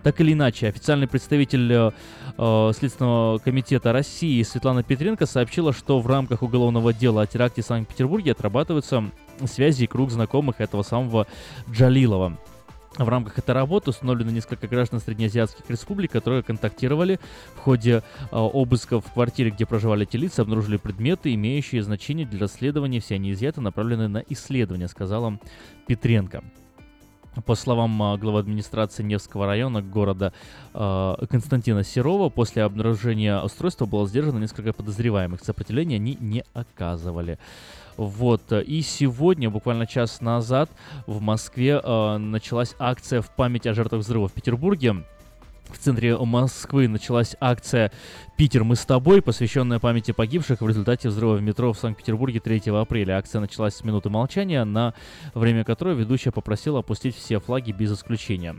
Так 0.03 0.21
или 0.21 0.33
иначе, 0.33 0.69
официальный 0.69 1.07
представитель 1.07 1.73
э, 1.73 1.91
э, 2.39 2.73
Следственного 2.75 3.39
комитета 3.39 3.93
России 3.93 4.43
Светлана 4.43 4.83
Петренко 4.83 5.27
сообщила, 5.27 5.73
что 5.73 6.01
в 6.01 6.07
рамках 6.07 6.43
уголовного 6.43 6.93
дела 6.93 7.23
о 7.23 7.27
теракте 7.27 7.63
в 7.63 7.67
Санкт-Петербурге 7.67 8.33
отрабатываются 8.33 9.05
связи 9.47 9.85
и 9.85 9.87
круг 9.87 10.11
знакомых 10.11 10.61
этого 10.61 10.83
самого 10.83 11.27
Джалилова. 11.71 12.39
В 13.01 13.09
рамках 13.09 13.39
этой 13.39 13.53
работы 13.53 13.91
установлены 13.91 14.31
несколько 14.31 14.69
граждан 14.69 15.01
среднеазиатских 15.01 15.71
республик, 15.71 16.13
которые 16.13 16.43
контактировали 16.43 17.19
в 17.55 17.61
ходе 17.61 18.03
э, 18.03 18.03
обысков 18.31 19.07
в 19.07 19.13
квартире, 19.15 19.49
где 19.51 19.65
проживали 19.65 20.07
эти 20.07 20.19
лица, 20.19 20.43
обнаружили 20.43 20.77
предметы, 20.77 21.33
имеющие 21.33 21.83
значение 21.83 22.27
для 22.27 22.41
расследования. 22.41 23.01
Все 23.01 23.15
они 23.15 23.33
изъяты, 23.33 23.63
направлены 23.63 24.09
на 24.09 24.19
исследование, 24.29 24.87
сказала 24.87 25.39
Петренко. 25.87 26.45
По 27.47 27.55
словам 27.55 28.03
э, 28.03 28.19
главы 28.19 28.41
администрации 28.41 29.03
Невского 29.03 29.47
района 29.47 29.81
города 29.81 30.35
э, 30.75 31.15
Константина 31.31 31.85
Серова, 31.85 32.29
после 32.29 32.65
обнаружения 32.65 33.41
устройства 33.41 33.87
было 33.87 34.07
сдержано 34.07 34.41
несколько 34.41 34.75
подозреваемых. 34.75 35.41
Сопротивления 35.43 35.97
они 35.97 36.19
не 36.21 36.45
оказывали. 36.53 37.39
Вот. 38.01 38.51
И 38.51 38.81
сегодня, 38.81 39.51
буквально 39.51 39.87
час 39.87 40.23
назад, 40.23 40.71
в 41.07 41.21
Москве 41.21 41.79
э, 41.85 42.17
началась 42.17 42.75
акция 42.79 43.21
в 43.21 43.29
память 43.29 43.67
о 43.67 43.75
жертвах 43.75 44.01
взрыва 44.01 44.27
в 44.27 44.33
Петербурге. 44.33 45.05
в 45.69 45.77
центре 45.77 46.17
Москвы 46.17 46.89
началась 46.89 47.37
акция 47.41 47.93
«Питер, 48.39 48.65
мы 48.65 48.77
с 48.77 48.87
тобой», 48.87 49.21
посвященная 49.21 49.81
памяти 49.81 50.13
погибших 50.13 50.63
в 50.63 50.67
результате 50.67 51.11
взрыва 51.11 51.35
в 51.35 51.43
метро 51.43 51.75
в 51.75 51.79
Санкт-Петербурге 51.79 52.41
3 52.41 52.71
апреля. 52.71 53.19
Акция 53.19 53.43
началась 53.43 53.75
с 53.75 53.85
минуты 53.85 54.09
молчания, 54.09 54.65
на 54.65 54.95
время 55.35 55.63
которой 55.63 55.95
ведущая 55.95 56.31
попросила 56.31 56.79
опустить 56.79 57.15
все 57.15 57.39
флаги 57.39 57.73
без 57.73 57.93
исключения. 57.93 58.57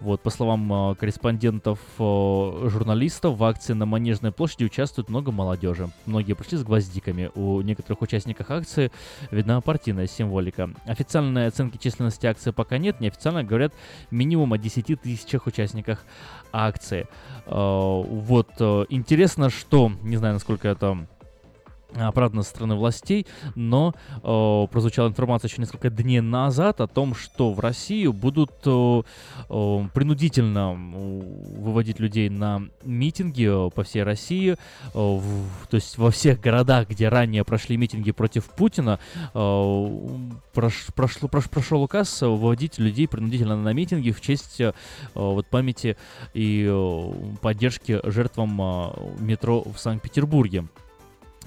Вот, 0.00 0.20
по 0.20 0.30
словам 0.30 0.92
э, 0.92 0.94
корреспондентов, 0.94 1.80
э, 1.98 2.68
журналистов, 2.68 3.36
в 3.36 3.44
акции 3.44 3.72
на 3.72 3.84
Манежной 3.84 4.30
площади 4.30 4.64
участвует 4.64 5.08
много 5.08 5.32
молодежи. 5.32 5.90
Многие 6.06 6.34
пришли 6.34 6.58
с 6.58 6.62
гвоздиками. 6.62 7.30
У 7.34 7.60
некоторых 7.62 8.00
участников 8.02 8.50
акции 8.50 8.92
видна 9.30 9.60
партийная 9.60 10.06
символика. 10.06 10.70
Официальной 10.86 11.48
оценки 11.48 11.78
численности 11.78 12.26
акции 12.26 12.52
пока 12.52 12.78
нет. 12.78 13.00
Неофициально 13.00 13.42
говорят 13.42 13.74
минимум 14.10 14.52
о 14.52 14.58
10 14.58 15.00
тысячах 15.00 15.46
участниках 15.46 16.04
акции. 16.52 17.08
Э, 17.46 17.52
вот, 17.52 18.50
э, 18.60 18.84
интересно, 18.90 19.50
что, 19.50 19.90
не 20.02 20.16
знаю, 20.16 20.34
насколько 20.34 20.68
это 20.68 21.06
оправдано 21.94 22.42
со 22.42 22.50
стороны 22.50 22.74
властей, 22.74 23.26
но 23.54 23.94
э, 24.22 24.66
прозвучала 24.70 25.08
информация 25.08 25.48
еще 25.48 25.60
несколько 25.60 25.90
дней 25.90 26.20
назад 26.20 26.80
о 26.80 26.86
том, 26.86 27.14
что 27.14 27.52
в 27.52 27.60
Россию 27.60 28.12
будут 28.12 28.52
э, 28.66 29.02
э, 29.48 29.88
принудительно 29.94 30.72
выводить 30.72 31.98
людей 31.98 32.28
на 32.28 32.62
митинги 32.84 33.70
по 33.70 33.82
всей 33.84 34.02
России, 34.02 34.52
э, 34.52 34.56
в, 34.94 35.66
то 35.68 35.76
есть 35.76 35.96
во 35.98 36.10
всех 36.10 36.40
городах, 36.40 36.88
где 36.88 37.08
ранее 37.08 37.44
прошли 37.44 37.76
митинги 37.76 38.12
против 38.12 38.44
Путина, 38.44 38.98
э, 39.32 39.86
прош, 40.52 40.86
прошло, 40.94 41.28
прош, 41.28 41.48
прошел 41.48 41.82
указ 41.82 42.20
выводить 42.20 42.78
людей 42.78 43.08
принудительно 43.08 43.56
на 43.56 43.72
митинги 43.72 44.10
в 44.10 44.20
честь 44.20 44.60
э, 44.60 44.72
вот, 45.14 45.46
памяти 45.46 45.96
и 46.34 46.66
э, 46.68 47.12
поддержки 47.40 48.00
жертвам 48.04 48.60
э, 48.60 48.90
метро 49.20 49.62
в 49.62 49.78
Санкт-Петербурге. 49.78 50.64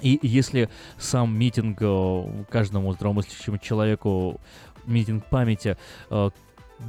И 0.02 0.18
если 0.22 0.68
сам 0.98 1.38
митинг 1.38 1.78
э, 1.80 2.44
каждому 2.50 2.92
здравомыслящему 2.92 3.58
человеку, 3.58 4.40
митинг 4.84 5.24
памяти, 5.26 5.76
э, 6.10 6.30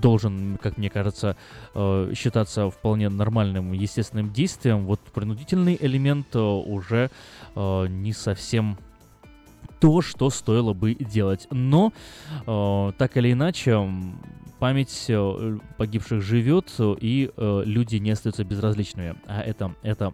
должен, 0.01 0.57
как 0.57 0.79
мне 0.79 0.89
кажется, 0.89 1.37
э, 1.75 2.11
считаться 2.15 2.71
вполне 2.71 3.09
нормальным, 3.09 3.71
естественным 3.73 4.33
действием, 4.33 4.85
вот 4.85 4.99
принудительный 4.99 5.77
элемент 5.79 6.35
уже 6.35 7.11
не 7.55 8.13
совсем 8.13 8.79
то, 9.79 10.01
что 10.01 10.31
стоило 10.31 10.73
бы 10.73 10.95
делать. 10.95 11.47
Но, 11.51 11.93
так 12.97 13.17
или 13.17 13.33
иначе, 13.33 13.87
память 14.57 15.11
погибших 15.77 16.23
живет, 16.23 16.73
и 16.79 17.31
люди 17.37 17.97
не 17.97 18.11
остаются 18.11 18.43
безразличными. 18.43 19.15
А 19.27 19.41
это, 19.41 19.75
это, 19.83 20.11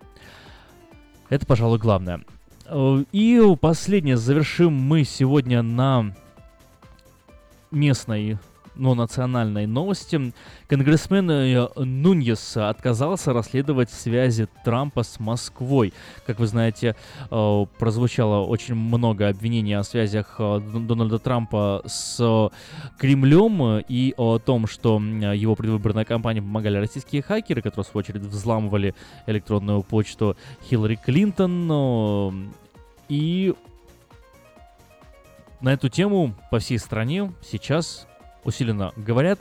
это, 1.29 1.45
пожалуй, 1.45 1.79
главное. 1.79 2.21
Э, 2.69 3.03
и 3.11 3.55
последнее 3.59 4.17
завершим 4.17 4.73
мы 4.73 5.03
сегодня 5.03 5.61
на 5.61 6.15
местной 7.71 8.37
но 8.79 8.95
национальной 8.95 9.67
новости. 9.67 10.33
Конгрессмен 10.67 11.29
э, 11.29 11.67
Нуньес 11.75 12.57
отказался 12.57 13.33
расследовать 13.33 13.91
связи 13.91 14.47
Трампа 14.63 15.03
с 15.03 15.19
Москвой. 15.19 15.93
Как 16.25 16.39
вы 16.39 16.47
знаете, 16.47 16.95
э, 17.29 17.65
прозвучало 17.77 18.45
очень 18.45 18.75
много 18.75 19.27
обвинений 19.27 19.73
о 19.73 19.83
связях 19.83 20.39
Дональда 20.39 21.19
Трампа 21.19 21.83
с 21.85 22.49
Кремлем 22.97 23.83
и 23.87 24.13
о 24.17 24.39
том, 24.39 24.67
что 24.67 24.99
его 24.99 25.55
предвыборная 25.55 26.05
кампания 26.05 26.41
помогали 26.41 26.77
российские 26.77 27.21
хакеры, 27.21 27.61
которые, 27.61 27.85
в 27.85 27.87
свою 27.87 28.03
очередь, 28.03 28.21
взламывали 28.21 28.95
электронную 29.27 29.83
почту 29.83 30.35
Хиллари 30.63 30.95
Клинтон. 30.95 32.53
И 33.09 33.53
на 35.61 35.73
эту 35.73 35.89
тему 35.89 36.35
по 36.51 36.59
всей 36.59 36.79
стране 36.79 37.33
сейчас 37.41 38.07
усиленно 38.43 38.91
говорят, 38.95 39.39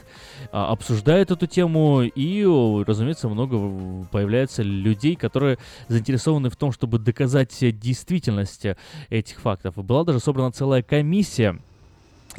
а, 0.53 0.71
обсуждают 0.71 1.31
эту 1.31 1.47
тему, 1.47 2.03
и, 2.03 2.45
разумеется, 2.87 3.29
много 3.29 4.07
появляется 4.11 4.63
людей, 4.63 5.17
которые 5.17 5.59
заинтересованы 5.89 6.51
в 6.51 6.57
том, 6.57 6.73
чтобы 6.73 6.99
доказать 6.99 7.57
действительность 7.79 8.67
этих 9.11 9.41
фактов. 9.41 9.75
Была 9.77 10.05
даже 10.05 10.21
собрана 10.21 10.53
целая 10.53 10.83
комиссия, 10.83 11.59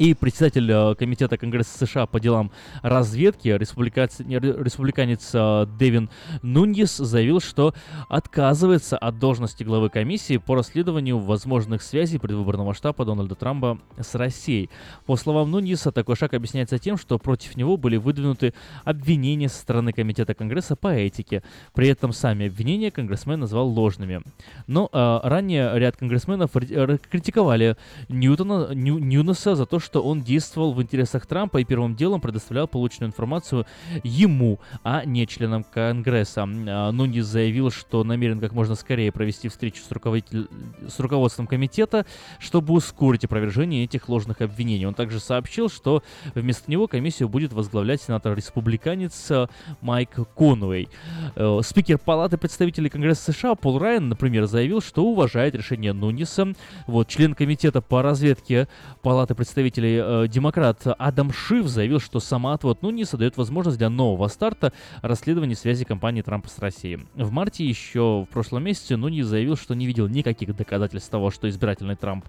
и 0.00 0.14
председатель 0.14 0.68
э, 0.72 0.94
Комитета 0.94 1.36
Конгресса 1.36 1.86
США 1.86 2.06
по 2.06 2.20
делам 2.20 2.50
разведки, 2.80 3.48
республиканец 3.48 5.30
э, 5.34 5.66
Дэвин 5.78 6.08
Нуньес, 6.40 6.96
заявил, 6.96 7.40
что 7.40 7.74
отказывается 8.08 8.96
от 8.96 9.18
должности 9.18 9.62
главы 9.62 9.90
комиссии 9.90 10.38
по 10.38 10.54
расследованию 10.54 11.18
возможных 11.18 11.82
связей 11.82 12.16
предвыборного 12.18 12.72
штаба 12.72 13.04
Дональда 13.04 13.34
Трампа 13.34 13.78
с 13.98 14.14
Россией. 14.14 14.70
По 15.04 15.16
словам 15.16 15.50
Нуньеса, 15.50 15.92
такой 15.92 16.16
шаг 16.16 16.32
объясняется 16.32 16.78
тем, 16.78 16.96
что 16.96 17.18
против 17.18 17.54
него 17.56 17.76
были 17.76 17.98
выдвинуты 17.98 18.54
обвинения 18.84 19.50
со 19.50 19.60
стороны 19.60 19.92
Комитета 19.92 20.32
Конгресса 20.32 20.76
по 20.76 20.88
этике. 20.88 21.42
При 21.74 21.88
этом 21.88 22.14
сами 22.14 22.46
обвинения 22.46 22.90
конгрессмен 22.90 23.40
назвал 23.40 23.68
ложными. 23.68 24.22
Но 24.66 24.88
э, 24.90 25.20
ранее 25.24 25.78
ряд 25.78 25.98
конгрессменов 25.98 26.52
критиковали 26.52 27.76
Ньютона, 28.08 28.72
Нью, 28.72 28.96
Ньюнеса 28.98 29.56
за 29.56 29.66
то, 29.66 29.78
что 29.78 29.89
что 29.90 30.02
он 30.02 30.22
действовал 30.22 30.72
в 30.72 30.80
интересах 30.80 31.26
Трампа 31.26 31.58
и 31.58 31.64
первым 31.64 31.96
делом 31.96 32.20
предоставлял 32.20 32.68
полученную 32.68 33.08
информацию 33.08 33.66
ему, 34.04 34.60
а 34.84 35.04
не 35.04 35.26
членам 35.26 35.64
Конгресса. 35.64 36.44
А, 36.44 36.92
Нунис 36.92 37.26
заявил, 37.26 37.72
что 37.72 38.04
намерен 38.04 38.38
как 38.38 38.52
можно 38.52 38.76
скорее 38.76 39.10
провести 39.10 39.48
встречу 39.48 39.82
с, 39.82 39.90
руководитель... 39.90 40.48
с 40.86 41.00
руководством 41.00 41.48
комитета, 41.48 42.06
чтобы 42.38 42.72
ускорить 42.72 43.24
опровержение 43.24 43.82
этих 43.82 44.08
ложных 44.08 44.42
обвинений. 44.42 44.86
Он 44.86 44.94
также 44.94 45.18
сообщил, 45.18 45.68
что 45.68 46.04
вместо 46.36 46.70
него 46.70 46.86
комиссию 46.86 47.28
будет 47.28 47.52
возглавлять 47.52 48.00
сенатор-республиканец 48.00 49.28
э, 49.32 49.48
Майк 49.80 50.14
Конуэй. 50.36 50.88
Э, 51.34 51.60
спикер 51.64 51.98
Палаты 51.98 52.38
представителей 52.38 52.90
Конгресса 52.90 53.32
США 53.32 53.56
Пол 53.56 53.80
Райан, 53.80 54.08
например, 54.08 54.46
заявил, 54.46 54.80
что 54.80 55.04
уважает 55.04 55.56
решение 55.56 55.92
Нуниса. 55.92 56.52
Вот, 56.86 57.08
член 57.08 57.34
комитета 57.34 57.80
по 57.80 58.02
разведке 58.02 58.68
Палаты 59.02 59.34
представителей 59.34 59.79
представителей 59.80 60.24
э, 60.24 60.28
демократ 60.28 60.82
Адам 60.98 61.32
Шиф 61.32 61.66
заявил, 61.66 62.00
что 62.00 62.20
сама 62.20 62.54
отвод 62.54 62.82
Нуниса 62.82 63.16
дает 63.16 63.36
возможность 63.36 63.78
для 63.78 63.88
нового 63.88 64.28
старта 64.28 64.72
расследования 65.02 65.56
связи 65.56 65.84
компании 65.84 66.22
Трампа 66.22 66.48
с 66.48 66.58
Россией. 66.58 67.00
В 67.14 67.30
марте 67.30 67.64
еще 67.64 68.26
в 68.28 68.32
прошлом 68.32 68.64
месяце 68.64 68.96
Нунис 68.96 69.26
заявил, 69.26 69.56
что 69.56 69.74
не 69.74 69.86
видел 69.86 70.08
никаких 70.08 70.54
доказательств 70.54 71.10
того, 71.10 71.30
что 71.30 71.48
избирательный 71.48 71.96
Трамп, 71.96 72.24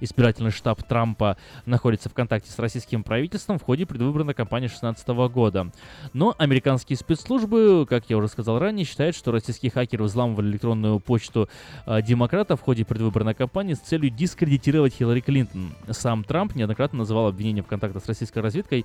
избирательный 0.00 0.50
штаб 0.50 0.82
Трампа 0.82 1.36
находится 1.66 2.08
в 2.08 2.14
контакте 2.14 2.50
с 2.50 2.58
российским 2.58 3.02
правительством 3.02 3.58
в 3.58 3.62
ходе 3.62 3.86
предвыборной 3.86 4.34
кампании 4.34 4.68
2016 4.68 5.08
года. 5.32 5.70
Но 6.12 6.34
американские 6.38 6.96
спецслужбы, 6.96 7.86
как 7.88 8.08
я 8.08 8.16
уже 8.16 8.28
сказал 8.28 8.58
ранее, 8.58 8.84
считают, 8.84 9.16
что 9.16 9.32
российские 9.32 9.70
хакеры 9.70 10.04
взламывали 10.04 10.50
электронную 10.50 11.00
почту 11.00 11.48
э, 11.86 12.02
демократа 12.02 12.56
в 12.56 12.62
ходе 12.62 12.84
предвыборной 12.84 13.34
кампании 13.34 13.74
с 13.74 13.80
целью 13.80 14.10
дискредитировать 14.10 14.94
Хиллари 14.94 15.20
Клинтон. 15.20 15.74
Сам 15.90 16.24
Трамп 16.24 16.54
неоднократно 16.54 16.93
называл 16.94 17.26
обвинения 17.28 17.62
в 17.62 17.66
контактах 17.66 18.02
с 18.04 18.08
российской 18.08 18.40
разведкой 18.40 18.84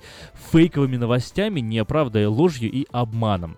фейковыми 0.52 0.96
новостями, 0.96 1.60
неправдой, 1.60 2.26
ложью 2.26 2.70
и 2.70 2.86
обманом. 2.92 3.56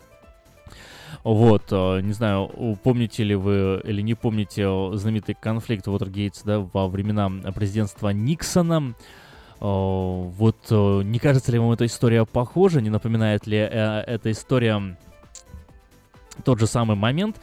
Вот, 1.25 1.65
э, 1.71 2.01
не 2.01 2.13
знаю, 2.13 2.51
помните 2.83 3.23
ли 3.23 3.35
вы 3.35 3.81
или 3.85 4.03
не 4.03 4.15
помните 4.15 4.67
знаменитый 4.95 5.37
конфликт 5.41 5.87
Уотергейтс, 5.87 6.43
да, 6.43 6.61
во 6.61 6.89
времена 6.89 7.31
президентства 7.55 8.09
Никсона. 8.09 8.89
Э, 8.89 8.93
вот, 9.61 10.57
э, 10.71 11.03
не 11.05 11.19
кажется 11.19 11.53
ли 11.53 11.59
вам 11.59 11.73
эта 11.73 11.87
история 11.87 12.25
похожа, 12.25 12.81
не 12.81 12.91
напоминает 12.91 13.47
ли 13.47 13.57
эта 13.57 14.33
история 14.33 14.97
тот 16.45 16.59
же 16.59 16.67
самый 16.67 16.97
момент, 16.97 17.37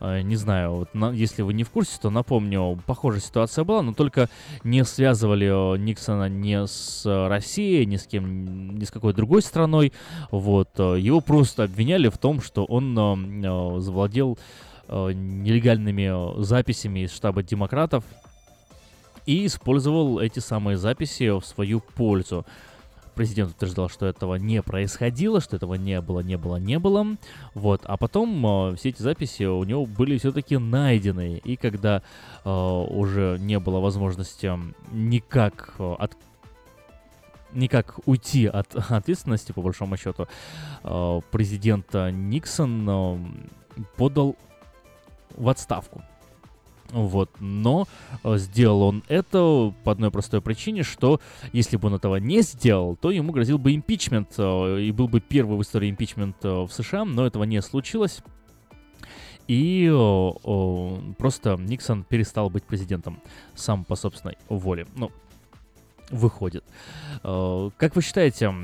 э, 0.00 0.22
не 0.22 0.36
знаю, 0.36 0.72
вот 0.72 0.94
на, 0.94 1.12
если 1.12 1.42
вы 1.42 1.54
не 1.54 1.64
в 1.64 1.70
курсе, 1.70 1.98
то 2.00 2.10
напомню, 2.10 2.78
похожая 2.86 3.20
ситуация 3.20 3.64
была, 3.64 3.82
но 3.82 3.94
только 3.94 4.28
не 4.64 4.84
связывали 4.84 5.74
э, 5.74 5.78
Никсона 5.78 6.28
ни 6.28 6.66
с 6.66 7.02
Россией, 7.28 7.86
ни 7.86 7.96
с 7.96 8.06
кем, 8.06 8.78
ни 8.78 8.84
с 8.84 8.90
какой 8.90 9.14
другой 9.14 9.42
страной, 9.42 9.92
вот, 10.30 10.70
э, 10.78 10.98
его 10.98 11.20
просто 11.20 11.64
обвиняли 11.64 12.08
в 12.08 12.18
том, 12.18 12.40
что 12.40 12.64
он 12.64 12.92
завладел 13.82 14.38
нелегальными 14.88 16.42
записями 16.42 17.00
из 17.00 17.14
штаба 17.14 17.42
демократов 17.42 18.04
и 19.26 19.46
использовал 19.46 20.18
эти 20.18 20.40
самые 20.40 20.76
записи 20.76 21.30
в 21.30 21.44
свою 21.44 21.80
пользу. 21.80 22.44
Президент 23.14 23.50
утверждал, 23.50 23.88
что 23.88 24.06
этого 24.06 24.36
не 24.36 24.62
происходило, 24.62 25.40
что 25.40 25.56
этого 25.56 25.74
не 25.74 26.00
было, 26.00 26.20
не 26.20 26.36
было, 26.36 26.56
не 26.56 26.78
было. 26.78 27.06
Вот. 27.54 27.82
А 27.84 27.96
потом 27.96 28.70
э, 28.70 28.76
все 28.76 28.88
эти 28.88 29.02
записи 29.02 29.44
у 29.44 29.62
него 29.64 29.84
были 29.84 30.16
все-таки 30.18 30.56
найдены. 30.56 31.40
И 31.44 31.56
когда 31.56 32.02
э, 32.44 32.50
уже 32.50 33.36
не 33.38 33.58
было 33.58 33.80
возможности 33.80 34.50
никак 34.92 35.74
э, 35.78 35.94
от 35.98 36.16
никак 37.52 38.00
уйти 38.06 38.46
от 38.46 38.74
ответственности, 38.90 39.52
по 39.52 39.60
большому 39.60 39.96
счету, 39.96 40.26
э, 40.82 41.20
президент 41.30 41.92
Никсон 41.92 42.88
э, 42.88 43.18
подал 43.96 44.36
в 45.36 45.48
отставку. 45.48 46.02
Вот. 46.92 47.30
Но 47.40 47.88
э, 48.22 48.36
сделал 48.36 48.82
он 48.82 49.02
это 49.08 49.74
по 49.82 49.92
одной 49.92 50.10
простой 50.10 50.42
причине, 50.42 50.82
что 50.82 51.20
если 51.52 51.76
бы 51.76 51.88
он 51.88 51.94
этого 51.94 52.16
не 52.16 52.42
сделал, 52.42 52.96
то 52.96 53.10
ему 53.10 53.32
грозил 53.32 53.58
бы 53.58 53.74
импичмент, 53.74 54.34
э, 54.36 54.80
и 54.80 54.92
был 54.92 55.08
бы 55.08 55.20
первый 55.20 55.56
в 55.56 55.62
истории 55.62 55.90
импичмент 55.90 56.36
э, 56.44 56.48
в 56.48 56.70
США, 56.70 57.04
но 57.04 57.26
этого 57.26 57.44
не 57.44 57.60
случилось. 57.62 58.22
И 59.48 59.90
о, 59.92 60.36
о, 60.44 60.98
просто 61.18 61.56
Никсон 61.56 62.04
перестал 62.04 62.48
быть 62.48 62.64
президентом 62.64 63.20
сам 63.54 63.84
по 63.84 63.96
собственной 63.96 64.36
воле. 64.48 64.86
Ну, 64.94 65.10
выходит. 66.10 66.64
Как 67.22 67.96
вы 67.96 68.02
считаете, 68.02 68.54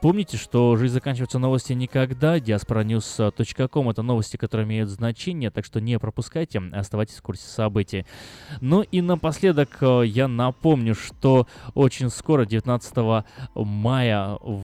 помните, 0.00 0.38
что 0.38 0.74
жизнь 0.76 0.94
заканчивается 0.94 1.38
новости 1.38 1.74
никогда. 1.74 2.38
diasporanews.com 2.38 3.90
это 3.90 4.02
новости, 4.02 4.38
которые 4.38 4.66
имеют 4.66 4.88
значение, 4.88 5.50
так 5.50 5.66
что 5.66 5.82
не 5.82 5.98
пропускайте, 5.98 6.62
оставайтесь 6.72 7.16
в 7.16 7.22
курсе 7.22 7.46
событий. 7.46 8.06
Ну 8.62 8.80
и 8.80 9.02
напоследок 9.02 9.78
я 9.82 10.28
напомню, 10.28 10.94
что 10.94 11.46
очень 11.74 12.08
скоро, 12.08 12.46
19 12.46 13.24
мая 13.54 14.38